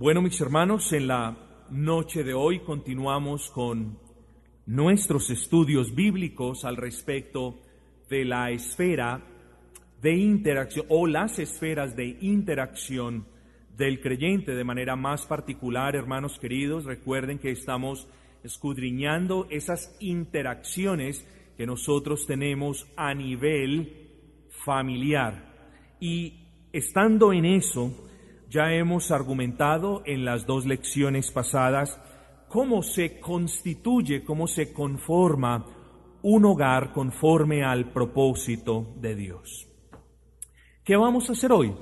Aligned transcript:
Bueno, 0.00 0.22
mis 0.22 0.40
hermanos, 0.40 0.94
en 0.94 1.08
la 1.08 1.36
noche 1.68 2.24
de 2.24 2.32
hoy 2.32 2.60
continuamos 2.60 3.50
con 3.50 3.98
nuestros 4.64 5.28
estudios 5.28 5.94
bíblicos 5.94 6.64
al 6.64 6.78
respecto 6.78 7.58
de 8.08 8.24
la 8.24 8.50
esfera 8.50 9.22
de 10.00 10.16
interacción 10.16 10.86
o 10.88 11.06
las 11.06 11.38
esferas 11.38 11.96
de 11.96 12.16
interacción 12.22 13.26
del 13.76 14.00
creyente 14.00 14.54
de 14.54 14.64
manera 14.64 14.96
más 14.96 15.26
particular, 15.26 15.94
hermanos 15.94 16.38
queridos. 16.38 16.86
Recuerden 16.86 17.38
que 17.38 17.50
estamos 17.50 18.08
escudriñando 18.42 19.48
esas 19.50 19.94
interacciones 20.00 21.26
que 21.58 21.66
nosotros 21.66 22.26
tenemos 22.26 22.86
a 22.96 23.12
nivel 23.12 24.08
familiar. 24.64 25.44
Y 26.00 26.46
estando 26.72 27.34
en 27.34 27.44
eso, 27.44 28.08
ya 28.50 28.72
hemos 28.74 29.12
argumentado 29.12 30.02
en 30.04 30.24
las 30.24 30.44
dos 30.44 30.66
lecciones 30.66 31.30
pasadas 31.30 32.00
cómo 32.48 32.82
se 32.82 33.20
constituye, 33.20 34.24
cómo 34.24 34.48
se 34.48 34.72
conforma 34.72 35.64
un 36.22 36.44
hogar 36.44 36.92
conforme 36.92 37.62
al 37.62 37.92
propósito 37.92 38.94
de 38.96 39.14
Dios. 39.14 39.68
¿Qué 40.82 40.96
vamos 40.96 41.30
a 41.30 41.32
hacer 41.32 41.52
hoy? 41.52 41.72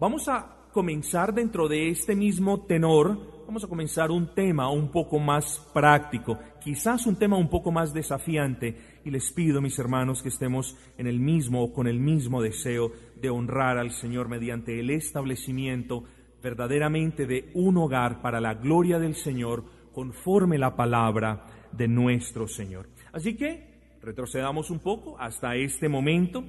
Vamos 0.00 0.28
a 0.28 0.56
comenzar 0.72 1.32
dentro 1.32 1.68
de 1.68 1.88
este 1.88 2.16
mismo 2.16 2.66
tenor, 2.66 3.44
vamos 3.46 3.62
a 3.62 3.68
comenzar 3.68 4.10
un 4.10 4.34
tema 4.34 4.70
un 4.70 4.90
poco 4.90 5.20
más 5.20 5.70
práctico, 5.72 6.36
quizás 6.60 7.06
un 7.06 7.16
tema 7.16 7.36
un 7.36 7.48
poco 7.48 7.70
más 7.70 7.94
desafiante, 7.94 9.00
y 9.04 9.10
les 9.10 9.32
pido, 9.32 9.60
mis 9.60 9.78
hermanos, 9.78 10.22
que 10.22 10.28
estemos 10.28 10.76
en 10.98 11.06
el 11.06 11.20
mismo 11.20 11.62
o 11.62 11.72
con 11.72 11.86
el 11.86 12.00
mismo 12.00 12.42
deseo 12.42 12.90
de 13.20 13.30
honrar 13.30 13.78
al 13.78 13.90
Señor 13.90 14.28
mediante 14.28 14.78
el 14.80 14.90
establecimiento 14.90 16.04
verdaderamente 16.42 17.26
de 17.26 17.50
un 17.54 17.76
hogar 17.76 18.20
para 18.22 18.40
la 18.40 18.54
gloria 18.54 18.98
del 18.98 19.14
Señor 19.14 19.64
conforme 19.92 20.58
la 20.58 20.76
palabra 20.76 21.46
de 21.72 21.88
nuestro 21.88 22.46
Señor. 22.46 22.88
Así 23.12 23.36
que 23.36 23.98
retrocedamos 24.00 24.70
un 24.70 24.78
poco 24.78 25.18
hasta 25.18 25.56
este 25.56 25.88
momento. 25.88 26.44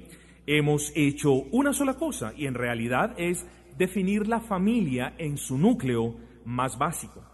Hemos 0.46 0.92
hecho 0.94 1.32
una 1.32 1.72
sola 1.72 1.94
cosa 1.94 2.32
y 2.36 2.46
en 2.46 2.54
realidad 2.54 3.14
es 3.18 3.46
definir 3.76 4.28
la 4.28 4.40
familia 4.40 5.14
en 5.18 5.36
su 5.36 5.58
núcleo 5.58 6.16
más 6.44 6.78
básico. 6.78 7.24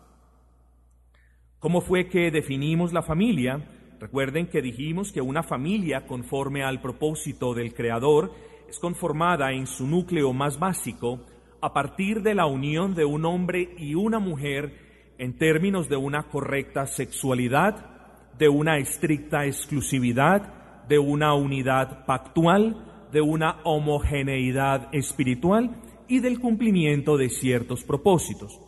¿Cómo 1.59 1.81
fue 1.81 2.09
que 2.09 2.31
definimos 2.31 2.93
la 2.93 3.03
familia? 3.03 3.71
Recuerden 3.99 4.47
que 4.49 4.61
dijimos 4.61 5.11
que 5.11 5.21
una 5.21 5.43
familia 5.43 6.07
conforme 6.07 6.63
al 6.63 6.81
propósito 6.81 7.55
del 7.55 7.75
Creador 7.75 8.33
es 8.69 8.79
conformada 8.79 9.53
en 9.53 9.67
su 9.67 9.87
núcleo 9.87 10.33
más 10.33 10.59
básico 10.59 11.21
a 11.61 11.73
partir 11.73 12.23
de 12.23 12.35
la 12.35 12.47
unión 12.47 12.95
de 12.95 13.05
un 13.05 13.25
hombre 13.25 13.75
y 13.79 13.95
una 13.95 14.19
mujer 14.19 15.15
en 15.19 15.39
términos 15.39 15.89
de 15.89 15.97
una 15.97 16.25
correcta 16.25 16.87
sexualidad, 16.87 18.33
de 18.39 18.49
una 18.49 18.79
estricta 18.79 19.47
exclusividad, 19.47 20.87
de 20.89 20.99
una 20.99 21.35
unidad 21.35 22.05
pactual, 22.05 23.09
de 23.13 23.21
una 23.21 23.61
homogeneidad 23.65 24.89
espiritual 24.93 25.71
y 26.09 26.21
del 26.21 26.39
cumplimiento 26.39 27.17
de 27.17 27.31
ciertos 27.31 27.83
propósitos. 27.85 28.61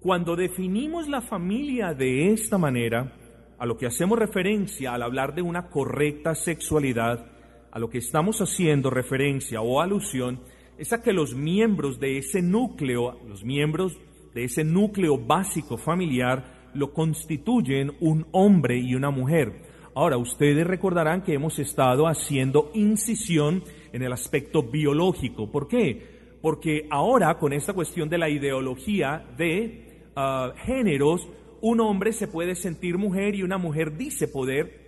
Cuando 0.00 0.36
definimos 0.36 1.08
la 1.08 1.20
familia 1.20 1.92
de 1.92 2.32
esta 2.32 2.56
manera, 2.56 3.12
a 3.58 3.66
lo 3.66 3.76
que 3.76 3.86
hacemos 3.86 4.18
referencia 4.18 4.94
al 4.94 5.02
hablar 5.02 5.34
de 5.34 5.42
una 5.42 5.68
correcta 5.68 6.34
sexualidad, 6.34 7.26
a 7.72 7.78
lo 7.78 7.90
que 7.90 7.98
estamos 7.98 8.40
haciendo 8.40 8.90
referencia 8.90 9.60
o 9.60 9.80
alusión 9.80 10.40
es 10.78 10.92
a 10.92 11.02
que 11.02 11.12
los 11.12 11.34
miembros 11.34 12.00
de 12.00 12.18
ese 12.18 12.42
núcleo, 12.42 13.20
los 13.28 13.44
miembros 13.44 13.98
de 14.34 14.44
ese 14.44 14.64
núcleo 14.64 15.18
básico 15.18 15.76
familiar, 15.76 16.70
lo 16.74 16.92
constituyen 16.92 17.92
un 18.00 18.26
hombre 18.32 18.78
y 18.78 18.94
una 18.94 19.10
mujer. 19.10 19.62
Ahora, 19.94 20.16
ustedes 20.16 20.66
recordarán 20.66 21.22
que 21.22 21.34
hemos 21.34 21.58
estado 21.58 22.06
haciendo 22.06 22.70
incisión 22.74 23.62
en 23.92 24.02
el 24.02 24.12
aspecto 24.12 24.62
biológico. 24.62 25.50
¿Por 25.50 25.68
qué? 25.68 26.38
Porque 26.40 26.86
ahora, 26.90 27.38
con 27.38 27.52
esta 27.52 27.74
cuestión 27.74 28.08
de 28.08 28.18
la 28.18 28.30
ideología 28.30 29.26
de 29.36 30.06
ah, 30.16 30.54
géneros, 30.64 31.28
un 31.60 31.80
hombre 31.80 32.12
se 32.12 32.28
puede 32.28 32.54
sentir 32.54 32.96
mujer 32.96 33.34
y 33.34 33.42
una 33.42 33.58
mujer 33.58 33.96
dice 33.96 34.28
poder 34.28 34.79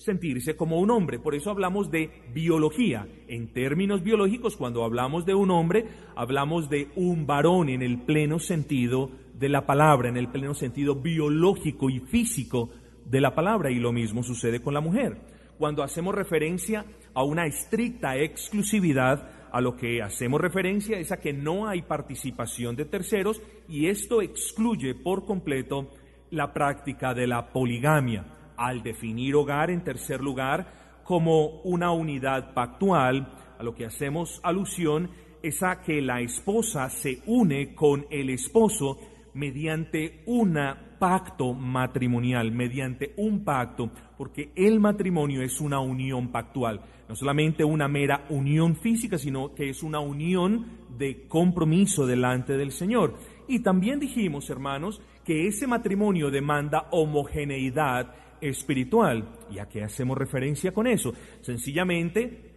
sentirse 0.00 0.56
como 0.56 0.80
un 0.80 0.90
hombre. 0.90 1.18
Por 1.18 1.34
eso 1.34 1.50
hablamos 1.50 1.90
de 1.90 2.10
biología. 2.32 3.06
En 3.28 3.52
términos 3.52 4.02
biológicos, 4.02 4.56
cuando 4.56 4.82
hablamos 4.82 5.26
de 5.26 5.34
un 5.34 5.50
hombre, 5.50 5.86
hablamos 6.16 6.70
de 6.70 6.88
un 6.96 7.26
varón 7.26 7.68
en 7.68 7.82
el 7.82 7.98
pleno 8.00 8.38
sentido 8.38 9.10
de 9.34 9.50
la 9.50 9.66
palabra, 9.66 10.08
en 10.08 10.16
el 10.16 10.28
pleno 10.28 10.54
sentido 10.54 10.94
biológico 10.94 11.90
y 11.90 12.00
físico 12.00 12.70
de 13.04 13.20
la 13.20 13.34
palabra. 13.34 13.70
Y 13.70 13.78
lo 13.78 13.92
mismo 13.92 14.22
sucede 14.22 14.60
con 14.60 14.72
la 14.72 14.80
mujer. 14.80 15.18
Cuando 15.58 15.82
hacemos 15.82 16.14
referencia 16.14 16.86
a 17.12 17.22
una 17.22 17.46
estricta 17.46 18.16
exclusividad, 18.16 19.50
a 19.52 19.60
lo 19.60 19.76
que 19.76 20.00
hacemos 20.00 20.40
referencia 20.40 20.98
es 20.98 21.12
a 21.12 21.18
que 21.18 21.34
no 21.34 21.68
hay 21.68 21.82
participación 21.82 22.74
de 22.76 22.86
terceros 22.86 23.42
y 23.68 23.88
esto 23.88 24.22
excluye 24.22 24.94
por 24.94 25.26
completo 25.26 25.90
la 26.30 26.54
práctica 26.54 27.12
de 27.12 27.26
la 27.26 27.52
poligamia 27.52 28.39
al 28.60 28.82
definir 28.82 29.34
hogar 29.34 29.70
en 29.70 29.82
tercer 29.82 30.20
lugar 30.20 31.00
como 31.02 31.62
una 31.62 31.92
unidad 31.92 32.52
pactual, 32.52 33.32
a 33.58 33.62
lo 33.62 33.74
que 33.74 33.86
hacemos 33.86 34.38
alusión 34.42 35.10
es 35.42 35.62
a 35.62 35.80
que 35.80 36.02
la 36.02 36.20
esposa 36.20 36.90
se 36.90 37.22
une 37.26 37.74
con 37.74 38.04
el 38.10 38.28
esposo 38.28 38.98
mediante 39.32 40.22
un 40.26 40.58
pacto 40.98 41.54
matrimonial, 41.54 42.52
mediante 42.52 43.14
un 43.16 43.44
pacto, 43.44 43.90
porque 44.18 44.52
el 44.54 44.78
matrimonio 44.78 45.40
es 45.40 45.58
una 45.62 45.80
unión 45.80 46.30
pactual, 46.30 46.82
no 47.08 47.16
solamente 47.16 47.64
una 47.64 47.88
mera 47.88 48.26
unión 48.28 48.76
física, 48.76 49.16
sino 49.16 49.54
que 49.54 49.70
es 49.70 49.82
una 49.82 50.00
unión 50.00 50.66
de 50.98 51.26
compromiso 51.28 52.06
delante 52.06 52.58
del 52.58 52.72
Señor. 52.72 53.14
Y 53.48 53.60
también 53.60 53.98
dijimos, 53.98 54.50
hermanos, 54.50 55.00
que 55.24 55.46
ese 55.46 55.66
matrimonio 55.66 56.30
demanda 56.30 56.88
homogeneidad 56.90 58.14
espiritual. 58.40 59.28
¿Y 59.50 59.58
a 59.58 59.68
qué 59.68 59.82
hacemos 59.82 60.16
referencia 60.16 60.72
con 60.72 60.86
eso? 60.86 61.12
Sencillamente, 61.40 62.50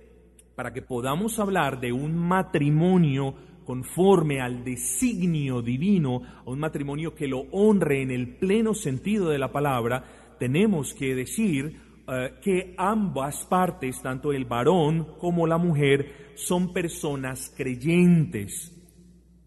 para 0.55 0.73
que 0.73 0.81
podamos 0.81 1.39
hablar 1.39 1.79
de 1.79 1.91
un 1.91 2.15
matrimonio 2.15 3.35
conforme 3.65 4.41
al 4.41 4.63
designio 4.63 5.61
divino, 5.61 6.21
a 6.45 6.49
un 6.49 6.59
matrimonio 6.59 7.15
que 7.15 7.27
lo 7.27 7.41
honre 7.51 8.01
en 8.01 8.11
el 8.11 8.35
pleno 8.35 8.73
sentido 8.73 9.29
de 9.29 9.39
la 9.39 9.51
palabra, 9.51 10.35
tenemos 10.39 10.93
que 10.93 11.15
decir 11.15 11.79
eh, 12.07 12.33
que 12.41 12.75
ambas 12.77 13.45
partes, 13.45 14.01
tanto 14.01 14.33
el 14.33 14.45
varón 14.45 15.15
como 15.19 15.47
la 15.47 15.57
mujer, 15.57 16.33
son 16.35 16.73
personas 16.73 17.53
creyentes. 17.55 18.69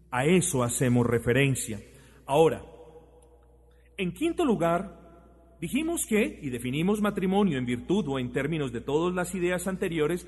A 0.09 0.25
eso 0.25 0.63
hacemos 0.63 1.05
referencia. 1.05 1.79
Ahora, 2.25 2.63
en 3.97 4.11
quinto 4.13 4.43
lugar, 4.43 5.06
Dijimos 5.59 6.05
que, 6.05 6.39
y 6.41 6.49
definimos 6.49 7.01
matrimonio 7.01 7.57
en 7.57 7.65
virtud 7.65 8.05
o 8.07 8.19
en 8.19 8.31
términos 8.31 8.71
de 8.71 8.81
todas 8.81 9.15
las 9.15 9.33
ideas 9.33 9.67
anteriores, 9.67 10.27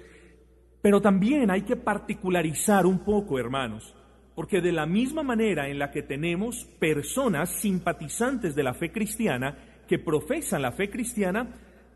pero 0.81 1.01
también 1.01 1.51
hay 1.51 1.61
que 1.61 1.75
particularizar 1.75 2.85
un 2.85 2.99
poco, 2.99 3.37
hermanos, 3.37 3.95
porque 4.33 4.61
de 4.61 4.71
la 4.71 4.85
misma 4.85 5.21
manera 5.21 5.67
en 5.67 5.77
la 5.77 5.91
que 5.91 6.01
tenemos 6.01 6.65
personas 6.79 7.59
simpatizantes 7.59 8.55
de 8.55 8.63
la 8.63 8.73
fe 8.73 8.91
cristiana 8.91 9.57
que 9.87 9.99
profesan 9.99 10.61
la 10.61 10.71
fe 10.71 10.89
cristiana, 10.89 11.47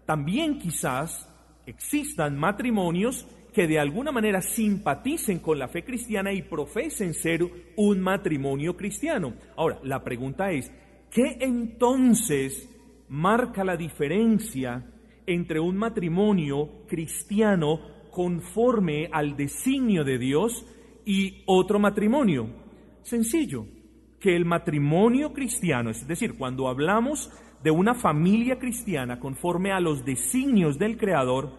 también 0.05 0.59
quizás 0.59 1.29
existan 1.65 2.37
matrimonios 2.37 3.25
que 3.53 3.67
de 3.67 3.79
alguna 3.79 4.11
manera 4.11 4.41
simpaticen 4.41 5.39
con 5.39 5.59
la 5.59 5.67
fe 5.67 5.83
cristiana 5.83 6.33
y 6.33 6.41
profesen 6.41 7.13
ser 7.13 7.43
un 7.77 8.01
matrimonio 8.01 8.75
cristiano. 8.75 9.35
Ahora, 9.55 9.79
la 9.83 10.03
pregunta 10.03 10.51
es, 10.51 10.71
¿qué 11.11 11.37
entonces 11.39 12.72
marca 13.13 13.63
la 13.63 13.77
diferencia 13.77 14.83
entre 15.27 15.59
un 15.59 15.77
matrimonio 15.77 16.83
cristiano 16.87 17.79
conforme 18.09 19.07
al 19.11 19.37
designio 19.37 20.03
de 20.03 20.17
Dios 20.17 20.65
y 21.05 21.43
otro 21.45 21.77
matrimonio. 21.77 22.47
Sencillo, 23.03 23.67
que 24.19 24.35
el 24.35 24.45
matrimonio 24.45 25.31
cristiano, 25.31 25.91
es 25.91 26.07
decir, 26.07 26.35
cuando 26.39 26.67
hablamos 26.67 27.29
de 27.61 27.69
una 27.69 27.93
familia 27.93 28.57
cristiana 28.57 29.19
conforme 29.19 29.71
a 29.71 29.79
los 29.79 30.03
designios 30.03 30.79
del 30.79 30.97
Creador, 30.97 31.51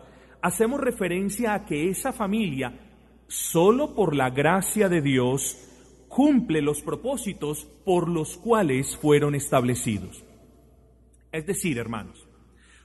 hacemos 0.42 0.80
referencia 0.80 1.54
a 1.54 1.66
que 1.66 1.88
esa 1.88 2.12
familia, 2.12 2.80
solo 3.28 3.94
por 3.94 4.16
la 4.16 4.30
gracia 4.30 4.88
de 4.88 5.00
Dios, 5.00 5.56
cumple 6.08 6.62
los 6.62 6.82
propósitos 6.82 7.64
por 7.84 8.08
los 8.08 8.38
cuales 8.38 8.96
fueron 8.96 9.36
establecidos. 9.36 10.23
Es 11.34 11.44
decir, 11.46 11.78
hermanos, 11.78 12.28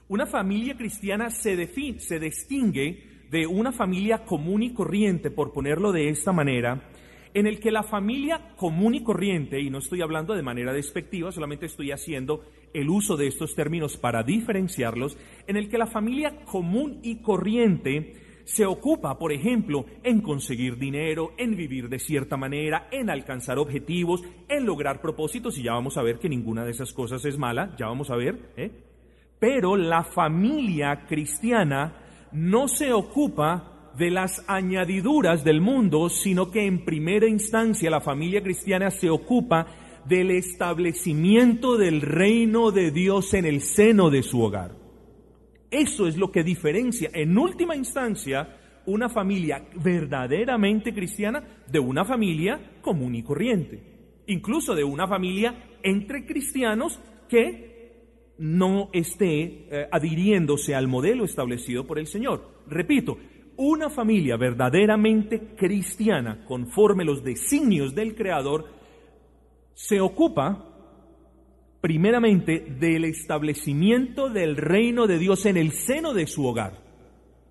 una 0.08 0.26
familia 0.26 0.76
cristiana 0.76 1.30
se, 1.30 1.54
define, 1.54 2.00
se 2.00 2.18
distingue 2.18 3.28
de 3.30 3.46
una 3.46 3.70
familia 3.70 4.24
común 4.24 4.64
y 4.64 4.74
corriente, 4.74 5.30
por 5.30 5.52
ponerlo 5.52 5.92
de 5.92 6.08
esta 6.08 6.32
manera, 6.32 6.90
en 7.32 7.46
el 7.46 7.60
que 7.60 7.70
la 7.70 7.84
familia 7.84 8.56
común 8.56 8.96
y 8.96 9.04
corriente, 9.04 9.60
y 9.60 9.70
no 9.70 9.78
estoy 9.78 10.02
hablando 10.02 10.34
de 10.34 10.42
manera 10.42 10.72
despectiva, 10.72 11.30
solamente 11.30 11.66
estoy 11.66 11.92
haciendo 11.92 12.44
el 12.74 12.88
uso 12.88 13.16
de 13.16 13.28
estos 13.28 13.54
términos 13.54 13.96
para 13.96 14.24
diferenciarlos, 14.24 15.16
en 15.46 15.56
el 15.56 15.68
que 15.68 15.78
la 15.78 15.86
familia 15.86 16.44
común 16.44 16.98
y 17.04 17.22
corriente 17.22 18.16
se 18.50 18.66
ocupa, 18.66 19.16
por 19.16 19.32
ejemplo, 19.32 19.86
en 20.02 20.20
conseguir 20.20 20.76
dinero, 20.76 21.32
en 21.38 21.56
vivir 21.56 21.88
de 21.88 22.00
cierta 22.00 22.36
manera, 22.36 22.88
en 22.90 23.08
alcanzar 23.08 23.58
objetivos, 23.58 24.24
en 24.48 24.66
lograr 24.66 25.00
propósitos, 25.00 25.56
y 25.56 25.62
ya 25.62 25.74
vamos 25.74 25.96
a 25.96 26.02
ver 26.02 26.18
que 26.18 26.28
ninguna 26.28 26.64
de 26.64 26.72
esas 26.72 26.92
cosas 26.92 27.24
es 27.24 27.38
mala, 27.38 27.76
ya 27.78 27.86
vamos 27.86 28.10
a 28.10 28.16
ver, 28.16 28.52
¿eh? 28.56 28.72
pero 29.38 29.76
la 29.76 30.02
familia 30.02 31.06
cristiana 31.06 31.94
no 32.32 32.66
se 32.66 32.92
ocupa 32.92 33.92
de 33.96 34.10
las 34.10 34.44
añadiduras 34.48 35.44
del 35.44 35.60
mundo, 35.60 36.08
sino 36.08 36.50
que 36.50 36.66
en 36.66 36.84
primera 36.84 37.28
instancia 37.28 37.88
la 37.88 38.00
familia 38.00 38.42
cristiana 38.42 38.90
se 38.90 39.10
ocupa 39.10 39.68
del 40.06 40.32
establecimiento 40.32 41.76
del 41.76 42.00
reino 42.00 42.72
de 42.72 42.90
Dios 42.90 43.32
en 43.34 43.44
el 43.44 43.60
seno 43.60 44.10
de 44.10 44.24
su 44.24 44.42
hogar. 44.42 44.79
Eso 45.70 46.06
es 46.06 46.16
lo 46.16 46.32
que 46.32 46.42
diferencia, 46.42 47.10
en 47.12 47.36
última 47.38 47.76
instancia, 47.76 48.56
una 48.86 49.08
familia 49.08 49.64
verdaderamente 49.76 50.92
cristiana 50.92 51.42
de 51.66 51.78
una 51.78 52.04
familia 52.04 52.78
común 52.80 53.14
y 53.14 53.22
corriente. 53.22 53.82
Incluso 54.26 54.74
de 54.74 54.84
una 54.84 55.06
familia 55.06 55.54
entre 55.82 56.26
cristianos 56.26 57.00
que 57.28 57.70
no 58.38 58.88
esté 58.92 59.66
eh, 59.70 59.88
adhiriéndose 59.92 60.74
al 60.74 60.88
modelo 60.88 61.24
establecido 61.24 61.86
por 61.86 61.98
el 61.98 62.06
Señor. 62.06 62.62
Repito, 62.66 63.18
una 63.56 63.90
familia 63.90 64.38
verdaderamente 64.38 65.54
cristiana, 65.54 66.44
conforme 66.46 67.04
los 67.04 67.22
designios 67.22 67.94
del 67.94 68.14
Creador, 68.14 68.66
se 69.74 70.00
ocupa 70.00 70.69
primeramente 71.80 72.60
del 72.78 73.04
establecimiento 73.04 74.28
del 74.28 74.56
reino 74.56 75.06
de 75.06 75.18
Dios 75.18 75.46
en 75.46 75.56
el 75.56 75.72
seno 75.72 76.12
de 76.12 76.26
su 76.26 76.46
hogar. 76.46 76.90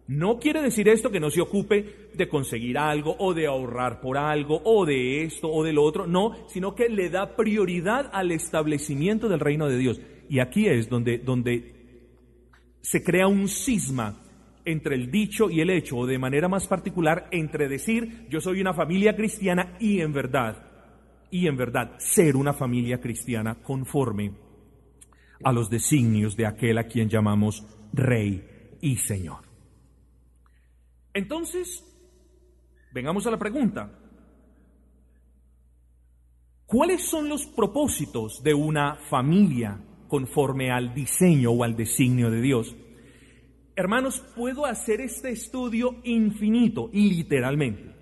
No 0.08 0.40
quiere 0.40 0.62
decir 0.62 0.90
esto 0.90 1.12
que 1.12 1.20
no 1.20 1.30
se 1.30 1.42
ocupe 1.42 2.10
de 2.16 2.28
conseguir 2.28 2.78
algo 2.78 3.16
o 3.20 3.34
de 3.34 3.46
ahorrar 3.46 4.02
por 4.02 4.18
algo 4.18 4.60
o 4.64 4.86
de 4.86 5.24
esto 5.24 5.48
o 5.50 5.64
de 5.64 5.74
lo 5.74 5.84
otro, 5.84 6.08
no, 6.08 6.36
sino 6.48 6.74
que 6.74 6.90
le 6.90 7.10
da 7.10 7.36
prioridad 7.36 8.10
al 8.12 8.32
establecimiento 8.32 9.30
del 9.30 9.40
reino 9.40 9.68
de 9.68 9.78
Dios. 9.78 10.02
Y 10.28 10.40
aquí 10.40 10.68
es 10.68 10.90
donde, 10.90 11.20
donde 11.20 11.76
se 12.82 13.04
crea 13.04 13.28
un 13.28 13.48
cisma 13.48 14.20
entre 14.66 14.96
el 14.96 15.12
dicho 15.12 15.50
y 15.50 15.62
el 15.62 15.70
hecho, 15.70 15.98
o 15.98 16.08
de 16.08 16.20
manera 16.20 16.48
más 16.48 16.68
particular, 16.68 17.28
entre 17.32 17.68
decir 17.68 18.26
yo 18.30 18.42
soy 18.42 18.62
una 18.62 18.74
familia 18.74 19.16
cristiana 19.16 19.76
y 19.80 20.02
en 20.02 20.14
verdad 20.14 20.69
y 21.32 21.48
en 21.48 21.58
verdad 21.58 21.98
ser 22.00 22.36
una 22.36 22.54
familia 22.54 23.00
cristiana 23.00 23.56
conforme 23.56 24.34
a 25.44 25.52
los 25.52 25.70
designios 25.70 26.36
de 26.36 26.46
aquel 26.46 26.78
a 26.78 26.88
quien 26.88 27.10
llamamos 27.10 27.66
Rey 27.94 28.78
y 28.82 28.98
Señor. 28.98 29.44
Entonces, 31.14 31.84
vengamos 32.94 33.26
a 33.28 33.32
la 33.32 33.38
pregunta. 33.38 33.92
¿Cuáles 36.66 37.04
son 37.04 37.30
los 37.30 37.48
propósitos 37.48 38.44
de 38.44 38.54
una 38.54 38.98
familia 39.10 39.80
conforme 40.08 40.72
al 40.72 40.94
diseño 40.94 41.52
o 41.52 41.64
al 41.64 41.76
designio 41.76 42.30
de 42.30 42.42
Dios? 42.42 42.76
Hermanos, 43.76 44.20
puedo 44.36 44.66
hacer 44.66 45.02
este 45.02 45.32
estudio 45.32 46.02
infinito 46.04 46.90
y 46.92 47.10
literalmente 47.10 47.99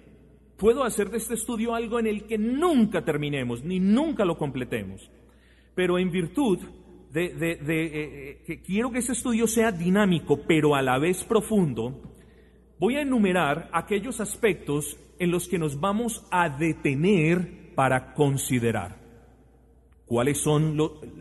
puedo 0.57 0.83
hacer 0.83 1.09
de 1.09 1.17
este 1.17 1.35
estudio 1.35 1.75
algo 1.75 1.99
en 1.99 2.07
el 2.07 2.23
que 2.23 2.37
nunca 2.37 3.05
terminemos, 3.05 3.63
ni 3.63 3.79
nunca 3.79 4.25
lo 4.25 4.37
completemos. 4.37 5.09
Pero 5.75 5.99
en 5.99 6.11
virtud 6.11 6.59
de, 7.11 7.25
eh, 7.25 7.59
eh, 7.61 8.43
que 8.45 8.61
quiero 8.61 8.91
que 8.91 8.99
este 8.99 9.13
estudio 9.13 9.47
sea 9.47 9.71
dinámico, 9.71 10.41
pero 10.47 10.75
a 10.75 10.81
la 10.81 10.97
vez 10.97 11.23
profundo, 11.23 12.01
voy 12.79 12.95
a 12.95 13.01
enumerar 13.01 13.69
aquellos 13.71 14.19
aspectos 14.19 14.97
en 15.19 15.31
los 15.31 15.47
que 15.47 15.59
nos 15.59 15.79
vamos 15.79 16.25
a 16.31 16.49
detener 16.49 17.73
para 17.75 18.13
considerar. 18.13 18.97
¿Cuáles 20.05 20.39
son 20.39 20.77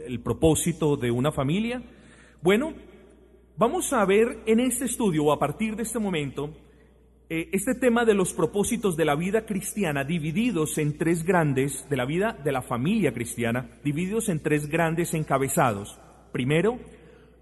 el 0.06 0.20
propósito 0.20 0.96
de 0.96 1.10
una 1.10 1.32
familia? 1.32 1.82
Bueno, 2.40 2.72
vamos 3.56 3.92
a 3.92 4.04
ver 4.04 4.42
en 4.46 4.60
este 4.60 4.84
estudio 4.84 5.24
o 5.24 5.32
a 5.32 5.38
partir 5.38 5.76
de 5.76 5.82
este 5.82 5.98
momento 5.98 6.50
este 7.28 7.74
tema 7.74 8.04
de 8.04 8.14
los 8.14 8.32
propósitos 8.32 8.96
de 8.96 9.04
la 9.04 9.16
vida 9.16 9.46
cristiana 9.46 10.04
divididos 10.04 10.78
en 10.78 10.96
tres 10.96 11.24
grandes, 11.24 11.88
de 11.90 11.96
la 11.96 12.04
vida 12.04 12.38
de 12.44 12.52
la 12.52 12.62
familia 12.62 13.12
cristiana, 13.12 13.68
divididos 13.82 14.28
en 14.28 14.40
tres 14.40 14.68
grandes 14.68 15.12
encabezados. 15.12 15.98
Primero, 16.30 16.78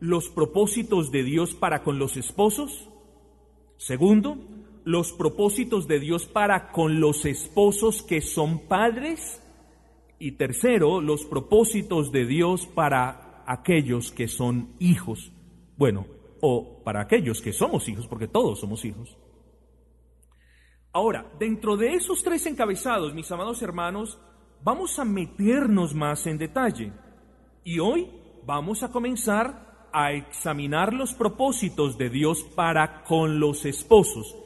los 0.01 0.31
propósitos 0.31 1.11
de 1.11 1.23
Dios 1.23 1.55
para 1.55 1.83
con 1.83 1.99
los 1.99 2.17
esposos. 2.17 2.89
Segundo, 3.77 4.39
los 4.85 5.13
propósitos 5.13 5.87
de 5.87 6.01
Dios 6.01 6.27
para 6.27 6.73
con 6.73 7.01
los 7.01 7.27
esposos 7.27 8.03
que 8.03 8.23
son 8.23 8.61
padres. 8.67 9.43
Y 10.19 10.33
tercero, 10.33 11.03
los 11.03 11.27
propósitos 11.27 12.11
de 12.11 12.25
Dios 12.25 12.67
para 12.67 13.45
aquellos 13.47 14.13
que 14.13 14.29
son 14.29 14.71
hijos. 14.79 15.31
Bueno, 15.77 16.07
o 16.41 16.83
para 16.85 17.03
aquellos 17.03 17.43
que 17.43 17.53
somos 17.53 17.87
hijos, 17.89 18.07
porque 18.07 18.29
todos 18.29 18.61
somos 18.61 18.83
hijos. 18.87 19.19
Ahora, 20.95 21.27
dentro 21.41 21.77
de 21.77 21.95
esos 21.95 22.23
tres 22.23 22.47
encabezados, 22.47 23.13
mis 23.15 23.29
amados 23.33 23.61
hermanos, 23.63 24.17
vamos 24.63 24.97
a 25.01 25.05
meternos 25.05 25.93
más 25.93 26.25
en 26.29 26.39
detalle. 26.39 26.93
Y 27.65 27.81
hoy 27.81 28.09
vamos 28.47 28.85
a 28.85 28.93
comenzar 28.93 29.89
a 29.93 30.13
examinar 30.13 30.93
los 30.95 31.13
propósitos 31.13 31.99
de 31.99 32.11
Dios 32.11 32.45
para 32.45 33.03
con 33.03 33.41
los 33.41 33.65
esposos. 33.65 34.37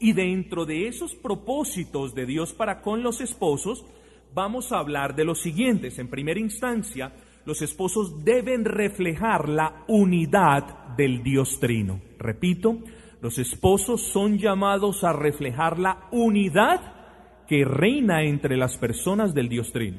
Y 0.00 0.14
dentro 0.14 0.64
de 0.64 0.88
esos 0.88 1.14
propósitos 1.14 2.14
de 2.14 2.24
Dios 2.24 2.54
para 2.54 2.80
con 2.80 3.02
los 3.02 3.20
esposos, 3.20 3.84
vamos 4.32 4.72
a 4.72 4.78
hablar 4.78 5.14
de 5.14 5.26
los 5.26 5.42
siguientes. 5.42 5.98
En 5.98 6.08
primera 6.08 6.40
instancia, 6.40 7.12
los 7.44 7.60
esposos 7.60 8.24
deben 8.24 8.64
reflejar 8.64 9.46
la 9.46 9.84
unidad 9.88 10.96
del 10.96 11.22
Dios 11.22 11.60
Trino. 11.60 12.00
Repito, 12.18 12.78
los 13.20 13.38
esposos 13.38 14.02
son 14.12 14.38
llamados 14.38 15.02
a 15.02 15.12
reflejar 15.12 15.78
la 15.78 16.08
unidad 16.12 16.80
que 17.48 17.64
reina 17.64 18.22
entre 18.22 18.56
las 18.56 18.76
personas 18.76 19.34
del 19.34 19.48
Dios 19.48 19.72
Trino. 19.72 19.98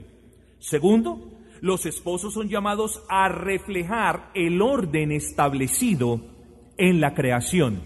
Segundo, 0.60 1.40
los 1.62 1.86
esposos 1.86 2.34
son 2.34 2.48
llamados 2.48 3.04
a 3.10 3.28
reflejar 3.28 4.32
el 4.34 4.62
orden 4.62 5.12
establecido 5.12 6.22
en 6.78 7.02
la 7.02 7.14
creación. 7.14 7.82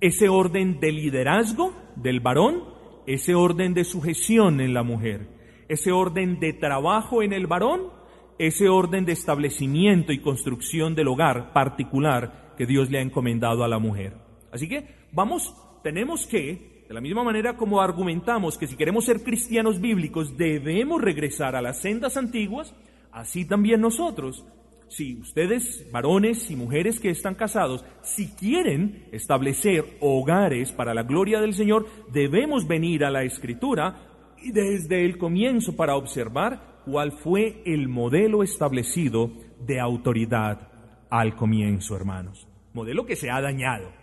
Ese 0.00 0.28
orden 0.28 0.78
de 0.78 0.92
liderazgo 0.92 1.74
del 1.96 2.20
varón, 2.20 2.62
ese 3.06 3.34
orden 3.34 3.74
de 3.74 3.84
sujeción 3.84 4.60
en 4.60 4.74
la 4.74 4.84
mujer, 4.84 5.28
ese 5.68 5.90
orden 5.90 6.38
de 6.38 6.52
trabajo 6.52 7.22
en 7.22 7.32
el 7.32 7.46
varón, 7.46 7.90
ese 8.38 8.68
orden 8.68 9.04
de 9.04 9.12
establecimiento 9.12 10.12
y 10.12 10.20
construcción 10.20 10.94
del 10.94 11.08
hogar 11.08 11.52
particular 11.52 12.54
que 12.56 12.66
Dios 12.66 12.90
le 12.90 12.98
ha 12.98 13.02
encomendado 13.02 13.64
a 13.64 13.68
la 13.68 13.78
mujer. 13.78 14.21
Así 14.52 14.68
que 14.68 14.86
vamos, 15.12 15.54
tenemos 15.82 16.26
que, 16.26 16.84
de 16.86 16.94
la 16.94 17.00
misma 17.00 17.24
manera 17.24 17.56
como 17.56 17.80
argumentamos 17.80 18.58
que 18.58 18.66
si 18.66 18.76
queremos 18.76 19.06
ser 19.06 19.22
cristianos 19.22 19.80
bíblicos 19.80 20.36
debemos 20.36 21.00
regresar 21.00 21.56
a 21.56 21.62
las 21.62 21.80
sendas 21.80 22.16
antiguas, 22.18 22.74
así 23.10 23.46
también 23.46 23.80
nosotros. 23.80 24.44
Si 24.88 25.16
ustedes, 25.16 25.90
varones 25.90 26.50
y 26.50 26.56
mujeres 26.56 27.00
que 27.00 27.08
están 27.08 27.34
casados, 27.34 27.82
si 28.02 28.28
quieren 28.28 29.06
establecer 29.10 29.96
hogares 30.00 30.70
para 30.70 30.92
la 30.92 31.02
gloria 31.02 31.40
del 31.40 31.54
Señor, 31.54 31.86
debemos 32.12 32.68
venir 32.68 33.06
a 33.06 33.10
la 33.10 33.22
Escritura 33.22 34.34
y 34.42 34.52
desde 34.52 35.06
el 35.06 35.16
comienzo 35.16 35.74
para 35.76 35.96
observar 35.96 36.82
cuál 36.84 37.12
fue 37.12 37.62
el 37.64 37.88
modelo 37.88 38.42
establecido 38.42 39.30
de 39.64 39.80
autoridad 39.80 40.68
al 41.08 41.36
comienzo, 41.36 41.96
hermanos. 41.96 42.46
Modelo 42.74 43.06
que 43.06 43.16
se 43.16 43.30
ha 43.30 43.40
dañado 43.40 44.01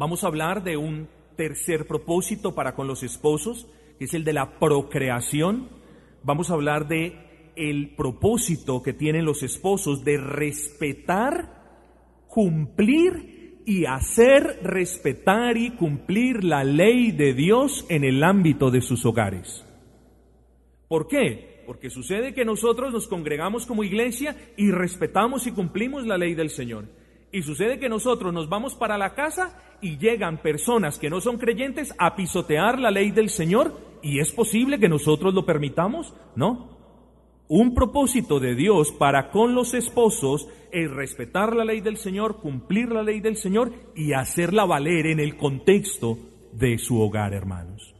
Vamos 0.00 0.24
a 0.24 0.28
hablar 0.28 0.64
de 0.64 0.78
un 0.78 1.10
tercer 1.36 1.86
propósito 1.86 2.54
para 2.54 2.74
con 2.74 2.86
los 2.86 3.02
esposos, 3.02 3.66
que 3.98 4.06
es 4.06 4.14
el 4.14 4.24
de 4.24 4.32
la 4.32 4.58
procreación. 4.58 5.68
Vamos 6.22 6.50
a 6.50 6.54
hablar 6.54 6.88
de 6.88 7.52
el 7.54 7.94
propósito 7.96 8.82
que 8.82 8.94
tienen 8.94 9.26
los 9.26 9.42
esposos 9.42 10.02
de 10.02 10.16
respetar, 10.16 12.24
cumplir 12.28 13.60
y 13.66 13.84
hacer 13.84 14.60
respetar 14.62 15.58
y 15.58 15.72
cumplir 15.72 16.44
la 16.44 16.64
ley 16.64 17.12
de 17.12 17.34
Dios 17.34 17.84
en 17.90 18.02
el 18.02 18.24
ámbito 18.24 18.70
de 18.70 18.80
sus 18.80 19.04
hogares. 19.04 19.66
¿Por 20.88 21.08
qué? 21.08 21.62
Porque 21.66 21.90
sucede 21.90 22.32
que 22.32 22.46
nosotros 22.46 22.90
nos 22.90 23.06
congregamos 23.06 23.66
como 23.66 23.84
iglesia 23.84 24.34
y 24.56 24.70
respetamos 24.70 25.46
y 25.46 25.52
cumplimos 25.52 26.06
la 26.06 26.16
ley 26.16 26.34
del 26.34 26.48
Señor. 26.48 26.86
Y 27.32 27.42
sucede 27.42 27.78
que 27.78 27.88
nosotros 27.88 28.32
nos 28.32 28.48
vamos 28.48 28.74
para 28.74 28.98
la 28.98 29.14
casa 29.14 29.56
y 29.80 29.98
llegan 29.98 30.38
personas 30.38 30.98
que 30.98 31.10
no 31.10 31.20
son 31.20 31.38
creyentes 31.38 31.94
a 31.98 32.16
pisotear 32.16 32.78
la 32.78 32.90
ley 32.90 33.10
del 33.12 33.30
Señor 33.30 33.90
¿Y 34.02 34.20
es 34.20 34.32
posible 34.32 34.78
que 34.78 34.88
nosotros 34.88 35.34
lo 35.34 35.44
permitamos? 35.44 36.14
No. 36.34 36.78
Un 37.48 37.74
propósito 37.74 38.38
de 38.38 38.54
Dios 38.54 38.92
para 38.92 39.30
con 39.30 39.54
los 39.54 39.74
esposos 39.74 40.48
es 40.70 40.90
respetar 40.90 41.54
la 41.54 41.64
ley 41.64 41.80
del 41.80 41.96
Señor, 41.96 42.40
cumplir 42.40 42.90
la 42.90 43.02
ley 43.02 43.20
del 43.20 43.36
Señor 43.36 43.72
y 43.96 44.12
hacerla 44.12 44.64
valer 44.64 45.06
en 45.06 45.20
el 45.20 45.36
contexto 45.36 46.16
de 46.52 46.78
su 46.78 47.00
hogar, 47.00 47.34
hermanos. 47.34 47.94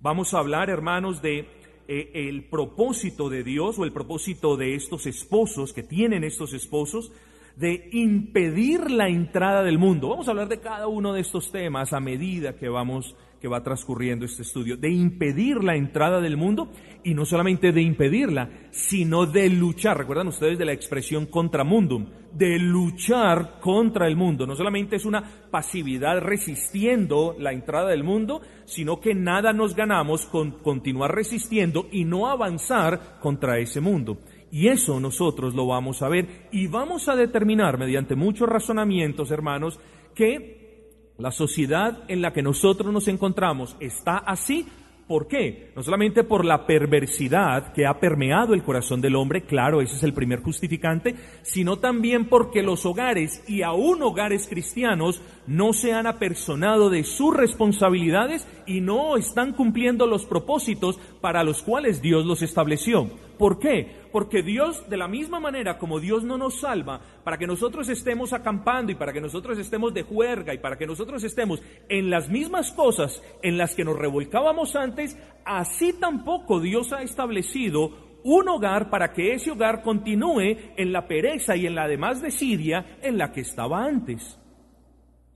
Vamos 0.00 0.34
a 0.34 0.38
hablar, 0.38 0.68
hermanos, 0.68 1.22
de 1.22 1.46
eh, 1.86 2.10
el 2.14 2.44
propósito 2.44 3.30
de 3.30 3.44
Dios 3.44 3.78
o 3.78 3.84
el 3.84 3.92
propósito 3.92 4.56
de 4.56 4.74
estos 4.74 5.06
esposos 5.06 5.72
que 5.72 5.84
tienen 5.84 6.24
estos 6.24 6.52
esposos 6.52 7.12
de 7.56 7.88
impedir 7.92 8.90
la 8.90 9.08
entrada 9.08 9.62
del 9.62 9.78
mundo. 9.78 10.08
Vamos 10.08 10.28
a 10.28 10.30
hablar 10.30 10.48
de 10.48 10.60
cada 10.60 10.86
uno 10.88 11.12
de 11.12 11.20
estos 11.20 11.50
temas 11.50 11.92
a 11.92 12.00
medida 12.00 12.56
que 12.56 12.68
vamos 12.68 13.14
que 13.42 13.48
va 13.48 13.64
transcurriendo 13.64 14.24
este 14.24 14.42
estudio, 14.42 14.76
de 14.76 14.88
impedir 14.88 15.64
la 15.64 15.74
entrada 15.74 16.20
del 16.20 16.36
mundo 16.36 16.70
y 17.02 17.12
no 17.12 17.24
solamente 17.24 17.72
de 17.72 17.82
impedirla, 17.82 18.48
sino 18.70 19.26
de 19.26 19.48
luchar. 19.50 19.98
¿Recuerdan 19.98 20.28
ustedes 20.28 20.56
de 20.58 20.64
la 20.64 20.72
expresión 20.72 21.26
contra 21.26 21.64
mundum? 21.64 22.06
De 22.32 22.60
luchar 22.60 23.58
contra 23.58 24.06
el 24.06 24.14
mundo. 24.14 24.46
No 24.46 24.54
solamente 24.54 24.94
es 24.94 25.04
una 25.04 25.24
pasividad 25.50 26.20
resistiendo 26.20 27.34
la 27.36 27.52
entrada 27.52 27.88
del 27.88 28.04
mundo, 28.04 28.42
sino 28.64 29.00
que 29.00 29.12
nada 29.12 29.52
nos 29.52 29.74
ganamos 29.74 30.24
con 30.26 30.52
continuar 30.52 31.12
resistiendo 31.12 31.88
y 31.90 32.04
no 32.04 32.28
avanzar 32.28 33.18
contra 33.20 33.58
ese 33.58 33.80
mundo. 33.80 34.18
Y 34.52 34.68
eso 34.68 35.00
nosotros 35.00 35.54
lo 35.54 35.66
vamos 35.66 36.02
a 36.02 36.10
ver 36.10 36.48
y 36.52 36.66
vamos 36.66 37.08
a 37.08 37.16
determinar 37.16 37.78
mediante 37.78 38.14
muchos 38.14 38.46
razonamientos, 38.46 39.30
hermanos, 39.30 39.80
que 40.14 40.92
la 41.16 41.32
sociedad 41.32 42.04
en 42.06 42.20
la 42.20 42.34
que 42.34 42.42
nosotros 42.42 42.92
nos 42.92 43.08
encontramos 43.08 43.78
está 43.80 44.18
así. 44.18 44.66
¿Por 45.08 45.26
qué? 45.26 45.72
No 45.74 45.82
solamente 45.82 46.22
por 46.22 46.44
la 46.44 46.66
perversidad 46.66 47.72
que 47.72 47.86
ha 47.86 47.98
permeado 47.98 48.52
el 48.52 48.62
corazón 48.62 49.00
del 49.00 49.16
hombre, 49.16 49.42
claro, 49.42 49.80
ese 49.80 49.96
es 49.96 50.02
el 50.02 50.12
primer 50.12 50.42
justificante, 50.42 51.14
sino 51.40 51.78
también 51.78 52.26
porque 52.26 52.62
los 52.62 52.84
hogares 52.84 53.42
y 53.48 53.62
aún 53.62 54.02
hogares 54.02 54.46
cristianos 54.48 55.22
no 55.46 55.72
se 55.72 55.94
han 55.94 56.06
apersonado 56.06 56.90
de 56.90 57.04
sus 57.04 57.34
responsabilidades 57.34 58.46
y 58.66 58.82
no 58.82 59.16
están 59.16 59.54
cumpliendo 59.54 60.06
los 60.06 60.26
propósitos 60.26 60.98
para 61.22 61.42
los 61.42 61.62
cuales 61.62 62.02
Dios 62.02 62.26
los 62.26 62.42
estableció. 62.42 63.10
¿Por 63.38 63.58
qué? 63.58 64.02
Porque 64.12 64.42
Dios, 64.42 64.88
de 64.88 64.96
la 64.96 65.08
misma 65.08 65.40
manera 65.40 65.78
como 65.78 66.00
Dios 66.00 66.24
no 66.24 66.38
nos 66.38 66.60
salva, 66.60 67.00
para 67.24 67.38
que 67.38 67.46
nosotros 67.46 67.88
estemos 67.88 68.32
acampando 68.32 68.92
y 68.92 68.94
para 68.94 69.12
que 69.12 69.20
nosotros 69.20 69.58
estemos 69.58 69.94
de 69.94 70.02
juerga 70.02 70.54
y 70.54 70.58
para 70.58 70.76
que 70.76 70.86
nosotros 70.86 71.24
estemos 71.24 71.62
en 71.88 72.10
las 72.10 72.28
mismas 72.28 72.72
cosas 72.72 73.22
en 73.42 73.58
las 73.58 73.74
que 73.74 73.84
nos 73.84 73.98
revolcábamos 73.98 74.76
antes, 74.76 75.16
así 75.44 75.92
tampoco 75.92 76.60
Dios 76.60 76.92
ha 76.92 77.02
establecido 77.02 78.12
un 78.24 78.48
hogar 78.48 78.90
para 78.90 79.12
que 79.12 79.34
ese 79.34 79.50
hogar 79.50 79.82
continúe 79.82 80.56
en 80.76 80.92
la 80.92 81.06
pereza 81.08 81.56
y 81.56 81.66
en 81.66 81.74
la 81.74 81.88
demás 81.88 82.22
desidia 82.22 82.98
en 83.02 83.18
la 83.18 83.32
que 83.32 83.40
estaba 83.40 83.84
antes. 83.84 84.38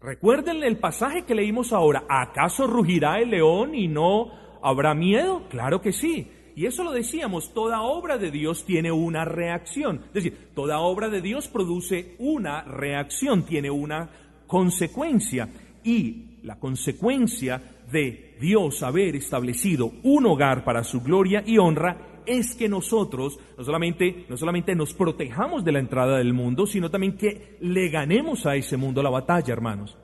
Recuerden 0.00 0.62
el 0.62 0.78
pasaje 0.78 1.24
que 1.24 1.34
leímos 1.34 1.72
ahora. 1.72 2.04
¿Acaso 2.08 2.66
rugirá 2.66 3.18
el 3.18 3.30
león 3.30 3.74
y 3.74 3.88
no 3.88 4.30
habrá 4.62 4.94
miedo? 4.94 5.48
Claro 5.48 5.80
que 5.80 5.92
sí. 5.92 6.30
Y 6.56 6.64
eso 6.64 6.82
lo 6.82 6.90
decíamos, 6.90 7.52
toda 7.52 7.82
obra 7.82 8.16
de 8.16 8.30
Dios 8.30 8.64
tiene 8.64 8.90
una 8.90 9.26
reacción. 9.26 10.00
Es 10.06 10.14
decir, 10.14 10.48
toda 10.54 10.78
obra 10.80 11.10
de 11.10 11.20
Dios 11.20 11.48
produce 11.48 12.16
una 12.18 12.62
reacción, 12.62 13.44
tiene 13.44 13.70
una 13.70 14.08
consecuencia. 14.46 15.50
Y 15.84 16.38
la 16.44 16.58
consecuencia 16.58 17.60
de 17.92 18.36
Dios 18.40 18.82
haber 18.82 19.16
establecido 19.16 19.92
un 20.02 20.24
hogar 20.24 20.64
para 20.64 20.82
su 20.82 21.02
gloria 21.02 21.42
y 21.44 21.58
honra 21.58 22.22
es 22.24 22.54
que 22.54 22.70
nosotros 22.70 23.38
no 23.58 23.62
solamente, 23.62 24.24
no 24.26 24.38
solamente 24.38 24.74
nos 24.74 24.94
protejamos 24.94 25.62
de 25.62 25.72
la 25.72 25.78
entrada 25.78 26.16
del 26.16 26.32
mundo, 26.32 26.66
sino 26.66 26.90
también 26.90 27.18
que 27.18 27.58
le 27.60 27.90
ganemos 27.90 28.46
a 28.46 28.56
ese 28.56 28.78
mundo 28.78 29.02
la 29.02 29.10
batalla, 29.10 29.52
hermanos. 29.52 29.94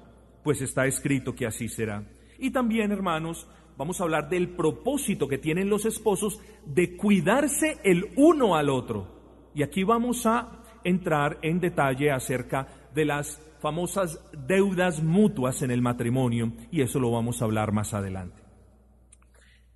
Pues 0.44 0.60
está 0.60 0.86
escrito 0.86 1.34
que 1.34 1.46
así 1.46 1.68
será. 1.68 2.04
Y 2.38 2.50
también, 2.50 2.92
hermanos, 2.92 3.48
vamos 3.82 4.00
a 4.00 4.04
hablar 4.04 4.28
del 4.28 4.50
propósito 4.50 5.26
que 5.26 5.38
tienen 5.38 5.68
los 5.68 5.86
esposos 5.86 6.38
de 6.64 6.96
cuidarse 6.96 7.78
el 7.82 8.12
uno 8.14 8.54
al 8.54 8.70
otro. 8.70 9.08
Y 9.56 9.64
aquí 9.64 9.82
vamos 9.82 10.24
a 10.24 10.62
entrar 10.84 11.40
en 11.42 11.58
detalle 11.58 12.12
acerca 12.12 12.68
de 12.94 13.04
las 13.04 13.42
famosas 13.60 14.20
deudas 14.46 15.02
mutuas 15.02 15.62
en 15.62 15.72
el 15.72 15.82
matrimonio 15.82 16.52
y 16.70 16.82
eso 16.82 17.00
lo 17.00 17.10
vamos 17.10 17.42
a 17.42 17.44
hablar 17.44 17.72
más 17.72 17.92
adelante. 17.92 18.40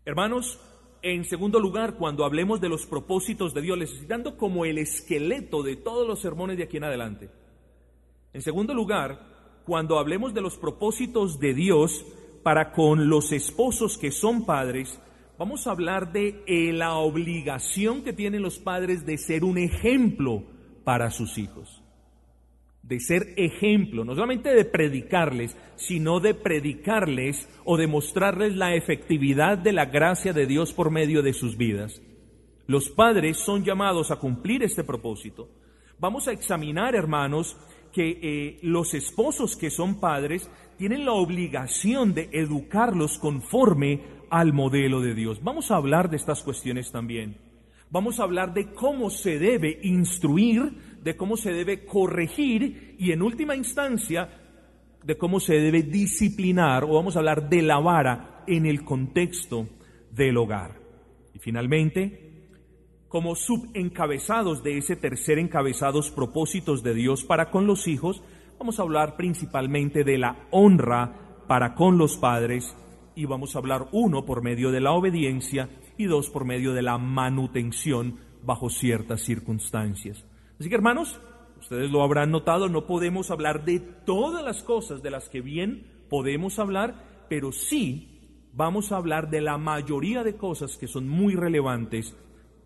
Hermanos, 0.04 0.60
en 1.02 1.24
segundo 1.24 1.58
lugar, 1.58 1.96
cuando 1.96 2.24
hablemos 2.24 2.60
de 2.60 2.68
los 2.68 2.86
propósitos 2.86 3.54
de 3.54 3.62
Dios, 3.62 3.76
les 3.76 4.06
dando 4.06 4.36
como 4.36 4.64
el 4.64 4.78
esqueleto 4.78 5.64
de 5.64 5.74
todos 5.74 6.06
los 6.06 6.20
sermones 6.20 6.56
de 6.58 6.62
aquí 6.62 6.76
en 6.76 6.84
adelante. 6.84 7.28
En 8.32 8.42
segundo 8.42 8.72
lugar, 8.72 9.62
cuando 9.66 9.98
hablemos 9.98 10.32
de 10.32 10.42
los 10.42 10.56
propósitos 10.58 11.40
de 11.40 11.54
Dios, 11.54 12.06
para 12.46 12.70
con 12.70 13.08
los 13.08 13.32
esposos 13.32 13.98
que 13.98 14.12
son 14.12 14.46
padres, 14.46 15.00
vamos 15.36 15.66
a 15.66 15.72
hablar 15.72 16.12
de 16.12 16.44
eh, 16.46 16.72
la 16.72 16.94
obligación 16.94 18.04
que 18.04 18.12
tienen 18.12 18.40
los 18.40 18.60
padres 18.60 19.04
de 19.04 19.18
ser 19.18 19.42
un 19.42 19.58
ejemplo 19.58 20.44
para 20.84 21.10
sus 21.10 21.38
hijos. 21.38 21.82
De 22.84 23.00
ser 23.00 23.34
ejemplo, 23.36 24.04
no 24.04 24.14
solamente 24.14 24.54
de 24.54 24.64
predicarles, 24.64 25.56
sino 25.74 26.20
de 26.20 26.34
predicarles 26.34 27.48
o 27.64 27.76
de 27.76 27.88
mostrarles 27.88 28.54
la 28.54 28.76
efectividad 28.76 29.58
de 29.58 29.72
la 29.72 29.86
gracia 29.86 30.32
de 30.32 30.46
Dios 30.46 30.72
por 30.72 30.92
medio 30.92 31.22
de 31.22 31.32
sus 31.32 31.56
vidas. 31.56 32.00
Los 32.68 32.90
padres 32.90 33.38
son 33.38 33.64
llamados 33.64 34.12
a 34.12 34.20
cumplir 34.20 34.62
este 34.62 34.84
propósito. 34.84 35.48
Vamos 35.98 36.28
a 36.28 36.32
examinar, 36.32 36.94
hermanos, 36.94 37.56
que 37.92 38.18
eh, 38.22 38.58
los 38.62 38.94
esposos 38.94 39.56
que 39.56 39.70
son 39.70 40.00
padres 40.00 40.50
tienen 40.76 41.04
la 41.04 41.12
obligación 41.12 42.14
de 42.14 42.28
educarlos 42.32 43.18
conforme 43.18 44.02
al 44.30 44.52
modelo 44.52 45.00
de 45.00 45.14
Dios. 45.14 45.42
Vamos 45.42 45.70
a 45.70 45.76
hablar 45.76 46.10
de 46.10 46.16
estas 46.16 46.42
cuestiones 46.42 46.92
también. 46.92 47.38
Vamos 47.90 48.18
a 48.18 48.24
hablar 48.24 48.52
de 48.52 48.72
cómo 48.72 49.10
se 49.10 49.38
debe 49.38 49.78
instruir, 49.82 50.98
de 51.02 51.16
cómo 51.16 51.36
se 51.36 51.52
debe 51.52 51.84
corregir 51.84 52.96
y 52.98 53.12
en 53.12 53.22
última 53.22 53.54
instancia 53.54 54.28
de 55.06 55.16
cómo 55.16 55.38
se 55.38 55.54
debe 55.54 55.84
disciplinar 55.84 56.82
o 56.82 56.94
vamos 56.94 57.14
a 57.14 57.20
hablar 57.20 57.48
de 57.48 57.62
la 57.62 57.78
vara 57.78 58.42
en 58.48 58.66
el 58.66 58.84
contexto 58.84 59.68
del 60.10 60.36
hogar. 60.36 60.80
Y 61.32 61.38
finalmente, 61.38 62.25
como 63.16 63.34
subencabezados 63.34 64.62
de 64.62 64.76
ese 64.76 64.94
tercer 64.94 65.38
encabezados 65.38 66.10
propósitos 66.10 66.82
de 66.82 66.92
Dios 66.92 67.24
para 67.24 67.50
con 67.50 67.66
los 67.66 67.88
hijos, 67.88 68.22
Vamos 68.58 68.78
a 68.78 68.82
hablar 68.82 69.16
principalmente 69.16 70.02
de 70.02 70.16
la 70.16 70.46
honra 70.50 71.42
para 71.46 71.74
con 71.74 71.98
los 71.98 72.16
padres 72.16 72.74
y 73.14 73.26
vamos 73.26 73.54
a 73.54 73.58
hablar 73.58 73.88
uno 73.92 74.24
por 74.24 74.42
medio 74.42 74.70
de 74.70 74.80
la 74.80 74.92
obediencia 74.92 75.68
y 75.98 76.06
dos 76.06 76.30
por 76.30 76.46
medio 76.46 76.72
de 76.72 76.80
la 76.80 76.96
manutención 76.96 78.18
bajo 78.42 78.70
ciertas 78.70 79.20
circunstancias. 79.20 80.24
Así 80.58 80.70
que 80.70 80.74
hermanos, 80.74 81.20
ustedes 81.60 81.90
lo 81.90 82.02
habrán 82.02 82.30
notado, 82.30 82.70
no 82.70 82.86
podemos 82.86 83.30
hablar 83.30 83.66
de 83.66 83.78
todas 83.78 84.42
las 84.42 84.62
cosas 84.62 85.02
de 85.02 85.10
las 85.10 85.28
que 85.28 85.42
bien 85.42 86.06
podemos 86.08 86.58
hablar, 86.58 87.26
pero 87.28 87.52
sí 87.52 88.48
vamos 88.54 88.90
a 88.90 88.96
hablar 88.96 89.28
de 89.28 89.42
la 89.42 89.58
mayoría 89.58 90.24
de 90.24 90.36
cosas 90.36 90.78
que 90.78 90.88
son 90.88 91.08
muy 91.08 91.34
relevantes 91.34 92.16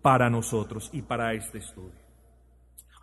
para 0.01 0.29
nosotros 0.29 0.89
y 0.93 1.01
para 1.01 1.33
este 1.33 1.59
estudio. 1.59 1.99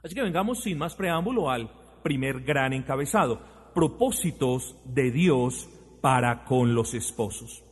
Así 0.02 0.14
que 0.14 0.22
vengamos 0.22 0.62
sin 0.62 0.78
más 0.78 0.94
preámbulo 0.94 1.50
al 1.50 1.70
primer 2.02 2.40
gran 2.42 2.72
encabezado, 2.72 3.40
propósitos 3.74 4.76
de 4.84 5.10
Dios 5.10 5.68
para 6.00 6.44
con 6.44 6.74
los 6.74 6.94
esposos. 6.94 7.64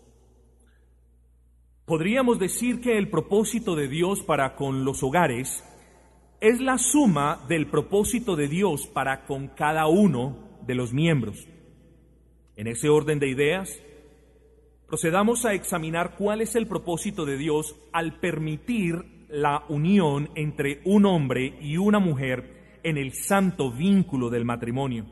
Podríamos 1.84 2.38
decir 2.38 2.80
que 2.80 2.98
el 2.98 3.08
propósito 3.08 3.76
de 3.76 3.88
Dios 3.88 4.22
para 4.22 4.56
con 4.56 4.84
los 4.84 5.02
hogares 5.04 5.62
es 6.40 6.60
la 6.60 6.78
suma 6.78 7.44
del 7.48 7.68
propósito 7.68 8.34
de 8.36 8.48
Dios 8.48 8.86
para 8.88 9.24
con 9.24 9.48
cada 9.48 9.86
uno 9.86 10.58
de 10.66 10.74
los 10.74 10.92
miembros. 10.92 11.46
En 12.56 12.66
ese 12.66 12.88
orden 12.88 13.20
de 13.20 13.28
ideas, 13.28 13.80
procedamos 14.88 15.44
a 15.44 15.54
examinar 15.54 16.16
cuál 16.16 16.40
es 16.40 16.56
el 16.56 16.66
propósito 16.66 17.24
de 17.24 17.36
Dios 17.36 17.76
al 17.92 18.18
permitir 18.18 19.15
la 19.28 19.64
unión 19.68 20.30
entre 20.34 20.80
un 20.84 21.06
hombre 21.06 21.58
y 21.60 21.76
una 21.76 21.98
mujer 21.98 22.78
en 22.82 22.96
el 22.96 23.12
santo 23.14 23.70
vínculo 23.70 24.30
del 24.30 24.44
matrimonio. 24.44 25.06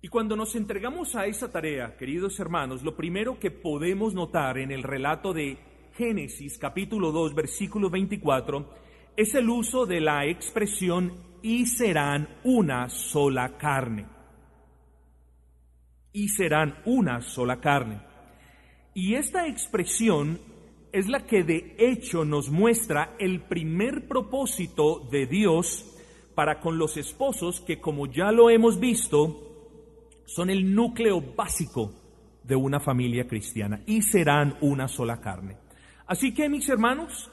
Y 0.00 0.08
cuando 0.08 0.36
nos 0.36 0.54
entregamos 0.54 1.16
a 1.16 1.26
esa 1.26 1.50
tarea, 1.50 1.96
queridos 1.96 2.38
hermanos, 2.38 2.82
lo 2.82 2.94
primero 2.94 3.38
que 3.38 3.50
podemos 3.50 4.14
notar 4.14 4.58
en 4.58 4.70
el 4.70 4.82
relato 4.82 5.32
de 5.32 5.58
Génesis 5.94 6.58
capítulo 6.58 7.10
2 7.10 7.34
versículo 7.34 7.90
24 7.90 8.72
es 9.16 9.34
el 9.34 9.50
uso 9.50 9.84
de 9.84 10.00
la 10.00 10.26
expresión 10.26 11.12
y 11.42 11.66
serán 11.66 12.28
una 12.44 12.88
sola 12.88 13.58
carne. 13.58 14.06
Y 16.12 16.28
serán 16.28 16.78
una 16.84 17.20
sola 17.20 17.60
carne. 17.60 18.00
Y 18.94 19.14
esta 19.14 19.48
expresión 19.48 20.38
es 20.92 21.08
la 21.08 21.26
que 21.26 21.44
de 21.44 21.76
hecho 21.78 22.24
nos 22.24 22.50
muestra 22.50 23.14
el 23.18 23.42
primer 23.42 24.08
propósito 24.08 25.06
de 25.10 25.26
Dios 25.26 25.84
para 26.34 26.60
con 26.60 26.78
los 26.78 26.96
esposos 26.96 27.60
que 27.60 27.80
como 27.80 28.06
ya 28.06 28.30
lo 28.30 28.48
hemos 28.50 28.78
visto, 28.78 29.48
son 30.24 30.50
el 30.50 30.74
núcleo 30.74 31.20
básico 31.20 31.92
de 32.44 32.56
una 32.56 32.80
familia 32.80 33.26
cristiana 33.26 33.82
y 33.86 34.02
serán 34.02 34.56
una 34.60 34.88
sola 34.88 35.20
carne. 35.20 35.56
Así 36.06 36.32
que 36.32 36.48
mis 36.48 36.68
hermanos, 36.68 37.30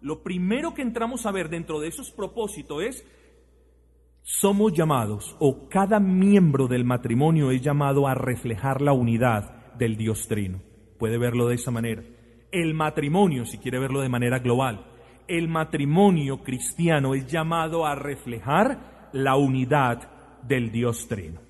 lo 0.00 0.22
primero 0.22 0.74
que 0.74 0.82
entramos 0.82 1.24
a 1.24 1.30
ver 1.30 1.48
dentro 1.48 1.80
de 1.80 1.88
esos 1.88 2.10
propósitos 2.10 2.82
es, 2.82 3.06
somos 4.22 4.72
llamados, 4.72 5.36
o 5.40 5.68
cada 5.68 5.98
miembro 5.98 6.68
del 6.68 6.84
matrimonio 6.84 7.50
es 7.50 7.60
llamado 7.62 8.06
a 8.06 8.14
reflejar 8.14 8.80
la 8.80 8.92
unidad 8.92 9.74
del 9.74 9.96
Dios 9.96 10.28
Trino. 10.28 10.60
Puede 10.98 11.18
verlo 11.18 11.48
de 11.48 11.56
esa 11.56 11.70
manera. 11.70 12.02
El 12.52 12.74
matrimonio, 12.74 13.46
si 13.46 13.56
quiere 13.56 13.78
verlo 13.78 14.02
de 14.02 14.10
manera 14.10 14.38
global, 14.38 14.84
el 15.26 15.48
matrimonio 15.48 16.42
cristiano 16.42 17.14
es 17.14 17.26
llamado 17.26 17.86
a 17.86 17.94
reflejar 17.94 19.08
la 19.14 19.36
unidad 19.36 20.42
del 20.42 20.70
Dios 20.70 21.08
Trino. 21.08 21.40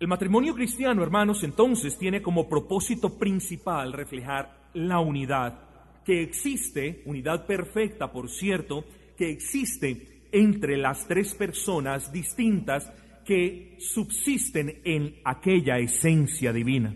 El 0.00 0.08
matrimonio 0.08 0.54
cristiano, 0.54 1.02
hermanos, 1.02 1.44
entonces 1.44 1.98
tiene 1.98 2.22
como 2.22 2.48
propósito 2.48 3.18
principal 3.18 3.92
reflejar 3.92 4.70
la 4.72 5.00
unidad 5.00 6.02
que 6.06 6.22
existe, 6.22 7.02
unidad 7.04 7.44
perfecta, 7.44 8.10
por 8.10 8.30
cierto, 8.30 8.86
que 9.14 9.30
existe 9.30 10.22
entre 10.32 10.78
las 10.78 11.06
tres 11.06 11.34
personas 11.34 12.10
distintas 12.10 12.90
que 13.26 13.76
subsisten 13.78 14.80
en 14.84 15.16
aquella 15.22 15.78
esencia 15.78 16.50
divina. 16.50 16.94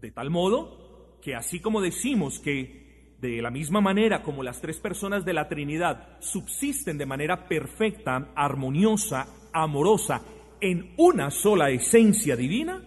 De 0.00 0.12
tal 0.12 0.30
modo 0.30 0.83
que 1.24 1.34
así 1.34 1.58
como 1.58 1.80
decimos 1.80 2.38
que 2.38 3.16
de 3.20 3.40
la 3.40 3.50
misma 3.50 3.80
manera 3.80 4.22
como 4.22 4.42
las 4.42 4.60
tres 4.60 4.78
personas 4.78 5.24
de 5.24 5.32
la 5.32 5.48
Trinidad 5.48 6.18
subsisten 6.20 6.98
de 6.98 7.06
manera 7.06 7.48
perfecta, 7.48 8.32
armoniosa, 8.36 9.26
amorosa, 9.50 10.20
en 10.60 10.92
una 10.98 11.30
sola 11.30 11.70
esencia 11.70 12.36
divina, 12.36 12.82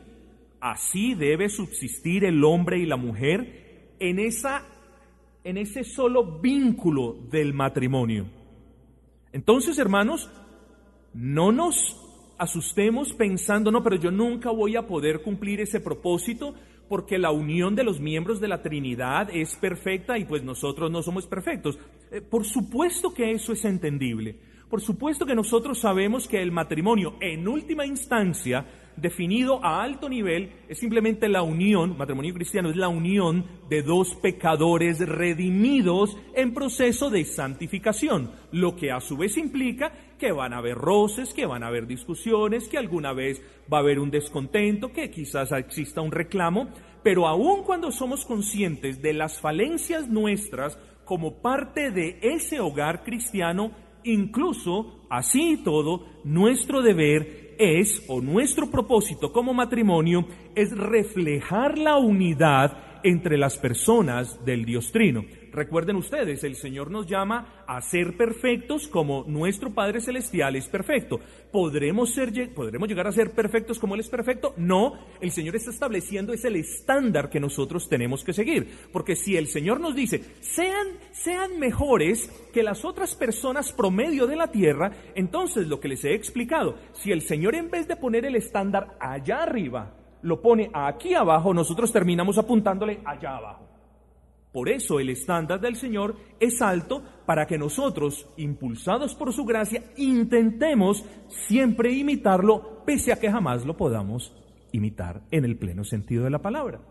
así 0.61 1.15
debe 1.15 1.49
subsistir 1.49 2.25
el 2.25 2.43
hombre 2.43 2.77
y 2.77 2.85
la 2.85 2.95
mujer 2.95 3.95
en, 3.99 4.19
esa, 4.19 4.63
en 5.43 5.57
ese 5.57 5.83
solo 5.83 6.39
vínculo 6.39 7.13
del 7.31 7.55
matrimonio. 7.55 8.27
Entonces, 9.33 9.79
hermanos, 9.79 10.29
no 11.15 11.51
nos 11.51 11.75
asustemos 12.37 13.13
pensando, 13.13 13.71
no, 13.71 13.81
pero 13.83 13.95
yo 13.95 14.11
nunca 14.11 14.51
voy 14.51 14.75
a 14.75 14.85
poder 14.85 15.23
cumplir 15.23 15.59
ese 15.59 15.79
propósito 15.79 16.53
porque 16.87 17.17
la 17.17 17.31
unión 17.31 17.75
de 17.75 17.83
los 17.83 17.99
miembros 17.99 18.39
de 18.39 18.47
la 18.47 18.61
Trinidad 18.61 19.29
es 19.31 19.55
perfecta 19.55 20.17
y 20.17 20.25
pues 20.25 20.43
nosotros 20.43 20.91
no 20.91 21.01
somos 21.03 21.27
perfectos. 21.27 21.77
Eh, 22.11 22.21
por 22.21 22.45
supuesto 22.45 23.13
que 23.13 23.31
eso 23.31 23.53
es 23.53 23.65
entendible. 23.65 24.39
Por 24.69 24.81
supuesto 24.81 25.25
que 25.25 25.35
nosotros 25.35 25.79
sabemos 25.79 26.27
que 26.27 26.41
el 26.41 26.51
matrimonio, 26.51 27.15
en 27.21 27.47
última 27.47 27.85
instancia, 27.85 28.65
definido 28.97 29.63
a 29.63 29.81
alto 29.81 30.09
nivel, 30.09 30.51
es 30.67 30.79
simplemente 30.79 31.29
la 31.29 31.41
unión, 31.41 31.97
matrimonio 31.97 32.33
cristiano 32.33 32.69
es 32.69 32.75
la 32.75 32.89
unión 32.89 33.45
de 33.69 33.81
dos 33.81 34.15
pecadores 34.15 34.99
redimidos 34.99 36.17
en 36.35 36.53
proceso 36.53 37.09
de 37.09 37.23
santificación, 37.23 38.31
lo 38.51 38.75
que 38.75 38.91
a 38.91 38.99
su 38.99 39.15
vez 39.15 39.37
implica 39.37 39.93
que 40.19 40.33
van 40.33 40.51
a 40.51 40.57
haber 40.57 40.75
roces, 40.75 41.33
que 41.33 41.45
van 41.45 41.63
a 41.63 41.67
haber 41.67 41.87
discusiones, 41.87 42.67
que 42.67 42.77
alguna 42.77 43.13
vez 43.13 43.41
va 43.71 43.77
a 43.77 43.81
haber 43.81 43.99
un 43.99 44.11
descontento, 44.11 44.91
que 44.91 45.11
quizás 45.11 45.51
exista 45.53 46.01
un 46.01 46.11
reclamo, 46.11 46.67
pero 47.03 47.27
aun 47.27 47.63
cuando 47.63 47.91
somos 47.91 48.25
conscientes 48.25 49.01
de 49.01 49.13
las 49.13 49.39
falencias 49.39 50.09
nuestras 50.09 50.77
como 51.05 51.41
parte 51.41 51.91
de 51.91 52.19
ese 52.21 52.59
hogar 52.59 53.03
cristiano, 53.03 53.71
Incluso, 54.07 55.01
así 55.09 55.51
y 55.51 55.57
todo, 55.57 56.05
nuestro 56.23 56.81
deber 56.81 57.55
es, 57.59 58.05
o 58.07 58.21
nuestro 58.21 58.71
propósito 58.71 59.33
como 59.33 59.53
matrimonio, 59.53 60.25
es 60.55 60.71
reflejar 60.77 61.77
la 61.77 61.97
unidad 61.97 63.01
entre 63.03 63.37
las 63.37 63.57
personas 63.57 64.45
del 64.45 64.63
Dios 64.63 64.93
Trino. 64.93 65.25
Recuerden 65.51 65.95
ustedes, 65.95 66.43
el 66.43 66.55
Señor 66.55 66.91
nos 66.91 67.07
llama 67.07 67.63
a 67.67 67.81
ser 67.81 68.17
perfectos 68.17 68.87
como 68.87 69.23
nuestro 69.27 69.73
Padre 69.73 70.01
Celestial 70.01 70.55
es 70.55 70.67
perfecto. 70.67 71.19
¿Podremos, 71.51 72.13
ser, 72.13 72.53
¿Podremos 72.53 72.87
llegar 72.87 73.07
a 73.07 73.11
ser 73.11 73.31
perfectos 73.31 73.79
como 73.79 73.95
Él 73.95 74.01
es 74.01 74.09
perfecto? 74.09 74.53
No, 74.57 74.93
el 75.21 75.31
Señor 75.31 75.55
está 75.55 75.71
estableciendo 75.71 76.33
es 76.33 76.45
el 76.45 76.55
estándar 76.55 77.29
que 77.29 77.39
nosotros 77.39 77.87
tenemos 77.89 78.23
que 78.23 78.33
seguir. 78.33 78.89
Porque 78.91 79.15
si 79.15 79.35
el 79.35 79.47
Señor 79.47 79.79
nos 79.79 79.95
dice, 79.95 80.23
sean, 80.41 80.87
sean 81.11 81.59
mejores 81.59 82.29
que 82.53 82.63
las 82.63 82.85
otras 82.85 83.15
personas 83.15 83.71
promedio 83.71 84.27
de 84.27 84.35
la 84.35 84.51
tierra, 84.51 84.91
entonces 85.15 85.67
lo 85.67 85.79
que 85.79 85.87
les 85.87 86.03
he 86.05 86.13
explicado, 86.13 86.75
si 86.93 87.11
el 87.11 87.21
Señor 87.21 87.55
en 87.55 87.69
vez 87.69 87.87
de 87.87 87.95
poner 87.95 88.25
el 88.25 88.35
estándar 88.35 88.97
allá 88.99 89.43
arriba, 89.43 89.93
lo 90.21 90.41
pone 90.41 90.69
aquí 90.73 91.13
abajo, 91.13 91.53
nosotros 91.53 91.91
terminamos 91.91 92.37
apuntándole 92.37 92.99
allá 93.05 93.37
abajo. 93.37 93.76
Por 94.57 94.69
eso 94.69 94.99
el 94.99 95.11
estándar 95.11 95.61
del 95.61 95.75
Señor 95.75 96.15
es 96.39 96.63
alto 96.63 97.03
para 97.27 97.45
que 97.45 97.59
nosotros, 97.59 98.27
impulsados 98.37 99.13
por 99.13 99.31
su 99.31 99.45
gracia, 99.45 99.83
intentemos 99.97 101.05
siempre 101.29 101.91
imitarlo, 101.91 102.83
pese 102.83 103.13
a 103.13 103.19
que 103.19 103.29
jamás 103.29 103.67
lo 103.67 103.77
podamos 103.77 104.33
imitar 104.71 105.21
en 105.29 105.45
el 105.45 105.59
pleno 105.59 105.83
sentido 105.83 106.23
de 106.23 106.31
la 106.31 106.41
palabra. 106.41 106.81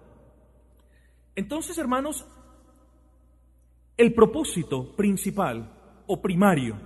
Entonces, 1.34 1.76
hermanos, 1.76 2.24
el 3.96 4.14
propósito 4.14 4.94
principal 4.94 6.04
o 6.06 6.22
primario 6.22 6.78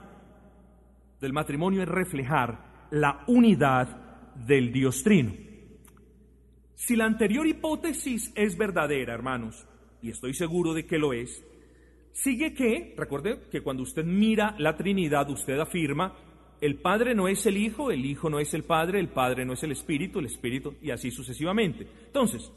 del 1.20 1.34
matrimonio 1.34 1.82
es 1.82 1.88
reflejar 1.90 2.88
la 2.90 3.22
unidad 3.26 4.32
del 4.34 4.72
Dios 4.72 5.02
Trino. 5.02 5.34
Si 6.74 6.96
la 6.96 7.04
anterior 7.04 7.46
hipótesis 7.46 8.32
es 8.34 8.56
verdadera, 8.56 9.12
hermanos, 9.12 9.66
y 10.02 10.10
estoy 10.10 10.34
seguro 10.34 10.74
de 10.74 10.86
que 10.86 10.98
lo 10.98 11.12
es, 11.12 11.42
sigue 12.12 12.54
que, 12.54 12.94
recuerde 12.96 13.40
que 13.50 13.62
cuando 13.62 13.82
usted 13.82 14.04
mira 14.04 14.54
la 14.58 14.76
Trinidad, 14.76 15.28
usted 15.30 15.58
afirma, 15.58 16.16
el 16.60 16.76
Padre 16.76 17.14
no 17.14 17.28
es 17.28 17.46
el 17.46 17.56
Hijo, 17.56 17.90
el 17.90 18.04
Hijo 18.04 18.28
no 18.28 18.38
es 18.38 18.52
el 18.52 18.64
Padre, 18.64 19.00
el 19.00 19.08
Padre 19.08 19.44
no 19.44 19.54
es 19.54 19.62
el 19.62 19.72
Espíritu, 19.72 20.18
el 20.18 20.26
Espíritu, 20.26 20.74
y 20.82 20.90
así 20.90 21.10
sucesivamente. 21.10 21.86
Entonces, 22.06 22.52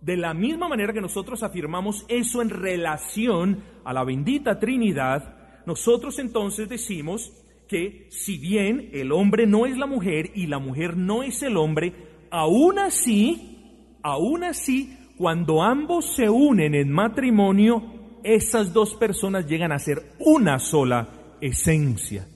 de 0.00 0.16
la 0.16 0.34
misma 0.34 0.68
manera 0.68 0.92
que 0.92 1.00
nosotros 1.00 1.42
afirmamos 1.42 2.04
eso 2.08 2.42
en 2.42 2.50
relación 2.50 3.62
a 3.84 3.92
la 3.92 4.04
bendita 4.04 4.58
Trinidad, 4.58 5.62
nosotros 5.66 6.18
entonces 6.18 6.68
decimos 6.68 7.32
que 7.68 8.06
si 8.10 8.38
bien 8.38 8.90
el 8.92 9.12
hombre 9.12 9.46
no 9.46 9.66
es 9.66 9.76
la 9.76 9.86
mujer 9.86 10.30
y 10.34 10.46
la 10.46 10.58
mujer 10.58 10.96
no 10.96 11.22
es 11.22 11.42
el 11.42 11.56
hombre, 11.56 11.92
aún 12.30 12.78
así, 12.78 13.96
aún 14.02 14.44
así, 14.44 14.96
cuando 15.16 15.62
ambos 15.62 16.14
se 16.14 16.28
unen 16.28 16.74
en 16.74 16.90
matrimonio, 16.90 17.82
esas 18.22 18.72
dos 18.72 18.94
personas 18.94 19.46
llegan 19.46 19.72
a 19.72 19.78
ser 19.78 20.02
una 20.18 20.58
sola 20.58 21.36
esencia. 21.40 22.26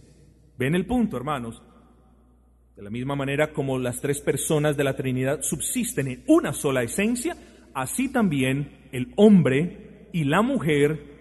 ¿Ven 0.56 0.74
el 0.74 0.86
punto, 0.86 1.16
hermanos? 1.16 1.62
De 2.76 2.82
la 2.82 2.90
misma 2.90 3.16
manera 3.16 3.52
como 3.52 3.78
las 3.78 4.00
tres 4.00 4.20
personas 4.20 4.76
de 4.76 4.84
la 4.84 4.94
Trinidad 4.94 5.40
subsisten 5.42 6.08
en 6.08 6.24
una 6.28 6.52
sola 6.52 6.82
esencia, 6.82 7.36
así 7.74 8.12
también 8.12 8.88
el 8.92 9.12
hombre 9.16 10.08
y 10.12 10.24
la 10.24 10.42
mujer 10.42 11.18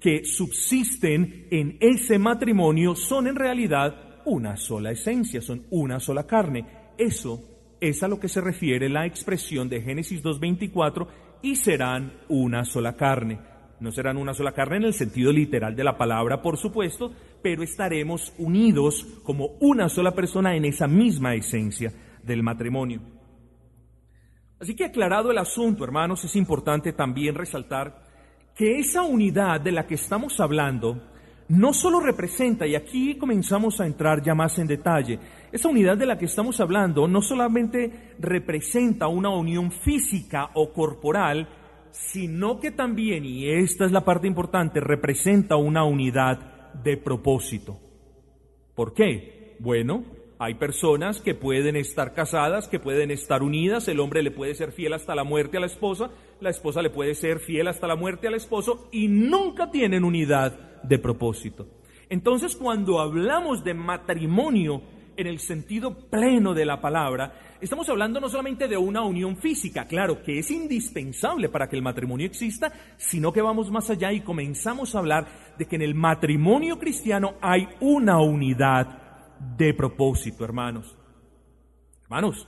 que 0.00 0.24
subsisten 0.24 1.46
en 1.50 1.78
ese 1.80 2.18
matrimonio 2.18 2.94
son 2.94 3.28
en 3.28 3.36
realidad 3.36 4.22
una 4.24 4.56
sola 4.56 4.90
esencia, 4.90 5.40
son 5.40 5.66
una 5.70 6.00
sola 6.00 6.26
carne. 6.26 6.64
Eso 6.98 7.55
es 7.80 8.02
a 8.02 8.08
lo 8.08 8.18
que 8.18 8.28
se 8.28 8.40
refiere 8.40 8.88
la 8.88 9.06
expresión 9.06 9.68
de 9.68 9.82
Génesis 9.82 10.22
2.24 10.22 11.06
y 11.42 11.56
serán 11.56 12.12
una 12.28 12.64
sola 12.64 12.96
carne. 12.96 13.38
No 13.78 13.92
serán 13.92 14.16
una 14.16 14.32
sola 14.32 14.52
carne 14.52 14.78
en 14.78 14.84
el 14.84 14.94
sentido 14.94 15.32
literal 15.32 15.76
de 15.76 15.84
la 15.84 15.98
palabra, 15.98 16.40
por 16.40 16.56
supuesto, 16.56 17.12
pero 17.42 17.62
estaremos 17.62 18.32
unidos 18.38 19.06
como 19.22 19.56
una 19.60 19.88
sola 19.88 20.12
persona 20.12 20.56
en 20.56 20.64
esa 20.64 20.86
misma 20.86 21.34
esencia 21.34 21.92
del 22.22 22.42
matrimonio. 22.42 23.00
Así 24.58 24.74
que 24.74 24.86
aclarado 24.86 25.30
el 25.30 25.38
asunto, 25.38 25.84
hermanos, 25.84 26.24
es 26.24 26.34
importante 26.36 26.94
también 26.94 27.34
resaltar 27.34 28.02
que 28.54 28.78
esa 28.78 29.02
unidad 29.02 29.60
de 29.60 29.72
la 29.72 29.86
que 29.86 29.96
estamos 29.96 30.40
hablando 30.40 31.02
no 31.48 31.72
solo 31.72 32.00
representa, 32.00 32.66
y 32.66 32.74
aquí 32.74 33.16
comenzamos 33.16 33.80
a 33.80 33.86
entrar 33.86 34.22
ya 34.22 34.34
más 34.34 34.58
en 34.58 34.66
detalle, 34.66 35.18
esa 35.52 35.68
unidad 35.68 35.96
de 35.96 36.06
la 36.06 36.18
que 36.18 36.24
estamos 36.24 36.60
hablando 36.60 37.06
no 37.06 37.22
solamente 37.22 38.14
representa 38.18 39.06
una 39.06 39.30
unión 39.30 39.70
física 39.70 40.50
o 40.54 40.72
corporal, 40.72 41.48
sino 41.90 42.60
que 42.60 42.72
también, 42.72 43.24
y 43.24 43.48
esta 43.48 43.86
es 43.86 43.92
la 43.92 44.04
parte 44.04 44.26
importante, 44.26 44.80
representa 44.80 45.56
una 45.56 45.84
unidad 45.84 46.72
de 46.74 46.96
propósito. 46.96 47.78
¿Por 48.74 48.92
qué? 48.92 49.56
Bueno, 49.60 50.04
Hay 50.38 50.54
personas 50.54 51.22
que 51.22 51.34
pueden 51.34 51.76
estar 51.76 52.12
casadas, 52.12 52.68
que 52.68 52.78
pueden 52.78 53.10
estar 53.10 53.42
unidas, 53.42 53.88
el 53.88 54.00
hombre 54.00 54.22
le 54.22 54.30
puede 54.30 54.54
ser 54.54 54.72
fiel 54.72 54.92
hasta 54.92 55.14
la 55.14 55.24
muerte 55.24 55.56
a 55.56 55.60
la 55.60 55.66
esposa, 55.66 56.10
la 56.40 56.50
esposa 56.50 56.82
le 56.82 56.90
puede 56.90 57.14
ser 57.14 57.38
fiel 57.38 57.68
hasta 57.68 57.86
la 57.86 57.96
muerte 57.96 58.28
al 58.28 58.34
esposo 58.34 58.88
y 58.92 59.08
nunca 59.08 59.70
tienen 59.70 60.04
unidad 60.04 60.82
de 60.82 60.98
propósito. 60.98 61.66
Entonces 62.08 62.56
cuando 62.56 63.00
hablamos 63.00 63.64
de 63.64 63.74
matrimonio 63.74 64.82
en 65.16 65.26
el 65.26 65.38
sentido 65.40 66.08
pleno 66.08 66.54
de 66.54 66.66
la 66.66 66.80
palabra, 66.80 67.56
estamos 67.60 67.88
hablando 67.88 68.20
no 68.20 68.28
solamente 68.28 68.68
de 68.68 68.76
una 68.76 69.02
unión 69.02 69.36
física, 69.36 69.86
claro, 69.86 70.22
que 70.22 70.38
es 70.38 70.50
indispensable 70.50 71.48
para 71.48 71.68
que 71.68 71.76
el 71.76 71.82
matrimonio 71.82 72.26
exista, 72.26 72.72
sino 72.98 73.32
que 73.32 73.42
vamos 73.42 73.70
más 73.70 73.88
allá 73.90 74.12
y 74.12 74.20
comenzamos 74.20 74.94
a 74.94 74.98
hablar 74.98 75.54
de 75.58 75.66
que 75.66 75.76
en 75.76 75.82
el 75.82 75.94
matrimonio 75.94 76.78
cristiano 76.78 77.34
hay 77.40 77.66
una 77.80 78.20
unidad 78.20 79.06
de 79.56 79.74
propósito, 79.74 80.44
hermanos. 80.44 80.96
Hermanos, 82.04 82.46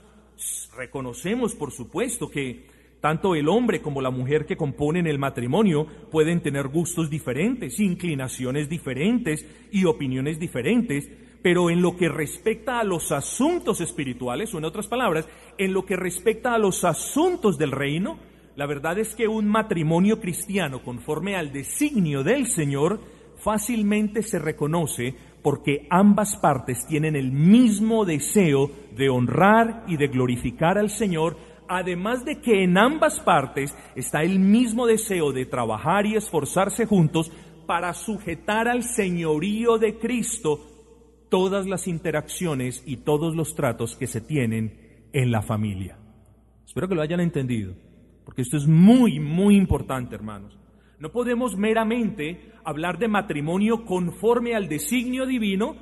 reconocemos, 0.75 1.55
por 1.55 1.71
supuesto, 1.71 2.29
que 2.29 2.67
tanto 3.01 3.35
el 3.35 3.47
hombre 3.47 3.81
como 3.81 4.01
la 4.01 4.09
mujer 4.09 4.45
que 4.45 4.57
componen 4.57 5.07
el 5.07 5.19
matrimonio 5.19 5.87
pueden 6.11 6.41
tener 6.41 6.67
gustos 6.67 7.09
diferentes, 7.09 7.79
inclinaciones 7.79 8.67
diferentes 8.69 9.45
y 9.71 9.85
opiniones 9.85 10.39
diferentes, 10.39 11.09
pero 11.41 11.69
en 11.69 11.81
lo 11.81 11.95
que 11.95 12.09
respecta 12.09 12.79
a 12.79 12.83
los 12.83 13.11
asuntos 13.11 13.79
espirituales, 13.79 14.53
o 14.53 14.57
en 14.57 14.65
otras 14.65 14.87
palabras, 14.87 15.27
en 15.57 15.73
lo 15.73 15.85
que 15.85 15.95
respecta 15.95 16.53
a 16.53 16.59
los 16.59 16.83
asuntos 16.83 17.57
del 17.57 17.71
reino, 17.71 18.19
la 18.55 18.65
verdad 18.65 18.99
es 18.99 19.15
que 19.15 19.27
un 19.27 19.47
matrimonio 19.47 20.19
cristiano 20.19 20.83
conforme 20.83 21.37
al 21.37 21.53
designio 21.53 22.23
del 22.23 22.47
Señor 22.47 22.99
fácilmente 23.37 24.21
se 24.21 24.37
reconoce 24.37 25.15
porque 25.41 25.87
ambas 25.89 26.35
partes 26.35 26.85
tienen 26.85 27.15
el 27.15 27.31
mismo 27.31 28.03
deseo 28.03 28.69
de 28.97 29.09
honrar 29.09 29.85
y 29.87 29.95
de 29.95 30.07
glorificar 30.07 30.77
al 30.77 30.89
Señor, 30.89 31.37
además 31.69 32.25
de 32.25 32.41
que 32.41 32.63
en 32.63 32.77
ambas 32.77 33.19
partes 33.21 33.77
está 33.95 34.23
el 34.23 34.39
mismo 34.39 34.87
deseo 34.87 35.31
de 35.31 35.45
trabajar 35.45 36.05
y 36.05 36.15
esforzarse 36.15 36.85
juntos 36.85 37.31
para 37.67 37.93
sujetar 37.93 38.67
al 38.67 38.83
señorío 38.83 39.77
de 39.77 39.99
Cristo 39.99 40.65
todas 41.29 41.67
las 41.67 41.87
interacciones 41.87 42.83
y 42.85 42.97
todos 42.97 43.35
los 43.35 43.53
tratos 43.53 43.95
que 43.95 44.07
se 44.07 44.19
tienen 44.19 45.07
en 45.13 45.31
la 45.31 45.43
familia. 45.43 45.97
Espero 46.65 46.87
que 46.87 46.95
lo 46.95 47.03
hayan 47.03 47.19
entendido, 47.19 47.75
porque 48.25 48.41
esto 48.41 48.57
es 48.57 48.67
muy, 48.67 49.19
muy 49.19 49.55
importante, 49.55 50.15
hermanos. 50.15 50.57
No 50.97 51.11
podemos 51.11 51.55
meramente 51.55 52.51
hablar 52.63 52.97
de 52.97 53.07
matrimonio 53.07 53.85
conforme 53.85 54.55
al 54.55 54.67
designio 54.67 55.27
divino 55.27 55.77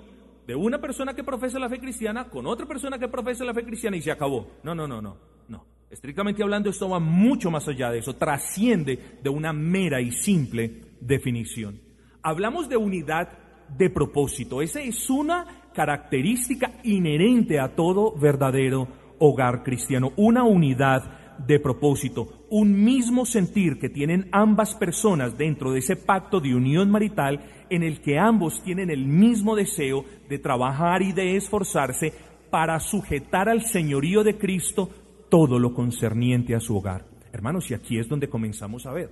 de 0.46 0.56
una 0.56 0.80
persona 0.80 1.14
que 1.14 1.24
profesa 1.24 1.60
la 1.60 1.70
fe 1.70 1.80
cristiana 1.80 2.30
con 2.30 2.46
otra 2.46 2.66
persona 2.66 3.00
que 3.00 3.08
profesa 3.08 3.46
la 3.46 3.54
fe 3.54 3.64
cristiana 3.64 3.98
y 3.98 4.02
se 4.02 4.12
acabó. 4.12 4.52
No, 4.64 4.76
no, 4.76 4.88
no, 4.88 5.02
no, 5.02 5.18
no. 5.48 5.77
Estrictamente 5.90 6.44
hablando, 6.44 6.70
esto 6.70 6.90
va 6.90 7.00
mucho 7.00 7.50
más 7.50 7.68
allá 7.68 7.90
de 7.92 8.00
eso, 8.00 8.16
trasciende 8.16 9.20
de 9.24 9.30
una 9.30 9.54
mera 9.54 10.02
y 10.02 10.12
simple 10.12 10.82
definición. 11.00 11.80
Hablamos 12.22 12.68
de 12.68 12.76
unidad 12.76 13.30
de 13.78 13.90
propósito. 13.90 14.62
Esa 14.62 14.82
es 14.82 15.10
una 15.10 15.70
característica 15.74 16.74
inherente 16.84 17.60
a 17.60 17.74
todo 17.74 18.14
verdadero 18.18 18.88
hogar 19.20 19.64
cristiano, 19.64 20.12
una 20.18 20.44
unidad 20.44 21.38
de 21.46 21.60
propósito, 21.60 22.46
un 22.50 22.84
mismo 22.84 23.26
sentir 23.26 23.80
que 23.80 23.90
tienen 23.90 24.28
ambas 24.32 24.76
personas 24.76 25.38
dentro 25.38 25.72
de 25.72 25.80
ese 25.80 25.96
pacto 25.96 26.42
de 26.42 26.54
unión 26.54 26.90
marital 26.90 27.40
en 27.70 27.84
el 27.84 28.02
que 28.02 28.18
ambos 28.18 28.62
tienen 28.64 28.90
el 28.90 29.06
mismo 29.06 29.56
deseo 29.56 30.04
de 30.28 30.40
trabajar 30.40 31.02
y 31.02 31.14
de 31.14 31.38
esforzarse 31.38 32.12
para 32.50 32.80
sujetar 32.80 33.48
al 33.50 33.62
señorío 33.62 34.24
de 34.24 34.38
Cristo 34.38 34.90
todo 35.30 35.60
lo 35.60 35.74
concerniente 35.74 36.56
a 36.56 36.60
su 36.60 36.76
hogar. 36.76 37.06
Hermanos, 37.32 37.70
y 37.72 37.74
aquí 37.74 38.00
es 38.00 38.08
donde 38.08 38.30
comenzamos 38.30 38.86
a 38.86 38.94
ver, 38.94 39.10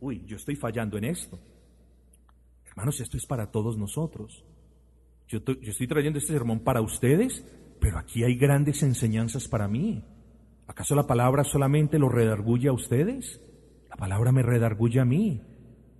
uy, 0.00 0.24
yo 0.26 0.36
estoy 0.36 0.56
fallando 0.56 0.98
en 0.98 1.04
esto. 1.04 1.38
Hermanos, 2.66 3.00
esto 3.00 3.16
es 3.16 3.26
para 3.26 3.50
todos 3.50 3.76
nosotros. 3.76 4.44
Yo, 5.28 5.40
estoy 5.62 5.88
trayendo 5.88 6.18
este 6.18 6.32
sermón 6.32 6.60
para 6.60 6.80
ustedes, 6.80 7.44
pero 7.80 7.98
aquí 7.98 8.22
hay 8.22 8.36
grandes 8.36 8.82
enseñanzas 8.82 9.48
para 9.48 9.66
mí. 9.66 10.04
¿Acaso 10.66 10.94
la 10.94 11.06
palabra 11.06 11.42
solamente 11.44 11.98
lo 11.98 12.08
redarguye 12.08 12.68
a 12.68 12.72
ustedes? 12.72 13.40
La 13.88 13.96
palabra 13.96 14.30
me 14.32 14.42
redarguye 14.42 15.00
a 15.00 15.04
mí 15.04 15.42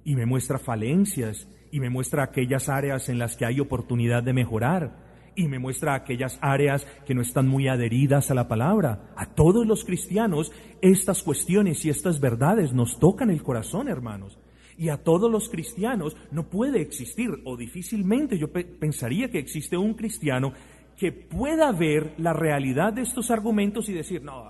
y 0.04 0.14
me 0.14 0.26
muestra 0.26 0.58
falencias 0.58 1.48
y 1.72 1.80
me 1.80 1.90
muestra 1.90 2.22
aquellas 2.24 2.68
áreas 2.68 3.08
en 3.08 3.18
las 3.18 3.36
que 3.36 3.46
hay 3.46 3.58
oportunidad 3.58 4.22
de 4.22 4.32
mejorar 4.32 5.05
y 5.36 5.46
me 5.48 5.58
muestra 5.58 5.94
aquellas 5.94 6.38
áreas 6.40 6.86
que 7.06 7.14
no 7.14 7.22
están 7.22 7.46
muy 7.46 7.68
adheridas 7.68 8.30
a 8.30 8.34
la 8.34 8.48
palabra. 8.48 9.12
A 9.16 9.26
todos 9.26 9.66
los 9.66 9.84
cristianos 9.84 10.50
estas 10.80 11.22
cuestiones 11.22 11.84
y 11.84 11.90
estas 11.90 12.18
verdades 12.20 12.72
nos 12.72 12.98
tocan 12.98 13.30
el 13.30 13.42
corazón, 13.42 13.88
hermanos. 13.88 14.38
Y 14.78 14.88
a 14.88 14.96
todos 14.96 15.30
los 15.30 15.48
cristianos 15.48 16.16
no 16.32 16.48
puede 16.48 16.80
existir, 16.80 17.30
o 17.44 17.56
difícilmente 17.56 18.36
yo 18.36 18.50
pensaría 18.50 19.30
que 19.30 19.38
existe 19.38 19.76
un 19.76 19.94
cristiano 19.94 20.52
que 20.98 21.12
pueda 21.12 21.70
ver 21.72 22.14
la 22.18 22.32
realidad 22.32 22.92
de 22.92 23.02
estos 23.02 23.30
argumentos 23.30 23.88
y 23.88 23.92
decir, 23.92 24.22
no, 24.22 24.44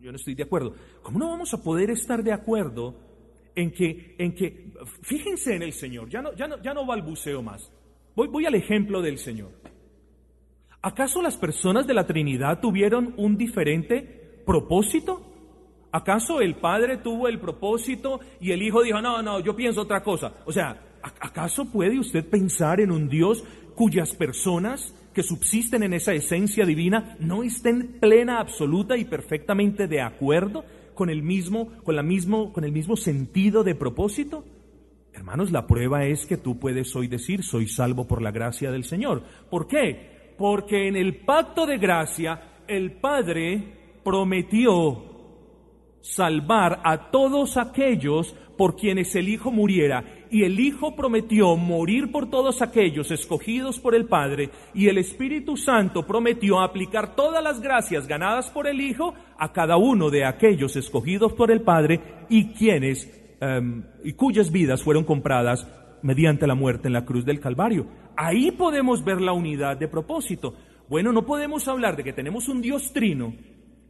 yo, 0.00 0.10
no 0.10 0.16
estoy 0.16 0.34
de 0.34 0.44
acuerdo. 0.44 0.74
¿Cómo 1.02 1.18
no 1.18 1.28
vamos 1.28 1.52
a 1.52 1.62
poder 1.62 1.90
estar 1.90 2.22
de 2.22 2.32
acuerdo 2.32 2.96
en 3.54 3.70
que, 3.72 4.14
en 4.18 4.34
que 4.34 4.72
fíjense 5.02 5.54
en 5.54 5.62
el 5.62 5.72
Señor, 5.72 6.08
ya 6.08 6.22
no, 6.22 6.34
ya 6.34 6.46
no, 6.46 6.60
ya 6.62 6.74
no 6.74 6.86
balbuceo 6.86 7.42
más. 7.42 7.70
Voy, 8.14 8.28
voy 8.28 8.46
al 8.46 8.54
ejemplo 8.54 9.02
del 9.02 9.18
Señor. 9.18 9.50
¿Acaso 10.82 11.20
las 11.20 11.36
personas 11.36 11.86
de 11.86 11.92
la 11.92 12.06
Trinidad 12.06 12.60
tuvieron 12.60 13.12
un 13.18 13.36
diferente 13.36 14.42
propósito? 14.46 15.20
¿Acaso 15.92 16.40
el 16.40 16.54
Padre 16.54 16.96
tuvo 16.96 17.28
el 17.28 17.38
propósito 17.38 18.20
y 18.40 18.52
el 18.52 18.62
Hijo 18.62 18.82
dijo, 18.82 19.02
no, 19.02 19.20
no, 19.22 19.40
yo 19.40 19.54
pienso 19.54 19.82
otra 19.82 20.02
cosa? 20.02 20.32
O 20.46 20.52
sea, 20.52 20.80
¿acaso 21.02 21.70
puede 21.70 21.98
usted 21.98 22.24
pensar 22.24 22.80
en 22.80 22.92
un 22.92 23.10
Dios 23.10 23.44
cuyas 23.74 24.14
personas 24.14 24.94
que 25.12 25.22
subsisten 25.22 25.82
en 25.82 25.92
esa 25.92 26.14
esencia 26.14 26.64
divina 26.64 27.16
no 27.18 27.42
estén 27.42 27.98
plena, 28.00 28.40
absoluta 28.40 28.96
y 28.96 29.04
perfectamente 29.04 29.86
de 29.86 30.00
acuerdo 30.00 30.64
con 30.94 31.10
el 31.10 31.22
mismo, 31.22 31.72
con 31.82 31.96
la 31.96 32.02
mismo, 32.02 32.54
con 32.54 32.64
el 32.64 32.72
mismo 32.72 32.96
sentido 32.96 33.64
de 33.64 33.74
propósito? 33.74 34.44
Hermanos, 35.12 35.50
la 35.50 35.66
prueba 35.66 36.06
es 36.06 36.24
que 36.24 36.38
tú 36.38 36.58
puedes 36.58 36.94
hoy 36.96 37.08
decir, 37.08 37.42
soy 37.42 37.68
salvo 37.68 38.06
por 38.06 38.22
la 38.22 38.30
gracia 38.30 38.70
del 38.70 38.84
Señor. 38.84 39.24
¿Por 39.50 39.66
qué? 39.66 40.19
Porque 40.40 40.88
en 40.88 40.96
el 40.96 41.16
pacto 41.16 41.66
de 41.66 41.76
gracia 41.76 42.62
el 42.66 42.92
Padre 42.92 43.62
prometió 44.02 45.04
salvar 46.00 46.80
a 46.82 47.10
todos 47.10 47.58
aquellos 47.58 48.34
por 48.56 48.74
quienes 48.74 49.14
el 49.16 49.28
Hijo 49.28 49.50
muriera, 49.50 50.02
y 50.30 50.44
el 50.44 50.58
Hijo 50.58 50.96
prometió 50.96 51.56
morir 51.56 52.10
por 52.10 52.30
todos 52.30 52.62
aquellos 52.62 53.10
escogidos 53.10 53.78
por 53.78 53.94
el 53.94 54.06
Padre, 54.06 54.48
y 54.72 54.88
el 54.88 54.96
Espíritu 54.96 55.58
Santo 55.58 56.06
prometió 56.06 56.60
aplicar 56.60 57.14
todas 57.14 57.44
las 57.44 57.60
gracias 57.60 58.06
ganadas 58.06 58.48
por 58.48 58.66
el 58.66 58.80
Hijo 58.80 59.12
a 59.36 59.52
cada 59.52 59.76
uno 59.76 60.08
de 60.08 60.24
aquellos 60.24 60.74
escogidos 60.74 61.34
por 61.34 61.50
el 61.50 61.60
Padre 61.60 62.00
y 62.30 62.54
quienes 62.54 63.36
em, 63.42 63.84
y 64.04 64.14
cuyas 64.14 64.50
vidas 64.50 64.82
fueron 64.82 65.04
compradas 65.04 65.66
mediante 66.02 66.46
la 66.46 66.54
muerte 66.54 66.88
en 66.88 66.94
la 66.94 67.04
cruz 67.04 67.24
del 67.24 67.40
Calvario. 67.40 67.86
Ahí 68.16 68.50
podemos 68.50 69.04
ver 69.04 69.20
la 69.20 69.32
unidad 69.32 69.76
de 69.76 69.88
propósito. 69.88 70.54
Bueno, 70.88 71.12
no 71.12 71.24
podemos 71.24 71.66
hablar 71.68 71.96
de 71.96 72.04
que 72.04 72.12
tenemos 72.12 72.48
un 72.48 72.60
Dios 72.60 72.92
trino 72.92 73.32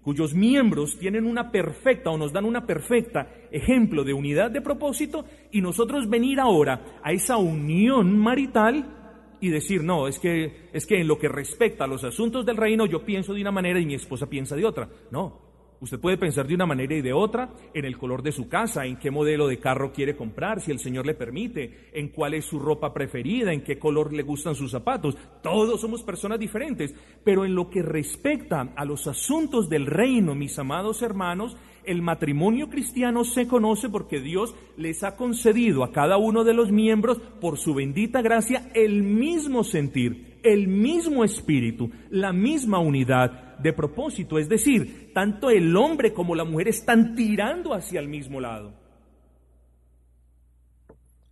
cuyos 0.03 0.35
miembros 0.35 0.99
tienen 0.99 1.27
una 1.27 1.51
perfecta 1.51 2.11
o 2.11 2.19
nos 2.19 2.33
dan 2.33 2.45
una 2.45 2.67
perfecta 2.67 3.29
ejemplo 3.51 4.03
de 4.05 4.15
unidad 4.15 4.51
de 4.51 4.63
propósito 4.63 5.25
y 5.53 5.61
nosotros 5.61 6.09
venir 6.09 6.41
ahora 6.41 7.01
a 7.03 7.13
esa 7.13 7.37
unión 7.37 8.19
marital 8.19 8.97
y 9.41 9.49
decir, 9.49 9.83
no, 9.83 10.07
es 10.07 10.19
que, 10.19 10.69
es 10.73 10.87
que 10.87 11.01
en 11.01 11.09
lo 11.09 11.19
que 11.19 11.29
respecta 11.29 11.85
a 11.85 11.87
los 11.87 12.05
asuntos 12.05 12.45
del 12.45 12.57
reino 12.57 12.87
yo 12.87 13.05
pienso 13.05 13.35
de 13.35 13.41
una 13.41 13.53
manera 13.53 13.81
y 13.81 13.87
mi 13.87 13.95
esposa 13.95 14.27
piensa 14.27 14.55
de 14.57 14.65
otra. 14.65 14.89
No, 15.11 15.50
Usted 15.81 15.99
puede 15.99 16.19
pensar 16.19 16.47
de 16.47 16.55
una 16.55 16.67
manera 16.67 16.95
y 16.95 17.01
de 17.01 17.15
otra 17.15 17.49
en 17.73 17.87
el 17.87 17.97
color 17.97 18.23
de 18.23 18.33
su 18.33 18.49
casa, 18.49 18.85
en 18.85 18.99
qué 18.99 19.11
modelo 19.11 19.49
de 19.49 19.59
carro 19.59 19.93
quiere 19.93 20.15
comprar, 20.15 20.61
si 20.61 20.71
el 20.71 20.79
Señor 20.79 21.07
le 21.07 21.15
permite, 21.15 21.89
en 21.95 22.09
cuál 22.09 22.35
es 22.35 22.45
su 22.45 22.59
ropa 22.59 22.93
preferida, 22.93 23.51
en 23.51 23.65
qué 23.65 23.79
color 23.79 24.13
le 24.13 24.23
gustan 24.23 24.55
sus 24.55 24.71
zapatos. 24.71 25.17
Todos 25.43 25.81
somos 25.81 26.03
personas 26.03 26.39
diferentes, 26.39 26.95
pero 27.25 27.47
en 27.47 27.55
lo 27.55 27.71
que 27.71 27.81
respecta 27.83 28.73
a 28.77 28.85
los 28.85 29.07
asuntos 29.07 29.71
del 29.71 29.87
reino, 29.87 30.35
mis 30.35 30.59
amados 30.59 31.01
hermanos, 31.01 31.57
el 31.85 32.03
matrimonio 32.03 32.69
cristiano 32.69 33.25
se 33.25 33.47
conoce 33.47 33.89
porque 33.89 34.21
Dios 34.21 34.55
les 34.77 35.03
ha 35.03 35.17
concedido 35.17 35.83
a 35.83 35.93
cada 35.93 36.19
uno 36.19 36.45
de 36.45 36.53
los 36.53 36.71
miembros, 36.71 37.19
por 37.41 37.57
su 37.57 37.73
bendita 37.73 38.21
gracia, 38.21 38.71
el 38.75 39.03
mismo 39.03 39.65
sentir, 39.65 40.30
el 40.43 40.69
mismo 40.69 41.25
espíritu, 41.25 41.91
la 42.11 42.33
misma 42.33 42.79
unidad 42.79 43.59
de 43.59 43.73
propósito. 43.73 44.39
Es 44.39 44.49
decir, 44.49 45.13
tanto 45.13 45.51
el 45.51 45.77
hombre 45.77 46.13
como 46.13 46.35
la 46.35 46.45
mujer 46.45 46.69
están 46.69 47.15
tirando 47.15 47.75
hacia 47.75 48.01
el 48.01 48.09
mismo 48.09 48.41
lado. 48.41 48.73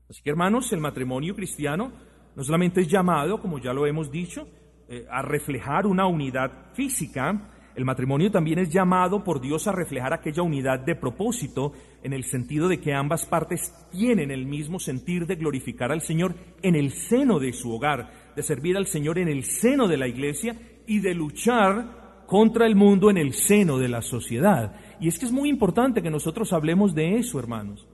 Así 0.08 0.22
que 0.22 0.30
hermanos, 0.30 0.72
el 0.72 0.80
matrimonio 0.80 1.34
cristiano 1.34 1.92
no 2.34 2.44
solamente 2.44 2.80
es 2.80 2.88
llamado, 2.88 3.40
como 3.40 3.58
ya 3.58 3.72
lo 3.72 3.86
hemos 3.86 4.10
dicho, 4.10 4.48
eh, 4.88 5.06
a 5.10 5.22
reflejar 5.22 5.86
una 5.86 6.06
unidad 6.06 6.72
física, 6.72 7.50
el 7.78 7.84
matrimonio 7.84 8.28
también 8.32 8.58
es 8.58 8.70
llamado 8.70 9.22
por 9.22 9.40
Dios 9.40 9.68
a 9.68 9.72
reflejar 9.72 10.12
aquella 10.12 10.42
unidad 10.42 10.80
de 10.80 10.96
propósito 10.96 11.72
en 12.02 12.12
el 12.12 12.24
sentido 12.24 12.66
de 12.66 12.80
que 12.80 12.92
ambas 12.92 13.24
partes 13.24 13.72
tienen 13.92 14.32
el 14.32 14.46
mismo 14.46 14.80
sentir 14.80 15.26
de 15.26 15.36
glorificar 15.36 15.92
al 15.92 16.00
Señor 16.00 16.34
en 16.60 16.74
el 16.74 16.90
seno 16.90 17.38
de 17.38 17.52
su 17.52 17.72
hogar, 17.72 18.17
de 18.38 18.44
servir 18.44 18.76
al 18.76 18.86
Señor 18.86 19.18
en 19.18 19.26
el 19.26 19.42
seno 19.42 19.88
de 19.88 19.96
la 19.96 20.06
iglesia 20.06 20.54
y 20.86 21.00
de 21.00 21.12
luchar 21.12 22.22
contra 22.28 22.68
el 22.68 22.76
mundo 22.76 23.10
en 23.10 23.16
el 23.16 23.32
seno 23.32 23.78
de 23.78 23.88
la 23.88 24.00
sociedad. 24.00 24.76
Y 25.00 25.08
es 25.08 25.18
que 25.18 25.26
es 25.26 25.32
muy 25.32 25.48
importante 25.48 26.02
que 26.02 26.10
nosotros 26.10 26.52
hablemos 26.52 26.94
de 26.94 27.16
eso, 27.16 27.40
hermanos, 27.40 27.88